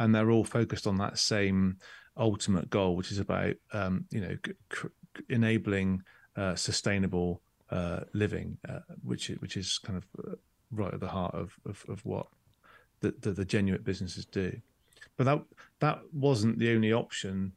and 0.00 0.12
they're 0.12 0.30
all 0.30 0.44
focused 0.44 0.88
on 0.88 0.98
that 0.98 1.18
same 1.18 1.76
ultimate 2.16 2.68
goal, 2.68 2.96
which 2.96 3.12
is 3.12 3.18
about 3.18 3.54
um, 3.72 4.06
you 4.10 4.20
know 4.20 4.36
c- 4.74 4.88
enabling 5.28 6.02
uh, 6.36 6.56
sustainable 6.56 7.42
uh, 7.70 8.00
living, 8.12 8.58
uh, 8.68 8.80
which 9.04 9.28
which 9.38 9.56
is 9.56 9.78
kind 9.78 9.96
of 9.96 10.36
right 10.72 10.94
at 10.94 11.00
the 11.00 11.08
heart 11.08 11.34
of 11.34 11.56
of, 11.64 11.84
of 11.88 12.04
what 12.04 12.26
the, 13.02 13.14
the, 13.20 13.32
the 13.32 13.44
Genuit 13.44 13.84
businesses 13.84 14.24
do. 14.24 14.60
But 15.16 15.24
that 15.24 15.42
that 15.80 16.00
wasn't 16.12 16.58
the 16.58 16.74
only 16.74 16.92
option 16.92 17.52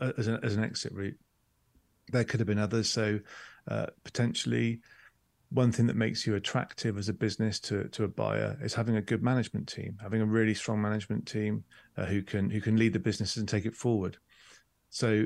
uh, 0.00 0.12
as 0.16 0.28
an 0.28 0.38
as 0.42 0.56
an 0.56 0.64
exit 0.64 0.92
route. 0.92 1.18
There 2.12 2.24
could 2.24 2.40
have 2.40 2.46
been 2.46 2.58
others. 2.58 2.90
So 2.90 3.20
uh, 3.68 3.86
potentially, 4.04 4.80
one 5.50 5.72
thing 5.72 5.86
that 5.86 5.96
makes 5.96 6.26
you 6.26 6.34
attractive 6.34 6.96
as 6.98 7.08
a 7.08 7.12
business 7.12 7.60
to 7.60 7.84
to 7.88 8.04
a 8.04 8.08
buyer 8.08 8.58
is 8.62 8.74
having 8.74 8.96
a 8.96 9.02
good 9.02 9.22
management 9.22 9.68
team, 9.68 9.98
having 10.00 10.20
a 10.20 10.26
really 10.26 10.54
strong 10.54 10.80
management 10.80 11.26
team 11.26 11.64
who 11.96 12.22
can 12.22 12.50
who 12.50 12.60
can 12.60 12.76
lead 12.76 12.92
the 12.92 12.98
businesses 12.98 13.36
and 13.36 13.48
take 13.48 13.66
it 13.66 13.76
forward. 13.76 14.16
So 14.90 15.24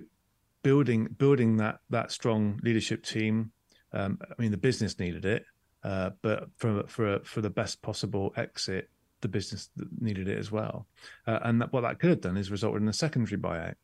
building 0.64 1.06
building 1.18 1.58
that 1.58 1.78
that 1.90 2.10
strong 2.10 2.58
leadership 2.64 3.04
team. 3.04 3.52
Um, 3.92 4.18
I 4.22 4.42
mean, 4.42 4.50
the 4.50 4.56
business 4.56 4.98
needed 4.98 5.24
it, 5.24 5.44
uh, 5.84 6.10
but 6.20 6.48
for 6.56 6.84
for 6.88 7.20
for 7.22 7.40
the 7.40 7.50
best 7.50 7.80
possible 7.80 8.32
exit, 8.36 8.90
the 9.25 9.29
business 9.29 9.70
needed 9.99 10.29
it 10.29 10.39
as 10.39 10.53
well. 10.53 10.87
Uh, 11.27 11.39
and 11.43 11.61
that, 11.61 11.72
what 11.72 11.81
that 11.81 11.99
could 11.99 12.11
have 12.11 12.20
done 12.20 12.37
is 12.37 12.51
resulted 12.51 12.83
in 12.83 12.89
a 12.89 12.93
secondary 12.93 13.41
buyout. 13.41 13.75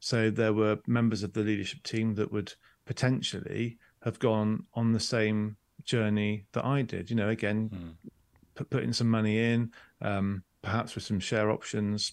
So 0.00 0.28
there 0.28 0.52
were 0.52 0.78
members 0.86 1.22
of 1.22 1.32
the 1.32 1.40
leadership 1.40 1.82
team 1.84 2.14
that 2.16 2.32
would 2.32 2.52
potentially 2.84 3.78
have 4.02 4.18
gone 4.18 4.66
on 4.74 4.92
the 4.92 5.00
same 5.00 5.56
journey 5.84 6.46
that 6.52 6.64
I 6.64 6.82
did. 6.82 7.10
You 7.10 7.16
know, 7.16 7.28
again, 7.28 7.70
mm. 7.72 8.10
put, 8.56 8.70
putting 8.70 8.92
some 8.92 9.08
money 9.08 9.38
in, 9.38 9.70
um, 10.02 10.42
perhaps 10.62 10.96
with 10.96 11.04
some 11.04 11.20
share 11.20 11.50
options, 11.50 12.12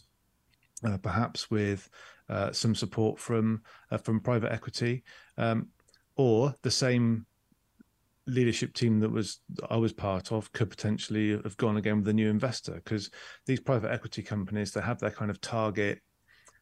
uh, 0.84 0.98
perhaps 0.98 1.50
with 1.50 1.90
uh, 2.30 2.52
some 2.52 2.76
support 2.76 3.20
from 3.20 3.62
uh, 3.92 3.98
from 3.98 4.20
private 4.20 4.52
equity, 4.52 5.04
um, 5.38 5.68
or 6.16 6.54
the 6.62 6.72
same 6.72 7.26
leadership 8.28 8.74
team 8.74 9.00
that 9.00 9.12
was 9.12 9.40
I 9.70 9.78
was 9.78 9.94
part 9.94 10.32
of 10.32 10.52
could 10.52 10.70
potentially 10.70 11.32
have 11.32 11.58
gone 11.58 11.78
again 11.78 11.98
with 11.98 12.08
a 12.08 12.14
new 12.14 12.30
investor 12.30 12.74
because 12.74 13.12
these 13.46 13.60
private 13.60 13.92
equity 13.92 14.24
companies 14.24 14.72
they 14.72 14.82
have 14.82 15.00
their 15.00 15.12
kind 15.12 15.30
of 15.30 15.40
target 15.42 16.02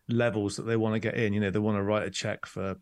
levels 0.09 0.57
that 0.57 0.63
they 0.63 0.75
want 0.75 0.95
to 0.95 0.99
get 0.99 1.15
in. 1.15 1.33
You 1.33 1.39
know, 1.39 1.49
they 1.49 1.59
want 1.59 1.77
to 1.77 1.83
write 1.83 2.07
a 2.07 2.11
check 2.11 2.45
for 2.45 2.75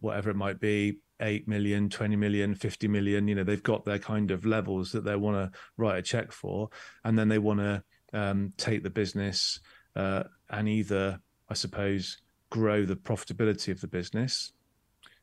whatever 0.00 0.30
it 0.30 0.36
might 0.36 0.60
be 0.60 0.98
8 1.20 1.48
million 1.48 1.88
20 1.88 2.14
million 2.14 2.54
50 2.54 2.86
million 2.86 3.26
you 3.26 3.34
know 3.34 3.44
they've 3.44 3.62
got 3.62 3.84
their 3.84 3.98
kind 3.98 4.30
of 4.30 4.44
levels 4.44 4.92
that 4.92 5.04
they 5.04 5.16
want 5.16 5.36
to 5.36 5.58
write 5.76 5.98
a 5.98 6.02
check 6.02 6.30
for 6.30 6.68
and 7.04 7.18
then 7.18 7.28
they 7.28 7.38
want 7.38 7.58
to 7.60 7.82
um, 8.12 8.52
take 8.56 8.84
the 8.84 8.90
business 8.90 9.58
uh, 9.96 10.24
and 10.50 10.68
either 10.68 11.20
I 11.48 11.54
suppose, 11.54 12.18
grow 12.50 12.84
the 12.84 12.96
profitability 12.96 13.70
of 13.70 13.80
the 13.80 13.88
business 13.88 14.52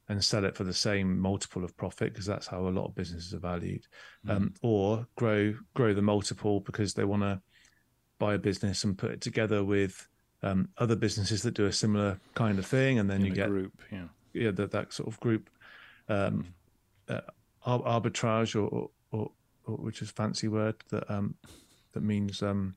and 0.09 0.23
sell 0.23 0.45
it 0.45 0.55
for 0.55 0.63
the 0.63 0.73
same 0.73 1.19
multiple 1.19 1.63
of 1.63 1.75
profit 1.77 2.13
because 2.13 2.25
that's 2.25 2.47
how 2.47 2.67
a 2.67 2.69
lot 2.69 2.85
of 2.85 2.95
businesses 2.95 3.33
are 3.33 3.39
valued, 3.39 3.87
mm. 4.25 4.35
um, 4.35 4.53
or 4.61 5.07
grow 5.15 5.53
grow 5.73 5.93
the 5.93 6.01
multiple 6.01 6.59
because 6.59 6.93
they 6.93 7.03
want 7.05 7.23
to 7.23 7.41
buy 8.19 8.33
a 8.33 8.39
business 8.39 8.83
and 8.83 8.97
put 8.97 9.11
it 9.11 9.21
together 9.21 9.63
with 9.63 10.07
um, 10.43 10.69
other 10.77 10.95
businesses 10.95 11.41
that 11.43 11.53
do 11.53 11.65
a 11.65 11.71
similar 11.71 12.19
kind 12.35 12.59
of 12.59 12.65
thing, 12.65 12.99
and 12.99 13.09
then 13.09 13.21
In 13.21 13.27
you 13.27 13.33
get 13.33 13.47
group, 13.47 13.81
yeah, 13.91 14.07
yeah, 14.33 14.51
that, 14.51 14.71
that 14.71 14.93
sort 14.93 15.07
of 15.07 15.19
group 15.19 15.49
um, 16.09 16.45
mm. 17.07 17.21
uh, 17.65 17.77
arbitrage, 17.79 18.55
or, 18.55 18.67
or, 18.67 18.89
or, 19.11 19.31
or, 19.65 19.77
which 19.77 20.01
is 20.01 20.11
fancy 20.11 20.47
word 20.47 20.75
that 20.89 21.09
um, 21.09 21.35
that 21.93 22.03
means 22.03 22.41
um, 22.41 22.75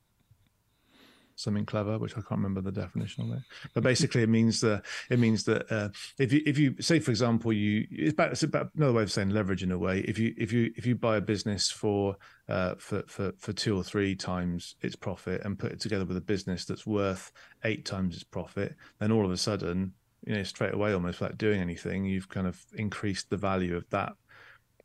something 1.35 1.65
clever, 1.65 1.97
which 1.97 2.13
I 2.13 2.21
can't 2.21 2.41
remember 2.41 2.61
the 2.61 2.71
definition 2.71 3.25
of 3.25 3.37
it. 3.37 3.43
But 3.73 3.83
basically, 3.83 4.23
it 4.23 4.29
means 4.29 4.61
that 4.61 4.83
it 5.09 5.19
means 5.19 5.43
that 5.45 5.71
uh, 5.71 5.89
if 6.17 6.31
you 6.33 6.41
if 6.45 6.57
you 6.57 6.75
say, 6.81 6.99
for 6.99 7.11
example, 7.11 7.53
you 7.53 7.85
it's 7.91 8.13
about, 8.13 8.31
it's 8.31 8.43
about 8.43 8.69
another 8.75 8.93
way 8.93 9.03
of 9.03 9.11
saying 9.11 9.29
leverage 9.29 9.63
in 9.63 9.71
a 9.71 9.77
way. 9.77 9.99
If 9.99 10.17
you 10.17 10.33
if 10.37 10.51
you 10.51 10.71
if 10.75 10.85
you 10.85 10.95
buy 10.95 11.17
a 11.17 11.21
business 11.21 11.69
for 11.69 12.17
uh, 12.49 12.75
for 12.77 13.03
for 13.07 13.33
for 13.37 13.53
two 13.53 13.77
or 13.77 13.83
three 13.83 14.15
times 14.15 14.75
its 14.81 14.95
profit 14.95 15.41
and 15.43 15.59
put 15.59 15.71
it 15.71 15.79
together 15.79 16.05
with 16.05 16.17
a 16.17 16.21
business 16.21 16.65
that's 16.65 16.85
worth 16.85 17.31
eight 17.63 17.85
times 17.85 18.15
its 18.15 18.23
profit, 18.23 18.75
then 18.99 19.11
all 19.11 19.25
of 19.25 19.31
a 19.31 19.37
sudden, 19.37 19.93
you 20.25 20.35
know, 20.35 20.43
straight 20.43 20.73
away, 20.73 20.93
almost 20.93 21.19
without 21.19 21.37
doing 21.37 21.61
anything, 21.61 22.05
you've 22.05 22.29
kind 22.29 22.47
of 22.47 22.63
increased 22.73 23.29
the 23.29 23.37
value 23.37 23.75
of 23.75 23.89
that 23.89 24.13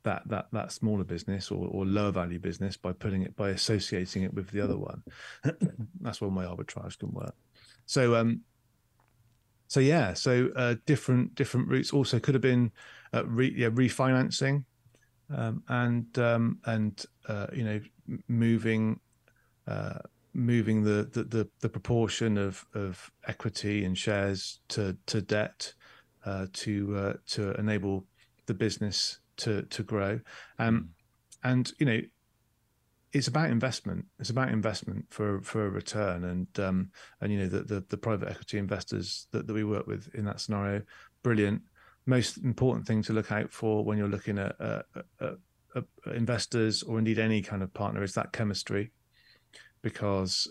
that 0.05 0.23
that 0.27 0.47
that 0.53 0.73
smaller 0.73 1.05
business 1.05 1.51
or, 1.51 1.69
or 1.69 1.85
lower 1.85 2.11
value 2.11 2.39
business 2.39 2.77
by 2.77 2.93
putting 2.93 3.23
it 3.23 3.37
by 3.37 3.51
associating 3.51 4.23
it 4.23 4.35
with 4.35 4.51
the 4.51 4.61
other 4.61 4.79
one. 4.79 5.03
That's 6.01 6.21
one 6.21 6.35
way 6.35 6.45
arbitrage 6.45 6.99
can 6.99 7.13
work. 7.13 7.35
So 7.87 8.15
um, 8.17 8.43
so 9.69 9.79
yeah, 9.79 10.15
so 10.15 10.51
uh, 10.57 10.75
different 10.85 11.37
different 11.37 11.69
routes 11.69 11.93
also 11.93 12.19
could 12.19 12.35
have 12.35 12.43
been 12.43 12.73
uh, 13.15 13.25
re, 13.27 13.55
yeah, 13.57 13.71
refinancing 13.71 14.65
um, 15.33 15.63
and 15.69 16.19
um, 16.19 16.59
and 16.65 17.05
uh, 17.29 17.47
you 17.53 17.65
know 17.65 17.81
moving 18.27 18.99
uh, 19.69 20.01
moving 20.35 20.83
the, 20.83 21.09
the, 21.13 21.23
the 21.25 21.49
the 21.61 21.69
proportion 21.69 22.37
of 22.37 22.65
of 22.75 23.11
equity 23.29 23.85
and 23.85 23.97
shares 23.97 24.61
to 24.71 24.97
to 25.07 25.23
debt 25.23 25.73
uh, 26.25 26.47
to 26.53 26.97
uh, 26.97 27.13
to 27.29 27.53
enable 27.53 28.05
the 28.47 28.55
business 28.55 29.20
to 29.41 29.63
to 29.63 29.83
grow. 29.83 30.21
Um, 30.59 30.75
mm. 30.75 30.89
And 31.43 31.73
you 31.79 31.87
know, 31.87 32.01
it's 33.13 33.29
about 33.29 33.51
investment. 33.51 34.05
It's 34.19 34.31
about 34.31 34.51
investment 34.51 35.07
for 35.11 35.41
for 35.43 35.67
a 35.67 35.71
return. 35.71 36.25
And 36.25 36.61
um, 36.61 36.91
and 37.21 37.33
you 37.33 37.39
know 37.39 37.49
the, 37.49 37.63
the, 37.63 37.85
the 37.89 37.97
private 37.97 38.29
equity 38.29 38.59
investors 38.59 39.27
that, 39.33 39.47
that 39.47 39.53
we 39.53 39.65
work 39.65 39.87
with 39.87 40.09
in 40.15 40.25
that 40.27 40.41
scenario, 40.41 40.83
brilliant. 41.23 41.63
Most 42.07 42.39
important 42.39 42.87
thing 42.87 43.03
to 43.03 43.13
look 43.13 43.31
out 43.31 43.53
for 43.53 43.85
when 43.85 43.99
you're 43.99 44.09
looking 44.09 44.39
at, 44.39 44.57
uh, 44.61 44.83
uh, 45.21 45.35
uh, 45.77 45.83
investors 46.15 46.83
or 46.83 46.99
indeed 46.99 47.19
any 47.19 47.43
kind 47.43 47.63
of 47.63 47.73
partner 47.75 48.03
is 48.03 48.15
that 48.15 48.33
chemistry, 48.33 48.91
because 49.83 50.49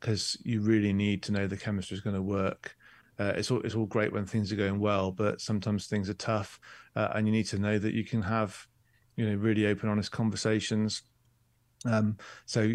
because 0.00 0.36
uh, 0.36 0.42
you 0.44 0.60
really 0.60 0.92
need 0.92 1.22
to 1.22 1.32
know 1.32 1.46
the 1.46 1.56
chemistry 1.56 1.96
is 1.96 2.00
going 2.00 2.16
to 2.16 2.22
work. 2.22 2.74
Uh, 3.18 3.32
it's 3.36 3.50
all 3.50 3.60
it's 3.62 3.74
all 3.74 3.86
great 3.86 4.12
when 4.12 4.26
things 4.26 4.52
are 4.52 4.56
going 4.56 4.78
well, 4.78 5.10
but 5.10 5.40
sometimes 5.40 5.86
things 5.86 6.08
are 6.08 6.14
tough, 6.14 6.60
uh, 6.94 7.08
and 7.14 7.26
you 7.26 7.32
need 7.32 7.46
to 7.46 7.58
know 7.58 7.78
that 7.78 7.94
you 7.94 8.04
can 8.04 8.22
have, 8.22 8.66
you 9.16 9.28
know, 9.28 9.36
really 9.36 9.66
open, 9.66 9.88
honest 9.88 10.12
conversations. 10.12 11.02
Um, 11.84 12.16
so, 12.44 12.72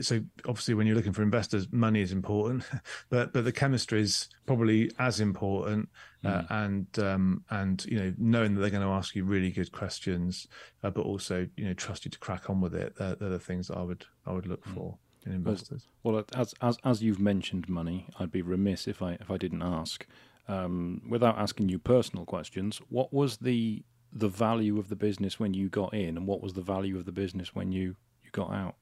so 0.00 0.20
obviously, 0.46 0.74
when 0.74 0.86
you're 0.86 0.94
looking 0.96 1.12
for 1.12 1.22
investors, 1.22 1.66
money 1.72 2.00
is 2.00 2.12
important, 2.12 2.64
but 3.10 3.32
but 3.32 3.44
the 3.44 3.52
chemistry 3.52 4.00
is 4.00 4.28
probably 4.46 4.90
as 4.98 5.20
important, 5.20 5.88
uh, 6.24 6.42
mm. 6.42 6.46
and 6.50 6.98
um, 6.98 7.44
and 7.50 7.84
you 7.86 7.98
know, 7.98 8.14
knowing 8.18 8.54
that 8.54 8.60
they're 8.60 8.70
going 8.70 8.82
to 8.82 8.88
ask 8.88 9.14
you 9.14 9.24
really 9.24 9.50
good 9.50 9.70
questions, 9.72 10.46
uh, 10.82 10.90
but 10.90 11.02
also 11.02 11.46
you 11.56 11.64
know, 11.64 11.74
trust 11.74 12.04
you 12.04 12.10
to 12.10 12.18
crack 12.18 12.50
on 12.50 12.60
with 12.60 12.74
it. 12.74 12.94
They're, 12.96 13.14
they're 13.14 13.30
the 13.30 13.38
things 13.38 13.68
that 13.68 13.78
I 13.78 13.82
would 13.82 14.04
I 14.26 14.32
would 14.32 14.46
look 14.46 14.64
mm. 14.64 14.74
for 14.74 14.98
in 15.26 15.32
investors. 15.32 15.88
Well, 16.02 16.24
as 16.34 16.54
as 16.60 16.78
as 16.84 17.02
you've 17.02 17.20
mentioned 17.20 17.68
money, 17.68 18.08
I'd 18.18 18.32
be 18.32 18.42
remiss 18.42 18.86
if 18.86 19.02
I 19.02 19.12
if 19.20 19.30
I 19.30 19.36
didn't 19.36 19.62
ask, 19.62 20.06
um, 20.48 21.02
without 21.08 21.38
asking 21.38 21.68
you 21.68 21.78
personal 21.78 22.24
questions. 22.24 22.80
What 22.88 23.12
was 23.12 23.38
the 23.38 23.84
the 24.12 24.28
value 24.28 24.78
of 24.78 24.88
the 24.88 24.96
business 24.96 25.38
when 25.38 25.54
you 25.54 25.68
got 25.68 25.92
in, 25.92 26.16
and 26.16 26.26
what 26.26 26.40
was 26.40 26.54
the 26.54 26.62
value 26.62 26.96
of 26.96 27.04
the 27.04 27.12
business 27.12 27.54
when 27.54 27.72
you 27.72 27.96
you 28.24 28.30
got 28.32 28.52
out? 28.52 28.76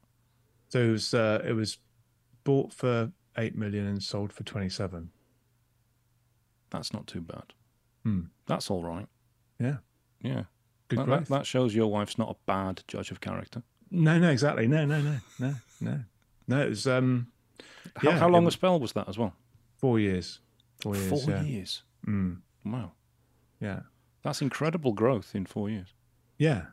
So 0.69 0.81
it 0.81 0.91
was 0.91 1.15
uh, 1.15 1.43
it 1.47 1.53
was 1.53 1.79
bought 2.45 2.73
for 2.73 3.13
eight 3.39 3.57
million 3.57 3.87
and 3.87 4.03
sold 4.03 4.33
for 4.33 4.45
twenty 4.45 4.69
seven. 4.69 5.11
That's 6.71 6.93
not 6.93 7.07
too 7.07 7.21
bad. 7.21 7.53
Hmm. 8.03 8.23
That's 8.47 8.71
all 8.71 8.83
right. 8.83 9.07
Yeah. 9.61 9.77
Yeah. 10.21 10.45
Good 10.89 10.99
that, 10.99 11.07
that, 11.07 11.27
that, 11.27 11.47
shows 11.47 11.75
your 11.75 11.91
wife's 11.91 12.19
not 12.19 12.31
a 12.31 12.37
bad 12.47 12.83
judge 12.89 13.11
of 13.11 13.21
character. 13.21 13.63
No, 13.91 14.19
no, 14.19 14.31
exactly. 14.31 14.67
No, 14.67 14.85
no, 14.85 15.01
no, 15.01 15.19
no, 15.39 15.55
no. 15.81 16.01
No, 16.47 16.63
it 16.63 16.69
was. 16.71 16.87
Um, 16.87 17.29
how, 17.97 18.11
yeah, 18.11 18.19
how 18.19 18.29
long 18.29 18.47
a 18.47 18.51
spell 18.51 18.79
was 18.81 18.93
that 18.93 19.09
as 19.09 19.19
well? 19.19 19.35
Four 19.79 19.99
years. 19.99 20.41
Four 20.81 20.97
years. 20.97 21.09
Four 21.09 21.31
yeah. 21.35 21.43
years. 21.43 21.83
Mm. 22.07 22.39
Wow. 22.65 22.93
Yeah. 23.61 23.81
That's 24.23 24.43
incredible 24.43 24.93
growth 24.93 25.35
in 25.35 25.47
four 25.47 25.69
years. 25.71 25.95
Yeah. 26.39 26.67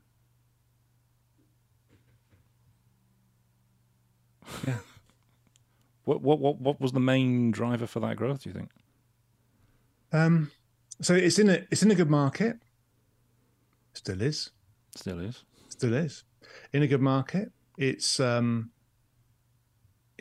Yeah. 4.66 4.78
what 6.04 6.22
what 6.22 6.40
what 6.40 6.60
what 6.60 6.82
was 6.82 6.92
the 6.92 7.00
main 7.00 7.52
driver 7.52 7.88
for 7.88 8.00
that 8.02 8.18
growth? 8.18 8.44
Do 8.44 8.50
you 8.50 8.54
think? 8.54 8.70
Um. 10.12 10.52
So 11.02 11.14
it's 11.14 11.40
in 11.40 11.50
a 11.50 11.66
it's 11.72 11.84
in 11.84 11.92
a 11.92 11.96
good 11.96 12.10
market. 12.10 12.58
Still 13.94 14.22
is. 14.22 14.52
Still 14.96 15.20
is. 15.20 15.44
Still 15.70 15.94
is. 15.94 16.24
In 16.74 16.84
a 16.84 16.88
good 16.88 17.02
market. 17.02 17.52
It's 17.78 18.20
um 18.20 18.72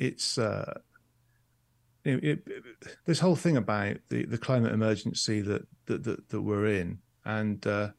it's 0.00 0.38
uh, 0.38 0.80
it, 2.04 2.24
it, 2.24 2.48
this 3.06 3.20
whole 3.20 3.36
thing 3.36 3.58
about 3.58 3.96
the, 4.08 4.24
the 4.24 4.38
climate 4.38 4.72
emergency 4.72 5.42
that 5.42 5.62
that 5.86 6.02
that, 6.02 6.28
that 6.30 6.40
we're 6.40 6.66
in, 6.66 6.98
and 7.24 7.64
uh, 7.66 7.90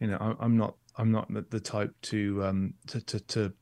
you 0.00 0.08
know, 0.08 0.36
I, 0.40 0.44
am 0.44 0.56
not 0.56 0.74
I'm 0.96 1.12
not 1.12 1.28
the 1.50 1.60
type 1.60 1.94
to 2.02 2.44
um 2.44 2.74
to 2.88 3.00
to, 3.02 3.20
to 3.20 3.52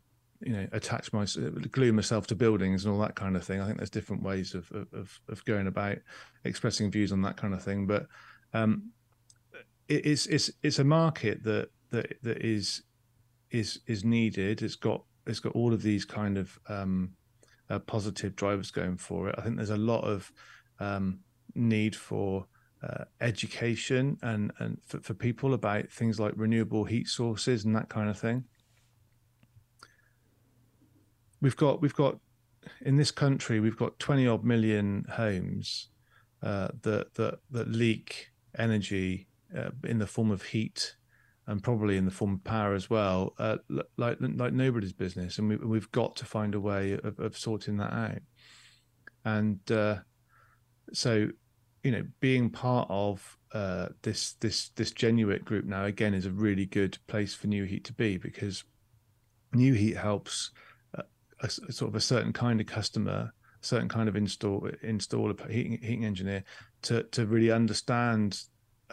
you 0.41 0.53
know 0.53 0.67
attach 0.73 1.13
my 1.13 1.27
glue 1.73 1.93
myself 1.93 2.27
to 2.29 2.37
buildings 2.37 2.85
and 2.85 2.95
all 2.95 3.01
that 3.01 3.17
kind 3.17 3.37
of 3.37 3.45
thing. 3.45 3.61
I 3.61 3.67
think 3.67 3.79
there's 3.79 3.91
different 3.91 4.23
ways 4.23 4.55
of 4.55 4.71
of 4.93 5.21
of 5.29 5.45
going 5.45 5.67
about 5.67 5.99
expressing 6.45 6.91
views 6.91 7.13
on 7.13 7.21
that 7.23 7.37
kind 7.37 7.53
of 7.53 7.63
thing, 7.63 7.87
but 7.87 8.07
um, 8.55 8.91
it, 9.89 10.07
it's 10.07 10.27
it's 10.27 10.51
it's 10.63 10.79
a 10.79 10.85
market 10.85 11.43
that 11.43 11.69
that 11.91 12.15
that 12.23 12.39
is 12.39 12.85
is 13.51 13.81
is 13.89 14.05
needed. 14.05 14.63
It's 14.63 14.77
got 14.77 15.03
it's 15.27 15.41
got 15.41 15.55
all 15.55 15.73
of 15.73 15.83
these 15.83 16.05
kind 16.05 16.39
of 16.39 16.57
um, 16.69 17.11
uh, 17.71 17.79
positive 17.79 18.37
drivers 18.37 18.71
going 18.71 18.97
for 18.97 19.29
it. 19.29 19.35
I 19.39 19.43
think 19.43 19.57
there's 19.57 19.71
a 19.71 19.77
lot 19.77 20.05
of 20.05 20.33
um, 20.79 21.21
need 21.55 21.97
for 21.97 22.47
uh, 22.83 23.05
education 23.21 24.19
and 24.23 24.53
and 24.59 24.79
for, 24.85 25.01
for 25.01 25.15
people 25.15 25.55
about 25.55 25.91
things 25.91 26.19
like 26.19 26.33
renewable 26.37 26.85
heat 26.85 27.09
sources 27.09 27.65
and 27.65 27.75
that 27.77 27.89
kind 27.89 28.09
of 28.11 28.19
thing. 28.19 28.45
We've 31.41 31.57
got 31.57 31.81
we've 31.81 31.95
got 31.95 32.19
in 32.81 32.97
this 32.97 33.11
country 33.11 33.59
we've 33.59 33.77
got 33.77 33.99
20 33.99 34.27
odd 34.27 34.45
million 34.45 35.05
homes 35.11 35.89
uh, 36.43 36.69
that 36.83 37.15
that 37.15 37.39
that 37.51 37.69
leak 37.69 38.31
energy 38.57 39.29
uh, 39.57 39.71
in 39.85 39.99
the 39.99 40.07
form 40.07 40.31
of 40.31 40.43
heat 40.43 40.97
and 41.47 41.63
probably 41.63 41.97
in 41.97 42.05
the 42.05 42.11
form 42.11 42.35
of 42.35 42.45
power 42.45 42.75
as 42.75 42.89
well, 42.89 43.35
uh, 43.39 43.57
like 43.97 44.19
like 44.21 44.53
nobody's 44.53 44.93
business, 44.93 45.39
and 45.39 45.49
we, 45.49 45.57
we've 45.57 45.91
got 45.91 46.15
to 46.17 46.25
find 46.25 46.55
a 46.55 46.61
way 46.61 46.93
of, 47.03 47.19
of 47.19 47.37
sorting 47.37 47.77
that 47.79 47.93
out. 47.93 48.19
And 49.25 49.59
uh, 49.71 49.97
so, 50.93 51.29
you 51.83 51.91
know, 51.91 52.05
being 52.21 52.51
part 52.51 52.87
of 52.91 53.37
uh, 53.53 53.89
this 54.03 54.35
this 54.35 54.71
this 54.71 54.93
Genuit 54.93 55.45
group 55.45 55.65
now 55.65 55.85
again 55.85 56.15
is 56.15 56.27
a 56.27 56.31
really 56.31 56.67
good 56.67 56.97
place 57.09 57.35
for 57.35 57.49
Nu-Heat 57.49 57.85
to 57.85 57.93
be 57.93 58.19
because 58.19 58.65
Nu-Heat 59.53 59.97
helps 59.97 60.53
uh, 60.97 61.03
a, 61.43 61.47
a, 61.47 61.73
sort 61.73 61.89
of 61.89 61.97
a 61.97 62.01
certain 62.01 62.33
kind 62.33 62.61
of 62.61 62.67
customer, 62.67 63.33
a 63.33 63.67
certain 63.67 63.89
kind 63.89 64.09
of 64.09 64.15
install 64.15 64.69
installer, 64.85 65.51
heating, 65.51 65.79
heating 65.83 66.05
engineer, 66.05 66.45
to 66.83 67.03
to 67.05 67.27
really 67.27 67.51
understand 67.51 68.41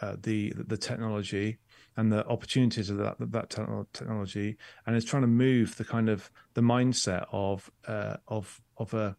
uh, 0.00 0.16
the 0.20 0.52
the 0.66 0.76
technology 0.76 1.58
and 1.96 2.12
the 2.12 2.26
opportunities 2.26 2.90
of 2.90 2.98
that 2.98 3.16
that 3.18 3.50
technology, 3.92 4.56
and 4.86 4.96
is 4.96 5.04
trying 5.04 5.22
to 5.22 5.28
move 5.28 5.76
the 5.76 5.84
kind 5.84 6.08
of 6.08 6.30
the 6.54 6.60
mindset 6.60 7.26
of 7.32 7.70
uh, 7.86 8.16
of 8.28 8.60
of 8.76 8.94
a 8.94 9.16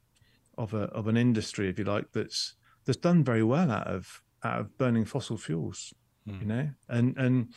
of 0.58 0.74
a 0.74 0.84
of 0.84 1.08
an 1.08 1.18
industry, 1.18 1.70
if 1.70 1.78
you 1.78 1.86
like, 1.86 2.12
that's 2.12 2.56
that's 2.86 2.98
done 2.98 3.24
very 3.24 3.44
well 3.44 3.72
out 3.72 3.88
of 3.88 4.22
out 4.44 4.60
of 4.60 4.78
burning 4.78 5.06
fossil 5.06 5.38
fuels, 5.38 5.94
mm. 6.28 6.40
you 6.40 6.48
know, 6.48 6.70
and 6.90 7.18
and 7.18 7.54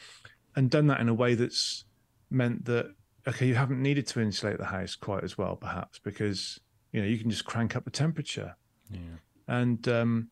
and 0.57 0.71
done 0.71 0.87
that 0.89 1.01
in 1.01 1.09
a 1.09 1.15
way 1.15 1.35
that's 1.35 1.85
meant 2.31 2.65
that 2.67 2.95
okay, 3.27 3.47
you 3.47 3.55
haven't 3.55 3.83
needed 3.83 4.07
to 4.07 4.21
insulate 4.21 4.59
the 4.59 4.67
house 4.67 4.95
quite 4.97 5.25
as 5.25 5.39
well, 5.39 5.57
perhaps, 5.57 5.99
because 5.99 6.61
you 6.93 7.01
know 7.01 7.07
you 7.07 7.19
can 7.19 7.31
just 7.31 7.45
crank 7.45 7.77
up 7.77 7.85
the 7.85 7.91
temperature, 7.91 8.57
yeah. 8.91 8.99
and 9.49 9.89
um, 9.89 10.29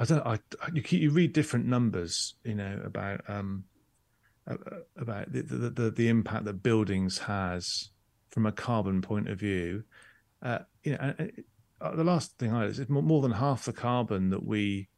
I 0.00 0.04
don't. 0.04 0.26
I 0.26 0.38
you 0.72 0.82
you 0.88 1.10
read 1.10 1.34
different 1.34 1.66
numbers, 1.66 2.34
you 2.42 2.54
know, 2.54 2.80
about 2.84 3.20
um 3.28 3.64
about 4.96 5.30
the 5.30 5.42
the 5.42 5.70
the, 5.70 5.90
the 5.90 6.08
impact 6.08 6.46
that 6.46 6.62
buildings 6.62 7.18
has 7.18 7.90
from 8.30 8.46
a 8.46 8.52
carbon 8.52 9.02
point 9.02 9.28
of 9.28 9.38
view. 9.38 9.84
Uh, 10.42 10.60
you 10.82 10.92
know, 10.92 11.14
uh, 11.82 11.94
the 11.94 12.04
last 12.04 12.38
thing 12.38 12.50
I 12.50 12.64
is 12.64 12.88
more 12.88 13.20
than 13.20 13.32
half 13.32 13.66
the 13.66 13.74
carbon 13.74 14.30
that 14.30 14.42
we 14.42 14.88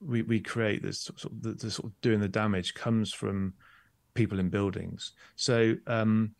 we 0.00 0.22
we 0.22 0.40
create 0.40 0.82
that's 0.82 1.04
sort 1.04 1.22
of 1.22 1.72
sort 1.72 1.92
of 1.92 2.00
doing 2.00 2.18
the 2.18 2.28
damage 2.28 2.74
comes 2.74 3.12
from 3.12 3.54
people 4.14 4.40
in 4.40 4.48
buildings. 4.48 5.12
So 5.36 5.76
um, 5.86 6.34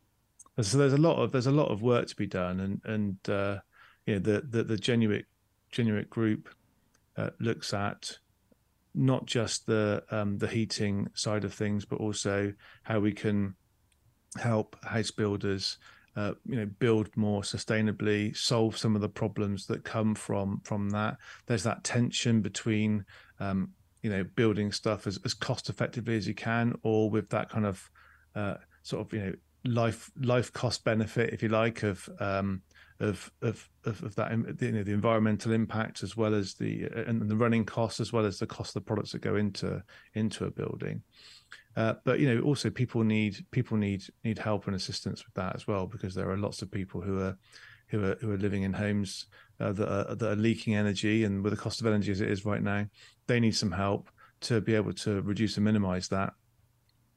so 0.60 0.76
there's 0.76 0.92
a 0.92 0.98
lot 0.98 1.22
of 1.22 1.30
there's 1.30 1.46
a 1.46 1.52
lot 1.52 1.70
of 1.70 1.82
work 1.82 2.08
to 2.08 2.16
be 2.16 2.26
done, 2.26 2.58
and 2.58 2.80
and 2.84 3.30
uh, 3.30 3.58
you 4.06 4.14
know 4.14 4.18
the 4.18 4.40
the 4.40 4.64
the 4.64 4.76
Genuit 4.76 6.10
group 6.10 6.48
uh, 7.16 7.30
looks 7.40 7.72
at 7.72 8.18
not 8.94 9.26
just 9.26 9.66
the 9.66 10.02
um, 10.10 10.38
the 10.38 10.48
heating 10.48 11.08
side 11.14 11.44
of 11.44 11.52
things, 11.52 11.84
but 11.84 12.00
also 12.00 12.52
how 12.82 12.98
we 12.98 13.12
can 13.12 13.54
help 14.38 14.76
house 14.84 15.10
builders, 15.10 15.78
uh, 16.16 16.32
you 16.46 16.56
know, 16.56 16.66
build 16.78 17.14
more 17.16 17.42
sustainably, 17.42 18.36
solve 18.36 18.76
some 18.76 18.94
of 18.94 19.02
the 19.02 19.08
problems 19.08 19.66
that 19.66 19.84
come 19.84 20.14
from 20.14 20.60
from 20.64 20.90
that. 20.90 21.18
There's 21.46 21.62
that 21.64 21.84
tension 21.84 22.40
between, 22.40 23.04
um, 23.38 23.70
you 24.02 24.10
know, 24.10 24.24
building 24.24 24.72
stuff 24.72 25.06
as, 25.06 25.18
as 25.24 25.34
cost 25.34 25.68
effectively 25.68 26.16
as 26.16 26.26
you 26.26 26.34
can, 26.34 26.74
or 26.82 27.10
with 27.10 27.28
that 27.30 27.50
kind 27.50 27.66
of 27.66 27.90
uh, 28.34 28.54
sort 28.82 29.06
of 29.06 29.12
you 29.12 29.20
know 29.20 29.32
life 29.66 30.10
life 30.22 30.52
cost 30.52 30.84
benefit, 30.84 31.34
if 31.34 31.42
you 31.42 31.48
like, 31.48 31.82
of 31.82 32.08
um, 32.18 32.62
of, 33.00 33.30
of 33.42 33.68
of 33.84 34.14
that 34.14 34.30
you 34.60 34.72
know 34.72 34.82
the 34.82 34.92
environmental 34.92 35.52
impact 35.52 36.02
as 36.02 36.16
well 36.16 36.34
as 36.34 36.54
the 36.54 36.86
uh, 36.86 37.04
and 37.06 37.28
the 37.28 37.36
running 37.36 37.64
costs 37.64 38.00
as 38.00 38.12
well 38.12 38.24
as 38.24 38.38
the 38.38 38.46
cost 38.46 38.70
of 38.70 38.82
the 38.82 38.86
products 38.86 39.12
that 39.12 39.20
go 39.20 39.36
into 39.36 39.82
into 40.14 40.44
a 40.44 40.50
building. 40.50 41.02
Uh, 41.76 41.94
but 42.04 42.20
you 42.20 42.34
know 42.34 42.40
also 42.42 42.70
people 42.70 43.04
need 43.04 43.44
people 43.50 43.76
need 43.76 44.02
need 44.24 44.38
help 44.38 44.66
and 44.66 44.74
assistance 44.74 45.24
with 45.26 45.34
that 45.34 45.54
as 45.54 45.66
well 45.66 45.86
because 45.86 46.14
there 46.14 46.30
are 46.30 46.38
lots 46.38 46.62
of 46.62 46.70
people 46.70 47.00
who 47.00 47.20
are 47.20 47.36
who 47.88 48.02
are 48.02 48.16
who 48.20 48.32
are 48.32 48.38
living 48.38 48.62
in 48.62 48.72
homes 48.72 49.26
uh, 49.60 49.72
that 49.72 49.88
are 49.88 50.14
that 50.14 50.30
are 50.32 50.36
leaking 50.36 50.74
energy 50.74 51.24
and 51.24 51.44
with 51.44 51.52
the 51.52 51.60
cost 51.60 51.80
of 51.80 51.86
energy 51.86 52.12
as 52.12 52.20
it 52.20 52.30
is 52.30 52.46
right 52.46 52.62
now, 52.62 52.86
they 53.26 53.40
need 53.40 53.54
some 53.54 53.72
help 53.72 54.10
to 54.40 54.60
be 54.60 54.74
able 54.74 54.92
to 54.92 55.20
reduce 55.22 55.56
and 55.56 55.64
minimize 55.64 56.08
that. 56.08 56.32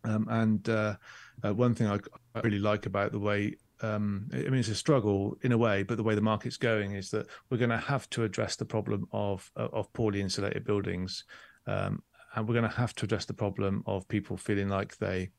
Um, 0.04 0.28
and 0.30 0.68
uh, 0.70 0.96
uh, 1.44 1.54
one 1.54 1.76
thing 1.76 1.88
I, 1.88 2.00
I, 2.34 2.40
really 2.40 2.60
like 2.60 2.86
about 2.86 3.12
the 3.12 3.20
way 3.20 3.56
um, 3.82 4.30
I 4.34 4.38
mean, 4.38 4.56
it's 4.56 4.70
a 4.70 4.76
struggle 4.76 5.38
in 5.42 5.52
a 5.52 5.58
way, 5.58 5.84
but 5.84 5.98
the 5.98 6.04
way 6.04 6.16
the 6.16 6.22
market's 6.22 6.58
going 6.58 6.94
is 6.94 7.10
that 7.12 7.28
we're 7.50 7.58
going 7.58 7.70
to 7.70 7.78
have 7.78 8.10
to 8.12 8.24
address 8.24 8.56
the 8.56 8.66
problem 8.66 9.08
of 9.12 9.50
of 9.56 9.92
poorly 9.94 10.22
insulated 10.22 10.66
buildings, 10.66 11.24
um, 11.68 12.04
and 12.36 12.48
we're 12.48 12.56
going 12.56 12.70
to 12.70 12.76
have 12.76 12.94
to 12.96 13.06
address 13.06 13.26
the 13.26 13.34
problem 13.34 13.84
of 13.86 14.08
people 14.08 14.36
feeling 14.38 14.68
like 14.68 14.98
they, 14.98 15.30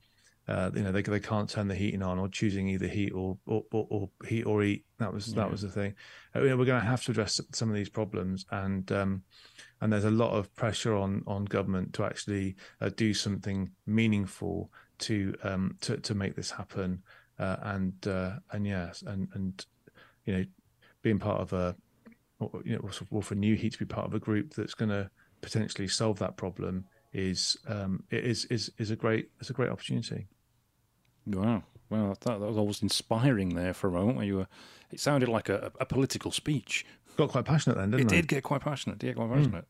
uh, 0.48 0.70
you 0.74 0.82
know, 0.82 0.92
they 0.92 1.02
they 1.02 1.20
can't 1.20 1.50
turn 1.50 1.68
the 1.68 1.74
heating 1.74 2.02
on 2.02 2.18
or 2.18 2.28
choosing 2.28 2.68
either 2.68 2.88
heat 2.88 3.12
or 3.12 3.36
or, 3.46 3.62
or, 3.72 3.86
or 3.90 4.10
heat 4.26 4.44
or 4.44 4.62
eat. 4.62 4.84
That 4.98 5.12
was 5.12 5.34
that 5.34 5.50
was 5.50 5.60
the 5.62 5.70
thing. 5.70 5.94
Uh, 6.34 6.42
you 6.42 6.48
know, 6.48 6.56
we're 6.56 6.64
going 6.64 6.80
to 6.80 6.86
have 6.86 7.04
to 7.04 7.10
address 7.10 7.40
some 7.52 7.68
of 7.68 7.74
these 7.74 7.90
problems, 7.90 8.46
and 8.50 8.90
um, 8.90 9.22
and 9.82 9.92
there's 9.92 10.04
a 10.04 10.10
lot 10.10 10.32
of 10.32 10.54
pressure 10.54 10.94
on 10.94 11.22
on 11.26 11.44
government 11.44 11.92
to 11.94 12.04
actually 12.04 12.56
uh, 12.80 12.90
do 12.96 13.12
something 13.12 13.70
meaningful 13.86 14.70
to 15.00 15.34
um, 15.42 15.76
to 15.82 15.98
to 15.98 16.14
make 16.14 16.36
this 16.36 16.50
happen 16.50 17.02
uh, 17.40 17.56
and 17.62 18.06
uh, 18.06 18.32
and 18.52 18.66
yes, 18.66 19.02
and 19.06 19.28
and 19.34 19.66
you 20.26 20.32
know, 20.34 20.44
being 21.02 21.18
part 21.18 21.40
of 21.40 21.52
a 21.52 21.74
you 22.64 22.76
know, 22.76 22.90
or 23.10 23.22
for 23.22 23.34
Nu-Heat 23.34 23.72
to 23.72 23.78
be 23.78 23.84
part 23.84 24.06
of 24.06 24.14
a 24.14 24.18
group 24.18 24.54
that's 24.54 24.74
going 24.74 24.90
to 24.90 25.10
potentially 25.40 25.88
solve 25.88 26.18
that 26.18 26.36
problem 26.36 26.84
is 27.12 27.56
um, 27.66 28.04
is 28.10 28.44
is 28.46 28.70
is 28.78 28.90
a 28.90 28.96
great 28.96 29.30
it's 29.40 29.50
a 29.50 29.54
great 29.54 29.70
opportunity. 29.70 30.28
Wow. 31.26 31.64
Well, 31.88 32.16
that, 32.20 32.38
that 32.38 32.46
was 32.46 32.56
always 32.56 32.82
inspiring 32.82 33.54
there 33.54 33.74
for 33.74 33.88
a 33.88 33.92
moment 33.92 34.16
where 34.16 34.26
you 34.26 34.36
were. 34.36 34.46
It 34.92 35.00
sounded 35.00 35.28
like 35.28 35.48
a, 35.48 35.72
a 35.80 35.86
political 35.86 36.30
speech. 36.30 36.86
Got 37.16 37.30
quite 37.30 37.44
passionate 37.44 37.76
then, 37.76 37.90
didn't 37.90 38.12
it? 38.12 38.12
It 38.12 38.16
did 38.16 38.28
get 38.28 38.42
quite 38.44 38.60
passionate. 38.60 38.98
Did 38.98 39.08
get 39.08 39.16
quite 39.16 39.32
passionate. 39.32 39.64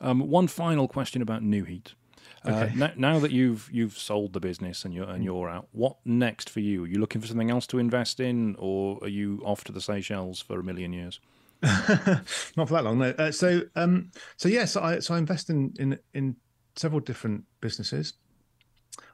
Mm. 0.00 0.06
Um, 0.06 0.20
one 0.28 0.46
final 0.46 0.86
question 0.88 1.22
about 1.22 1.42
Nu-Heat. 1.42 1.94
Uh, 1.94 2.03
okay. 2.46 2.72
Uh, 2.72 2.74
now, 2.74 2.92
now, 2.96 3.18
that 3.18 3.30
you've 3.30 3.68
you've 3.72 3.96
sold 3.98 4.32
the 4.32 4.40
business 4.40 4.84
and 4.84 4.92
you're 4.94 5.08
and 5.08 5.22
mm. 5.22 5.24
you're 5.24 5.48
out, 5.48 5.68
what 5.72 5.96
next 6.04 6.50
for 6.50 6.60
you? 6.60 6.84
Are 6.84 6.86
you 6.86 6.98
looking 6.98 7.20
for 7.20 7.26
something 7.26 7.50
else 7.50 7.66
to 7.68 7.78
invest 7.78 8.20
in, 8.20 8.56
or 8.58 8.98
are 9.02 9.08
you 9.08 9.42
off 9.44 9.64
to 9.64 9.72
the 9.72 9.80
Seychelles 9.80 10.40
for 10.40 10.60
a 10.60 10.64
million 10.64 10.92
years? 10.92 11.20
Not 11.62 12.68
for 12.68 12.74
that 12.74 12.84
long, 12.84 12.98
no. 12.98 13.14
Uh, 13.18 13.32
so, 13.32 13.62
um, 13.74 14.10
so 14.36 14.48
yes, 14.48 14.58
yeah, 14.58 14.64
so 14.64 14.80
I 14.82 14.98
so 14.98 15.14
I 15.14 15.18
invest 15.18 15.50
in 15.50 15.72
in 15.78 15.98
in 16.12 16.36
several 16.76 17.00
different 17.00 17.44
businesses. 17.60 18.14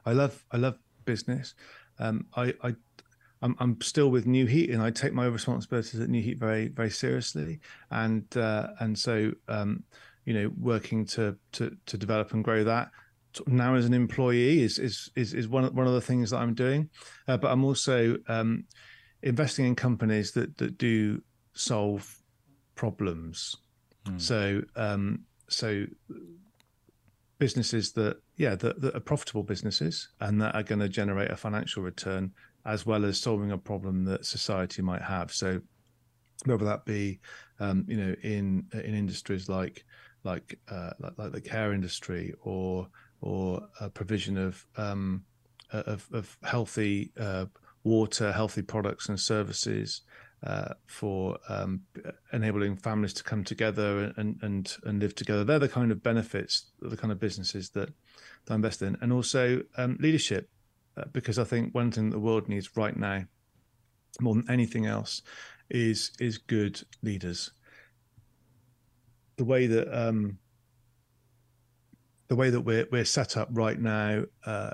I 0.05 0.13
love 0.13 0.43
I 0.51 0.57
love 0.57 0.77
business. 1.05 1.55
Um, 1.99 2.25
I 2.35 2.53
I 2.63 2.75
I'm, 3.43 3.55
I'm 3.59 3.81
still 3.81 4.11
with 4.11 4.27
Nu-Heat, 4.27 4.69
and 4.69 4.81
I 4.81 4.91
take 4.91 5.13
my 5.13 5.25
responsibilities 5.25 5.99
at 5.99 6.09
Nu-Heat 6.09 6.37
very 6.37 6.67
very 6.67 6.89
seriously, 6.89 7.59
and 7.89 8.25
uh, 8.37 8.67
and 8.79 8.97
so 8.97 9.31
um, 9.47 9.83
you 10.25 10.33
know 10.33 10.51
working 10.59 11.05
to 11.05 11.37
to 11.53 11.75
to 11.85 11.97
develop 11.97 12.33
and 12.33 12.43
grow 12.43 12.63
that 12.63 12.91
now 13.47 13.75
as 13.75 13.85
an 13.85 13.93
employee 13.93 14.61
is 14.61 14.79
is 14.79 15.09
is, 15.15 15.33
is 15.33 15.47
one 15.47 15.65
of, 15.65 15.73
one 15.73 15.87
of 15.87 15.93
the 15.93 16.01
things 16.01 16.31
that 16.31 16.37
I'm 16.37 16.53
doing, 16.53 16.89
uh, 17.27 17.37
but 17.37 17.51
I'm 17.51 17.63
also 17.63 18.17
um, 18.27 18.65
investing 19.23 19.65
in 19.65 19.75
companies 19.75 20.31
that 20.33 20.57
that 20.57 20.77
do 20.77 21.21
solve 21.53 22.17
problems. 22.75 23.55
Mm. 24.05 24.21
So 24.21 24.61
um, 24.75 25.25
so 25.49 25.85
businesses 27.37 27.91
that 27.93 28.17
yeah 28.37 28.55
that, 28.55 28.81
that 28.81 28.95
are 28.95 28.99
profitable 28.99 29.43
businesses 29.43 30.09
and 30.19 30.41
that 30.41 30.53
are 30.53 30.63
going 30.63 30.79
to 30.79 30.89
generate 30.89 31.31
a 31.31 31.35
financial 31.35 31.81
return 31.81 32.31
as 32.65 32.85
well 32.85 33.03
as 33.05 33.19
solving 33.19 33.51
a 33.51 33.57
problem 33.57 34.05
that 34.05 34.25
society 34.25 34.81
might 34.81 35.01
have. 35.01 35.31
So 35.31 35.59
whether 36.45 36.65
that 36.65 36.85
be 36.85 37.19
um, 37.59 37.85
you 37.87 37.97
know 37.97 38.15
in 38.23 38.65
in 38.73 38.95
industries 38.95 39.49
like 39.49 39.83
like 40.23 40.59
uh, 40.69 40.91
like, 40.99 41.13
like 41.17 41.31
the 41.31 41.41
care 41.41 41.73
industry 41.73 42.33
or 42.41 42.87
or 43.21 43.61
a 43.79 43.89
provision 43.89 44.37
of 44.37 44.65
um, 44.77 45.23
of, 45.71 46.09
of, 46.11 46.37
healthy 46.43 47.11
uh, 47.17 47.45
water, 47.83 48.31
healthy 48.31 48.61
products 48.61 49.07
and 49.07 49.19
services 49.19 50.01
uh, 50.43 50.73
for 50.87 51.37
um, 51.47 51.81
enabling 52.33 52.75
families 52.75 53.13
to 53.13 53.23
come 53.23 53.43
together 53.43 54.13
and, 54.17 54.37
and 54.41 54.75
and 54.83 54.99
live 54.99 55.15
together. 55.15 55.43
They're 55.43 55.59
the 55.59 55.69
kind 55.69 55.91
of 55.91 56.03
benefits, 56.03 56.71
the 56.81 56.97
kind 56.97 57.11
of 57.11 57.19
businesses 57.19 57.69
that, 57.69 57.89
that 58.45 58.53
I 58.53 58.55
invest 58.55 58.81
in, 58.81 58.97
and 59.01 59.13
also 59.13 59.61
um, 59.77 59.97
leadership, 59.99 60.49
uh, 60.97 61.05
because 61.13 61.37
I 61.37 61.43
think 61.43 61.73
one 61.73 61.91
thing 61.91 62.09
the 62.09 62.19
world 62.19 62.49
needs 62.49 62.75
right 62.75 62.97
now, 62.97 63.25
more 64.19 64.35
than 64.35 64.49
anything 64.49 64.87
else, 64.87 65.21
is 65.69 66.11
is 66.19 66.37
good 66.37 66.81
leaders. 67.01 67.51
The 69.37 69.45
way 69.45 69.67
that 69.67 69.87
um, 69.95 70.37
the 72.31 72.35
way 72.37 72.49
that 72.49 72.61
we're 72.61 72.87
we're 72.93 73.03
set 73.03 73.35
up 73.35 73.49
right 73.51 73.77
now, 73.77 74.23
uh, 74.45 74.71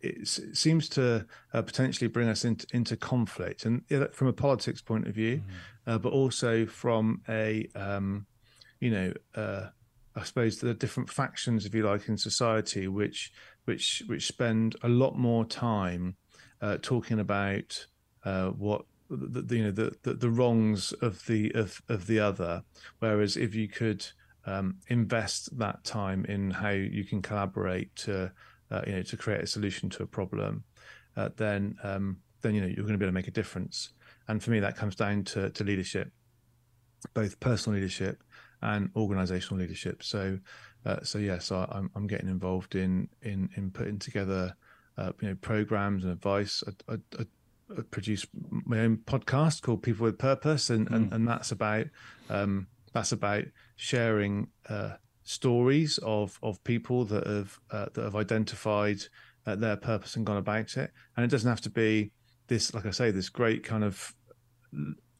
it, 0.00 0.28
seems 0.28 0.88
to 0.88 1.26
uh, 1.52 1.60
potentially 1.60 2.06
bring 2.06 2.28
us 2.28 2.44
into 2.44 2.68
into 2.72 2.96
conflict, 2.96 3.64
and 3.64 3.82
from 4.12 4.28
a 4.28 4.32
politics 4.32 4.80
point 4.80 5.08
of 5.08 5.12
view, 5.12 5.38
mm-hmm. 5.38 5.90
uh, 5.90 5.98
but 5.98 6.12
also 6.12 6.64
from 6.66 7.20
a 7.28 7.68
um, 7.74 8.26
you 8.78 8.92
know, 8.92 9.12
uh, 9.34 9.70
I 10.14 10.22
suppose 10.22 10.60
there 10.60 10.70
are 10.70 10.74
different 10.74 11.10
factions, 11.10 11.66
if 11.66 11.74
you 11.74 11.82
like, 11.82 12.08
in 12.08 12.16
society, 12.16 12.86
which 12.86 13.32
which 13.64 14.04
which 14.06 14.28
spend 14.28 14.76
a 14.84 14.88
lot 14.88 15.18
more 15.18 15.44
time 15.44 16.14
uh, 16.62 16.78
talking 16.80 17.18
about 17.18 17.86
uh, 18.24 18.50
what 18.50 18.84
the, 19.10 19.42
the, 19.42 19.56
you 19.56 19.64
know 19.64 19.72
the, 19.72 19.96
the, 20.04 20.14
the 20.14 20.30
wrongs 20.30 20.92
of 21.02 21.26
the 21.26 21.50
of 21.56 21.82
of 21.88 22.06
the 22.06 22.20
other, 22.20 22.62
whereas 23.00 23.36
if 23.36 23.52
you 23.52 23.66
could 23.66 24.06
um, 24.46 24.76
invest 24.88 25.56
that 25.58 25.84
time 25.84 26.24
in 26.26 26.50
how 26.50 26.70
you 26.70 27.04
can 27.04 27.22
collaborate 27.22 27.94
to 27.96 28.32
uh, 28.70 28.82
you 28.86 28.92
know 28.92 29.02
to 29.02 29.16
create 29.16 29.42
a 29.42 29.46
solution 29.46 29.88
to 29.90 30.02
a 30.02 30.06
problem, 30.06 30.64
uh, 31.16 31.30
then 31.36 31.76
um, 31.82 32.18
then 32.42 32.54
you 32.54 32.60
know 32.60 32.66
you're 32.66 32.84
going 32.84 32.92
to 32.92 32.98
be 32.98 33.04
able 33.04 33.12
to 33.12 33.12
make 33.12 33.28
a 33.28 33.32
difference. 33.32 33.90
And 34.28 34.42
for 34.42 34.50
me, 34.50 34.60
that 34.60 34.76
comes 34.76 34.94
down 34.94 35.24
to, 35.24 35.48
to 35.48 35.64
leadership, 35.64 36.12
both 37.14 37.40
personal 37.40 37.78
leadership 37.78 38.22
and 38.60 38.90
organizational 38.94 39.60
leadership. 39.60 40.02
So 40.02 40.38
uh, 40.84 41.02
so 41.02 41.18
yes, 41.18 41.26
yeah, 41.26 41.38
so 41.38 41.68
I'm 41.70 41.90
I'm 41.94 42.06
getting 42.06 42.28
involved 42.28 42.74
in 42.74 43.08
in 43.22 43.50
in 43.56 43.70
putting 43.70 43.98
together 43.98 44.54
uh, 44.96 45.12
you 45.20 45.28
know 45.28 45.34
programs 45.40 46.04
and 46.04 46.12
advice. 46.12 46.62
I, 46.88 46.94
I, 46.94 46.96
I, 47.20 47.24
produce 47.90 48.26
my 48.32 48.80
own 48.80 48.96
podcast 49.04 49.60
called 49.60 49.82
People 49.82 50.04
with 50.04 50.18
Purpose, 50.18 50.70
and 50.70 50.88
mm. 50.88 50.94
and, 50.94 51.12
and 51.12 51.28
that's 51.28 51.52
about 51.52 51.86
um, 52.30 52.66
that's 52.98 53.12
about 53.12 53.44
sharing 53.76 54.48
uh, 54.68 54.94
stories 55.22 55.98
of 56.02 56.38
of 56.42 56.62
people 56.64 57.04
that 57.04 57.26
have 57.26 57.58
uh, 57.70 57.86
that 57.94 58.02
have 58.02 58.16
identified 58.16 58.98
uh, 59.46 59.54
their 59.54 59.76
purpose 59.76 60.16
and 60.16 60.26
gone 60.26 60.36
about 60.36 60.76
it. 60.76 60.90
And 61.16 61.24
it 61.24 61.30
doesn't 61.30 61.48
have 61.48 61.60
to 61.62 61.70
be 61.70 62.10
this, 62.48 62.74
like 62.74 62.86
I 62.86 62.90
say, 62.90 63.10
this 63.10 63.28
great 63.28 63.62
kind 63.62 63.84
of 63.84 64.14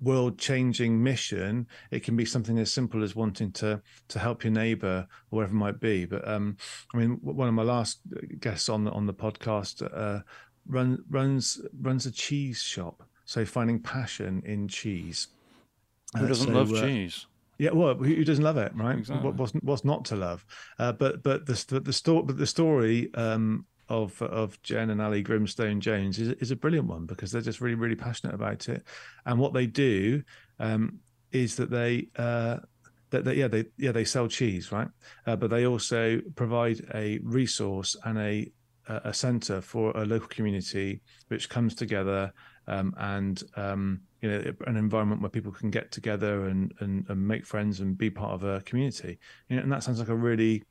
world 0.00 0.38
changing 0.38 1.00
mission. 1.00 1.68
It 1.92 2.02
can 2.02 2.16
be 2.16 2.24
something 2.24 2.58
as 2.58 2.72
simple 2.72 3.04
as 3.04 3.14
wanting 3.14 3.52
to 3.52 3.80
to 4.08 4.18
help 4.18 4.42
your 4.42 4.52
neighbor 4.52 5.06
or 5.30 5.36
whatever 5.36 5.52
it 5.52 5.58
might 5.58 5.80
be. 5.80 6.04
But 6.04 6.26
um 6.26 6.56
i 6.94 6.96
mean 6.96 7.18
one 7.22 7.48
of 7.48 7.54
my 7.54 7.62
last 7.62 8.00
guests 8.40 8.68
on 8.68 8.84
the 8.84 8.90
on 8.90 9.06
the 9.06 9.14
podcast 9.14 9.82
uh 9.82 10.22
run, 10.66 11.04
runs 11.10 11.60
runs 11.80 12.06
a 12.06 12.10
cheese 12.10 12.60
shop. 12.60 13.04
So 13.24 13.44
finding 13.44 13.78
passion 13.78 14.42
in 14.44 14.66
cheese. 14.68 15.28
Who 16.16 16.26
doesn't 16.26 16.48
uh, 16.48 16.52
so, 16.52 16.58
love 16.58 16.72
uh, 16.72 16.86
cheese 16.86 17.26
yeah, 17.58 17.70
well, 17.72 17.94
who 17.94 18.24
doesn't 18.24 18.44
love 18.44 18.56
it, 18.56 18.72
right? 18.74 18.98
Exactly. 18.98 19.24
What, 19.24 19.36
what's 19.36 19.52
what's 19.62 19.84
not 19.84 20.04
to 20.06 20.16
love? 20.16 20.44
Uh, 20.78 20.92
but 20.92 21.22
but 21.24 21.44
the 21.44 21.80
the 21.84 21.92
story, 21.92 22.22
but 22.24 22.38
the 22.38 22.46
story 22.46 23.12
um, 23.14 23.66
of 23.88 24.20
of 24.22 24.60
Jen 24.62 24.90
and 24.90 25.02
Ali 25.02 25.22
Grimstone 25.22 25.80
Jones 25.80 26.20
is 26.20 26.28
is 26.40 26.50
a 26.52 26.56
brilliant 26.56 26.86
one 26.86 27.04
because 27.04 27.32
they're 27.32 27.42
just 27.42 27.60
really 27.60 27.74
really 27.74 27.96
passionate 27.96 28.34
about 28.34 28.68
it, 28.68 28.86
and 29.26 29.40
what 29.40 29.54
they 29.54 29.66
do 29.66 30.22
um, 30.58 31.00
is 31.32 31.56
that 31.56 31.70
they. 31.70 32.08
Uh, 32.16 32.58
that, 33.10 33.24
that, 33.24 33.36
yeah 33.38 33.48
they 33.48 33.64
yeah 33.78 33.90
they 33.90 34.04
sell 34.04 34.28
cheese 34.28 34.70
right 34.70 34.88
uh, 35.26 35.34
but 35.34 35.48
they 35.48 35.66
also 35.66 36.20
provide 36.36 36.86
a 36.94 37.18
resource 37.22 37.96
and 38.04 38.18
a 38.18 38.52
a 38.86 39.14
center 39.14 39.62
for 39.62 39.92
a 39.92 40.04
local 40.04 40.28
community 40.28 41.00
which 41.28 41.48
comes 41.48 41.74
together 41.74 42.30
um, 42.66 42.94
and 42.98 43.44
um, 43.56 44.02
you 44.20 44.30
know 44.30 44.52
an 44.66 44.76
environment 44.76 45.20
where 45.20 45.30
people 45.30 45.52
can 45.52 45.70
get 45.70 45.92
together 45.92 46.46
and, 46.46 46.74
and, 46.80 47.04
and 47.08 47.28
make 47.28 47.46
friends 47.46 47.80
and 47.80 47.96
be 47.96 48.10
part 48.10 48.32
of 48.32 48.42
a 48.42 48.60
community 48.62 49.18
you 49.48 49.56
know, 49.56 49.62
and 49.62 49.70
that 49.70 49.82
sounds 49.82 49.98
like 49.98 50.08
a 50.08 50.16
really 50.16 50.64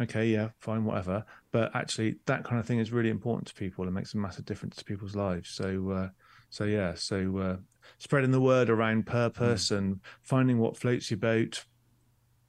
okay, 0.00 0.26
yeah, 0.26 0.48
fine, 0.58 0.84
whatever. 0.84 1.24
But 1.50 1.74
actually, 1.74 2.16
that 2.26 2.44
kind 2.44 2.58
of 2.58 2.66
thing 2.66 2.78
is 2.78 2.92
really 2.92 3.10
important 3.10 3.46
to 3.48 3.54
people 3.54 3.84
and 3.84 3.94
makes 3.94 4.14
a 4.14 4.18
massive 4.18 4.44
difference 4.44 4.76
to 4.76 4.84
people's 4.84 5.14
lives. 5.14 5.50
So, 5.50 5.90
uh, 5.90 6.08
so 6.50 6.64
yeah, 6.64 6.94
so 6.94 7.38
uh, 7.38 7.56
spreading 7.98 8.30
the 8.30 8.40
word 8.40 8.70
around 8.70 9.06
purpose 9.06 9.70
mm. 9.70 9.78
and 9.78 10.00
finding 10.22 10.58
what 10.58 10.76
floats 10.76 11.10
your 11.10 11.18
boat, 11.18 11.64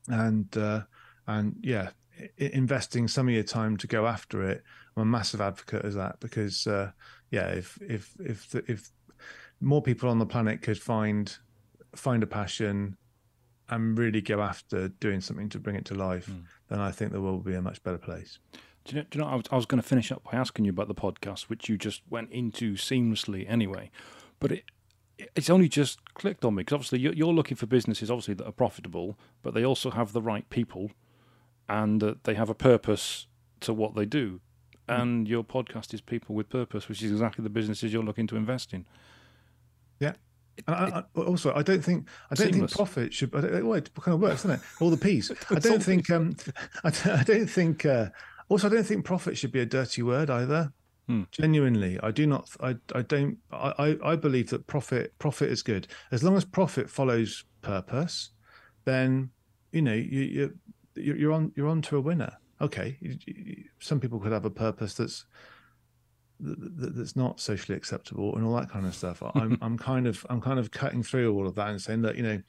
and 0.07 0.55
uh, 0.57 0.81
and 1.27 1.55
yeah, 1.61 1.89
I- 2.19 2.51
investing 2.53 3.07
some 3.07 3.27
of 3.27 3.33
your 3.33 3.43
time 3.43 3.77
to 3.77 3.87
go 3.87 4.07
after 4.07 4.43
it. 4.43 4.63
I'm 4.95 5.03
a 5.03 5.05
massive 5.05 5.41
advocate 5.41 5.85
of 5.85 5.93
that 5.93 6.19
because 6.19 6.67
uh, 6.67 6.91
yeah, 7.31 7.47
if 7.47 7.77
if 7.81 8.13
if 8.19 8.49
the, 8.49 8.63
if 8.71 8.91
more 9.63 9.81
people 9.81 10.09
on 10.09 10.19
the 10.19 10.25
planet 10.25 10.61
could 10.61 10.79
find 10.79 11.37
find 11.95 12.23
a 12.23 12.27
passion 12.27 12.97
and 13.69 13.97
really 13.97 14.21
go 14.21 14.41
after 14.41 14.89
doing 14.89 15.21
something 15.21 15.49
to 15.49 15.59
bring 15.59 15.75
it 15.75 15.85
to 15.85 15.95
life, 15.95 16.27
mm. 16.27 16.43
then 16.67 16.79
I 16.79 16.91
think 16.91 17.11
the 17.11 17.21
world 17.21 17.35
will 17.37 17.51
be 17.51 17.55
a 17.55 17.61
much 17.61 17.81
better 17.83 17.97
place. 17.97 18.39
Do 18.85 18.95
you 18.95 19.01
know, 19.01 19.07
do 19.09 19.17
you 19.17 19.23
know 19.23 19.31
I 19.31 19.35
was, 19.35 19.45
I 19.51 19.55
was 19.55 19.65
going 19.65 19.81
to 19.81 19.87
finish 19.87 20.11
up 20.11 20.23
by 20.23 20.37
asking 20.37 20.65
you 20.65 20.71
about 20.71 20.89
the 20.89 20.95
podcast, 20.95 21.43
which 21.43 21.69
you 21.69 21.77
just 21.77 22.01
went 22.09 22.31
into 22.31 22.73
seamlessly 22.73 23.49
anyway. 23.49 23.89
But 24.39 24.51
it, 24.51 24.63
it's 25.35 25.49
only 25.49 25.69
just 25.69 26.03
clicked 26.13 26.43
on 26.43 26.55
me 26.55 26.61
because 26.61 26.75
obviously 26.75 26.99
you're, 26.99 27.13
you're, 27.13 27.33
looking 27.33 27.55
for 27.55 27.65
businesses, 27.65 28.11
obviously, 28.11 28.33
that 28.33 28.45
are 28.45 28.51
profitable, 28.51 29.17
but 29.41 29.53
they 29.53 29.63
also 29.63 29.91
have 29.91 30.11
the 30.11 30.21
right 30.21 30.49
people 30.49 30.91
and 31.69 32.17
they 32.23 32.33
have 32.33 32.49
a 32.49 32.55
purpose 32.55 33.27
to 33.61 33.73
what 33.73 33.95
they 33.95 34.05
do. 34.05 34.41
Mm. 34.89 35.01
And 35.01 35.27
your 35.27 35.43
podcast 35.43 35.93
is 35.93 36.01
People 36.01 36.35
with 36.35 36.49
Purpose, 36.49 36.89
which 36.89 37.01
is 37.01 37.11
exactly 37.11 37.43
the 37.43 37.49
businesses 37.49 37.93
you're 37.93 38.03
looking 38.03 38.27
to 38.27 38.35
invest 38.35 38.73
in. 38.73 38.85
Yeah, 40.03 40.13
I, 40.67 41.03
I, 41.15 41.19
also, 41.19 41.53
I 41.53 41.63
don't 41.63 41.83
think 41.83 42.07
I 42.29 42.35
don't 42.35 42.53
Seamless. 42.53 42.71
think 42.71 42.77
profit 42.77 43.13
should. 43.13 43.35
I 43.35 43.41
don't, 43.41 43.65
well, 43.65 43.77
it 43.77 43.89
kind 43.95 44.13
of 44.13 44.21
works, 44.21 44.43
doesn't 44.43 44.59
it? 44.59 44.61
All 44.79 44.89
the 44.89 44.97
P's. 44.97 45.31
I 45.49 45.59
don't 45.59 45.81
think. 45.81 46.09
Um, 46.09 46.35
I, 46.83 46.91
I 47.05 47.23
don't 47.23 47.47
think. 47.47 47.85
Uh, 47.85 48.07
also, 48.49 48.67
I 48.67 48.71
don't 48.71 48.85
think 48.85 49.03
profit 49.03 49.37
should 49.37 49.51
be 49.51 49.61
a 49.61 49.65
dirty 49.65 50.03
word 50.03 50.29
either. 50.29 50.71
Hmm. 51.07 51.23
Genuinely, 51.31 51.99
I 52.01 52.11
do 52.11 52.27
not. 52.27 52.49
I. 52.61 52.75
I 52.93 53.01
don't. 53.01 53.37
I. 53.51 53.97
I 54.03 54.15
believe 54.15 54.49
that 54.51 54.67
profit. 54.67 55.17
Profit 55.17 55.49
is 55.49 55.63
good 55.63 55.87
as 56.11 56.23
long 56.23 56.37
as 56.37 56.45
profit 56.45 56.89
follows 56.89 57.43
purpose. 57.61 58.31
Then, 58.85 59.31
you 59.71 59.81
know, 59.81 59.93
you, 59.93 60.51
you 60.95 61.13
you're 61.15 61.31
on. 61.31 61.51
You're 61.55 61.67
on 61.67 61.81
to 61.83 61.97
a 61.97 62.01
winner. 62.01 62.31
Okay, 62.61 62.97
some 63.79 63.99
people 63.99 64.19
could 64.19 64.31
have 64.31 64.45
a 64.45 64.49
purpose 64.49 64.93
that's 64.93 65.25
that's 66.43 67.15
not 67.15 67.39
socially 67.39 67.77
acceptable 67.77 68.35
and 68.35 68.45
all 68.45 68.55
that 68.55 68.69
kind 68.69 68.85
of 68.85 68.93
stuff. 68.93 69.23
I'm 69.35 69.57
I'm 69.61 69.77
kind 69.77 70.07
of 70.07 70.25
I'm 70.29 70.41
kind 70.41 70.59
of 70.59 70.71
cutting 70.71 71.03
through 71.03 71.33
all 71.33 71.47
of 71.47 71.55
that 71.55 71.69
and 71.69 71.81
saying 71.81 72.01
that 72.03 72.15
you 72.15 72.23
know 72.23 72.41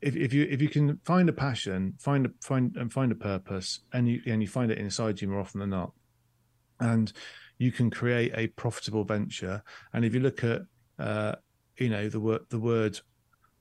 if, 0.00 0.16
if 0.16 0.32
you 0.32 0.46
if 0.50 0.60
you 0.60 0.68
can 0.68 0.98
find 1.04 1.28
a 1.28 1.32
passion, 1.32 1.94
find 1.98 2.26
a 2.26 2.30
find 2.40 2.76
and 2.76 2.92
find 2.92 3.12
a 3.12 3.16
purpose, 3.16 3.80
and 3.92 4.08
you 4.08 4.20
and 4.26 4.42
you 4.42 4.48
find 4.48 4.70
it 4.70 4.78
inside 4.78 5.20
you 5.20 5.28
more 5.28 5.40
often 5.40 5.60
than 5.60 5.70
not, 5.70 5.92
and 6.80 7.12
you 7.58 7.72
can 7.72 7.90
create 7.90 8.32
a 8.34 8.48
profitable 8.48 9.04
venture. 9.04 9.62
And 9.92 10.04
if 10.04 10.14
you 10.14 10.20
look 10.20 10.44
at 10.44 10.62
uh, 10.98 11.36
you 11.76 11.88
know 11.88 12.08
the 12.08 12.20
word 12.20 12.42
the 12.50 12.58
word 12.58 13.00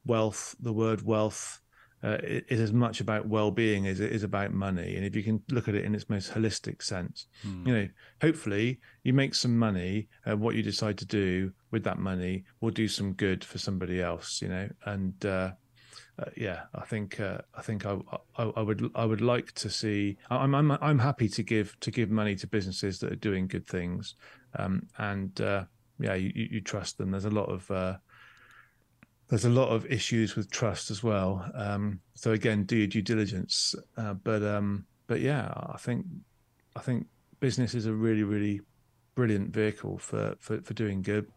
wealth, 0.06 0.56
the 0.60 0.74
word 0.74 1.02
wealth 1.02 1.62
uh, 2.04 2.18
it 2.24 2.46
is 2.50 2.60
as 2.60 2.72
much 2.72 3.02
about 3.02 3.28
well-being 3.28 3.88
as 3.88 4.00
it 4.00 4.12
is 4.12 4.24
about 4.24 4.54
money 4.54 4.96
and 4.96 5.06
if 5.06 5.16
you 5.16 5.24
can 5.24 5.42
look 5.50 5.68
at 5.68 5.76
it 5.76 5.86
in 5.86 5.94
its 5.94 6.10
most 6.10 6.32
holistic 6.32 6.82
sense 6.82 7.28
hmm. 7.42 7.68
you 7.68 7.74
know 7.74 7.88
hopefully 8.22 8.80
you 9.04 9.14
make 9.14 9.36
some 9.36 9.58
money 9.58 10.08
uh, 10.30 10.36
what 10.36 10.56
you 10.56 10.64
decide 10.64 10.98
to 10.98 11.06
do 11.06 11.52
with 11.72 11.84
that 11.84 12.00
money 12.00 12.44
will 12.62 12.72
do 12.72 12.88
some 12.88 13.14
good 13.14 13.44
for 13.44 13.58
somebody 13.58 14.02
else 14.02 14.42
you 14.42 14.48
know 14.48 14.70
and 14.86 15.26
uh, 15.26 15.52
uh 16.20 16.26
yeah, 16.36 16.64
I 16.76 16.84
think 16.84 17.20
uh, 17.22 17.38
I 17.56 17.62
think 17.62 17.86
I, 17.86 17.98
I, 18.38 18.44
I 18.44 18.62
would 18.62 18.92
I 18.94 19.06
would 19.06 19.22
like 19.22 19.54
to 19.54 19.70
see. 19.70 20.18
I'm 20.30 20.54
I'm 20.54 20.72
I'm 20.72 21.00
happy 21.00 21.30
to 21.30 21.44
give 21.44 21.80
to 21.80 21.92
give 21.92 22.10
money 22.10 22.36
to 22.36 22.48
businesses 22.48 23.00
that 23.00 23.14
are 23.14 23.16
doing 23.16 23.48
good 23.48 23.66
things, 23.66 24.16
um, 24.58 24.88
and 24.98 25.40
uh, 25.40 25.64
yeah, 25.98 26.16
you, 26.16 26.32
you 26.36 26.60
trust 26.60 26.98
them. 26.98 27.12
There's 27.12 27.24
a 27.24 27.30
lot 27.30 27.48
of 27.50 27.72
there's 29.30 29.46
a 29.46 29.50
lot 29.50 29.70
of 29.70 29.86
issues 29.86 30.36
with 30.36 30.50
trust 30.50 30.90
as 30.90 31.04
well. 31.04 31.50
Um, 31.54 32.00
so 32.16 32.32
again, 32.32 32.64
do 32.64 32.76
your 32.76 32.88
due 32.88 33.04
diligence. 33.04 33.76
Uh, 33.96 34.16
but 34.16 34.44
um, 34.44 34.86
but 35.08 35.22
yeah, 35.22 35.54
I 35.56 35.78
think 35.78 36.06
I 36.76 36.80
think 36.80 37.06
business 37.40 37.74
is 37.76 37.86
a 37.86 37.94
really 37.94 38.24
really 38.24 38.62
brilliant 39.16 39.54
vehicle 39.54 39.98
for 40.00 40.36
for, 40.40 40.62
for 40.62 40.74
doing 40.74 41.02
good, 41.02 41.28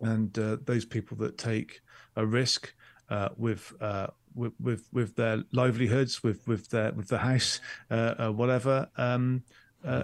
and 0.00 0.36
uh, 0.38 0.56
those 0.64 0.86
people 0.86 1.16
that 1.18 1.36
take 1.36 1.80
a 2.16 2.24
risk 2.24 2.72
uh, 3.10 3.28
with, 3.36 3.72
uh, 3.80 4.06
with 4.34 4.52
with 4.58 4.88
with 4.92 5.14
their 5.16 5.42
livelihoods, 5.52 6.22
with 6.22 6.46
with 6.48 6.70
their 6.70 6.92
with 6.92 7.08
the 7.08 7.18
house, 7.18 7.60
uh, 7.90 8.14
uh, 8.18 8.28
whatever. 8.30 8.88
Um, 8.96 9.42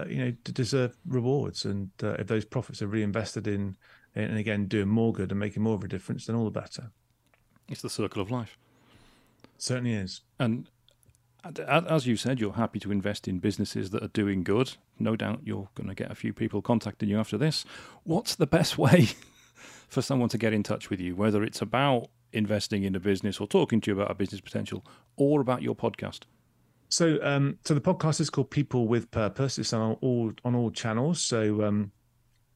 you 0.07 0.17
know, 0.17 0.31
deserve 0.43 0.97
rewards, 1.05 1.65
and 1.65 1.91
if 2.01 2.27
those 2.27 2.45
profits 2.45 2.81
are 2.81 2.87
reinvested 2.87 3.47
in, 3.47 3.75
and 4.15 4.37
again 4.37 4.67
doing 4.67 4.87
more 4.87 5.13
good 5.13 5.31
and 5.31 5.39
making 5.39 5.63
more 5.63 5.75
of 5.75 5.83
a 5.83 5.87
difference, 5.87 6.25
then 6.25 6.35
all 6.35 6.45
the 6.45 6.51
better. 6.51 6.91
It's 7.69 7.81
the 7.81 7.89
circle 7.89 8.21
of 8.21 8.31
life. 8.31 8.57
certainly 9.57 9.93
is. 9.93 10.21
And 10.39 10.69
as 11.67 12.07
you 12.07 12.15
said, 12.15 12.39
you're 12.39 12.53
happy 12.53 12.79
to 12.79 12.91
invest 12.91 13.27
in 13.27 13.39
businesses 13.39 13.89
that 13.91 14.03
are 14.03 14.09
doing 14.09 14.43
good. 14.43 14.73
No 14.99 15.15
doubt 15.15 15.41
you're 15.43 15.69
going 15.75 15.89
to 15.89 15.95
get 15.95 16.11
a 16.11 16.15
few 16.15 16.33
people 16.33 16.61
contacting 16.61 17.09
you 17.09 17.19
after 17.19 17.37
this. 17.37 17.65
What's 18.03 18.35
the 18.35 18.47
best 18.47 18.77
way 18.77 19.09
for 19.87 20.01
someone 20.01 20.29
to 20.29 20.37
get 20.37 20.53
in 20.53 20.63
touch 20.63 20.89
with 20.89 20.99
you, 20.99 21.15
whether 21.15 21.43
it's 21.43 21.61
about 21.61 22.09
investing 22.33 22.83
in 22.83 22.95
a 22.95 22.99
business 22.99 23.39
or 23.39 23.47
talking 23.47 23.79
to 23.81 23.91
you 23.91 23.95
about 23.95 24.11
a 24.11 24.15
business 24.15 24.41
potential 24.41 24.85
or 25.15 25.41
about 25.41 25.61
your 25.61 25.75
podcast? 25.75 26.21
So, 26.89 27.19
um, 27.21 27.59
so 27.65 27.73
the 27.73 27.81
podcast 27.81 28.21
is 28.21 28.29
called 28.29 28.49
People 28.49 28.87
with 28.87 29.11
Purpose. 29.11 29.57
It's 29.57 29.73
on 29.73 29.97
all 30.01 30.31
on 30.45 30.55
all 30.55 30.71
channels. 30.71 31.21
So, 31.21 31.63
um, 31.63 31.91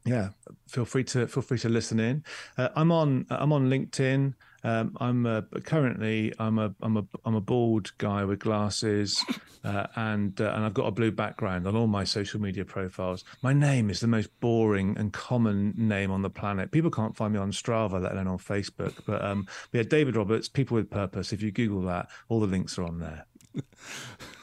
yeah, 0.06 0.30
feel 0.68 0.86
free 0.86 1.04
to 1.06 1.28
feel 1.28 1.44
free 1.44 1.60
to 1.60 1.70
listen 1.70 2.00
in. 2.00 2.24
Uh, 2.58 2.70
I'm 2.76 2.92
on 2.92 3.26
I'm 3.30 3.52
on 3.52 3.70
LinkedIn. 3.70 4.34
Um, 4.64 4.96
I'm 5.00 5.26
a, 5.26 5.42
currently 5.64 6.34
I'm 6.38 6.60
a 6.60 6.74
I'm 6.82 6.98
a 6.98 7.06
I'm 7.26 7.36
a 7.36 7.42
bald 7.42 7.92
guy 7.98 8.24
with 8.26 8.40
glasses, 8.40 9.24
uh, 9.64 9.88
and 9.96 10.40
uh, 10.40 10.52
and 10.56 10.66
I've 10.66 10.74
got 10.74 10.88
a 10.88 10.92
blue 10.92 11.12
background 11.12 11.68
on 11.68 11.76
all 11.76 11.88
my 11.88 12.04
social 12.04 12.40
media 12.40 12.66
profiles. 12.66 13.24
My 13.42 13.54
name 13.54 13.90
is 13.90 14.00
the 14.00 14.08
most 14.08 14.30
boring 14.40 14.98
and 14.98 15.12
common 15.12 15.74
name 15.78 16.12
on 16.12 16.22
the 16.22 16.30
planet. 16.30 16.72
People 16.72 16.92
can't 16.92 17.16
find 17.16 17.34
me 17.34 17.40
on 17.40 17.52
Strava, 17.52 18.02
let 18.02 18.14
alone 18.14 18.28
on 18.28 18.38
Facebook. 18.38 18.94
But 19.06 19.24
um, 19.24 19.48
but 19.72 19.78
yeah, 19.80 19.84
David 19.84 20.16
Roberts, 20.16 20.48
People 20.48 20.76
with 20.76 20.90
Purpose. 20.90 21.34
If 21.34 21.42
you 21.42 21.52
Google 21.52 21.82
that, 21.84 22.10
all 22.30 22.40
the 22.40 22.48
links 22.48 22.78
are 22.78 22.84
on 22.84 23.00
there. 23.00 23.26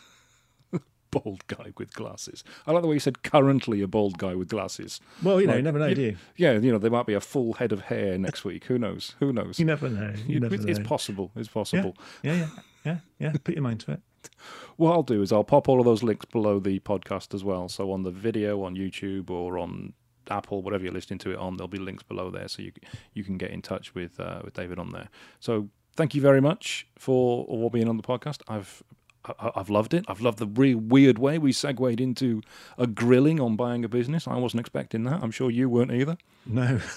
bald 1.21 1.47
guy 1.47 1.73
with 1.77 1.93
glasses. 1.95 2.45
I 2.67 2.73
like 2.73 2.83
the 2.83 2.89
way 2.89 2.95
you 2.95 3.01
said 3.01 3.23
currently 3.23 3.83
a 3.83 3.89
bald 3.89 4.19
guy 4.19 4.35
with 4.35 4.49
glasses. 4.49 5.01
Well, 5.23 5.41
you 5.41 5.47
know, 5.47 5.53
like, 5.53 5.59
you 5.59 5.63
never 5.63 5.79
know, 5.79 5.87
you, 5.87 5.95
do 5.95 6.03
you? 6.03 6.17
Yeah, 6.37 6.53
you 6.53 6.73
know, 6.73 6.79
there 6.79 6.91
might 6.91 7.07
be 7.07 7.15
a 7.15 7.21
full 7.21 7.55
head 7.55 7.73
of 7.73 7.83
hair 7.83 8.19
next 8.19 8.45
week. 8.45 8.65
Who 8.65 8.79
knows? 8.79 9.15
Who 9.21 9.33
knows? 9.33 9.59
You 9.59 9.65
never 9.65 9.89
know. 9.89 10.15
You 10.27 10.41
never 10.41 10.55
it's 10.55 10.79
know. 10.79 10.85
possible. 10.85 11.31
It's 11.37 11.49
possible. 11.49 11.97
Yeah, 12.23 12.33
yeah, 12.33 12.39
yeah, 12.39 12.51
yeah. 12.85 12.97
yeah. 13.19 13.33
Put 13.43 13.55
your 13.55 13.63
mind 13.63 13.81
to 13.81 13.93
it. 13.93 14.01
What 14.77 14.93
I'll 14.93 15.03
do 15.03 15.23
is 15.23 15.33
I'll 15.33 15.43
pop 15.43 15.69
all 15.69 15.81
of 15.81 15.85
those 15.85 16.05
links 16.05 16.25
below 16.25 16.61
the 16.61 16.79
podcast 16.79 17.35
as 17.35 17.43
well. 17.43 17.69
So 17.69 17.91
on 17.91 18.05
the 18.05 18.13
video 18.13 18.63
on 18.63 18.77
YouTube 18.77 19.29
or 19.29 19.59
on 19.59 19.93
Apple, 20.31 20.63
whatever 20.63 20.85
you're 20.85 20.93
listening 20.93 21.19
to 21.21 21.33
it 21.33 21.37
on, 21.37 21.57
there'll 21.57 21.67
be 21.67 21.79
links 21.79 22.05
below 22.05 22.31
there, 22.31 22.47
so 22.47 22.63
you 22.63 22.73
you 23.13 23.25
can 23.25 23.39
get 23.39 23.51
in 23.51 23.61
touch 23.61 23.95
with 23.95 24.21
uh, 24.21 24.41
with 24.45 24.55
David 24.55 24.79
on 24.79 24.91
there. 24.91 25.09
So 25.41 25.69
thank 25.97 26.15
you 26.15 26.21
very 26.21 26.41
much 26.41 26.87
for 26.97 27.45
all 27.47 27.71
being 27.71 27.89
on 27.89 27.97
the 27.97 28.03
podcast. 28.05 28.41
I've 28.47 28.83
I, 29.25 29.53
have 29.57 29.71
loved 29.71 29.95
it. 29.95 30.05
I've 30.09 30.21
loved 30.21 30.39
the 30.39 30.47
real 30.47 30.79
weird 30.79 31.19
way 31.19 31.39
we 31.39 31.53
segued 31.53 32.01
into 32.01 32.43
a 32.77 32.87
grilling 32.87 33.41
on 33.41 33.57
buying 33.57 33.85
a 33.85 33.89
business. 33.89 34.27
I 34.27 34.37
wasn't 34.37 34.61
expecting 34.61 35.05
that. 35.05 35.23
I'm 35.23 35.31
sure 35.31 35.51
you 35.51 35.69
weren't 35.69 35.93
either. 35.93 36.17
No. 36.47 36.81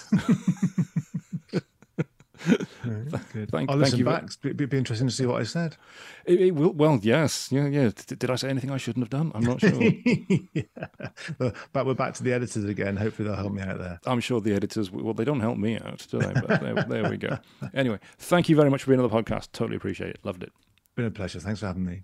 good. 3.32 3.50
Thank, 3.50 3.70
you. 3.70 3.74
I'll 3.74 3.76
listen 3.76 4.04
back. 4.04 4.30
It'd 4.44 4.56
be, 4.56 4.76
interesting 4.76 5.08
to 5.08 5.14
see 5.14 5.26
what 5.26 5.40
I 5.40 5.44
said. 5.44 5.76
It, 6.24 6.40
it 6.40 6.50
will, 6.52 6.72
well, 6.72 6.98
yes, 7.02 7.50
yeah, 7.50 7.66
yeah. 7.66 7.90
D- 7.90 8.16
did 8.16 8.30
I 8.30 8.36
say 8.36 8.48
anything 8.48 8.70
I 8.70 8.76
shouldn't 8.76 9.04
have 9.04 9.10
done? 9.10 9.32
I'm 9.34 9.42
not 9.42 9.60
sure. 9.60 9.72
yeah. 10.54 10.62
But, 11.38 11.54
but 11.72 11.86
we're 11.86 11.94
back 11.94 12.14
to 12.14 12.22
the 12.22 12.32
editors 12.32 12.64
again. 12.64 12.96
Hopefully, 12.96 13.28
they'll 13.28 13.36
help 13.36 13.52
me 13.52 13.62
out 13.62 13.78
there. 13.78 14.00
I'm 14.06 14.20
sure 14.20 14.40
the 14.40 14.54
editors. 14.54 14.90
Well, 14.90 15.14
they 15.14 15.24
don't 15.24 15.40
help 15.40 15.58
me 15.58 15.76
out, 15.76 16.06
do 16.10 16.18
they? 16.18 16.32
But 16.32 16.60
there, 16.60 16.74
there 16.88 17.10
we 17.10 17.16
go. 17.16 17.38
Anyway, 17.74 17.98
thank 18.18 18.48
you 18.48 18.56
very 18.56 18.70
much 18.70 18.82
for 18.82 18.90
being 18.90 19.00
on 19.00 19.08
the 19.08 19.14
podcast. 19.14 19.52
Totally 19.52 19.76
appreciate 19.76 20.10
it. 20.10 20.20
Loved 20.24 20.42
it. 20.42 20.52
Been 20.94 21.06
a 21.06 21.10
pleasure. 21.10 21.40
Thanks 21.40 21.60
for 21.60 21.66
having 21.66 21.84
me. 21.84 22.02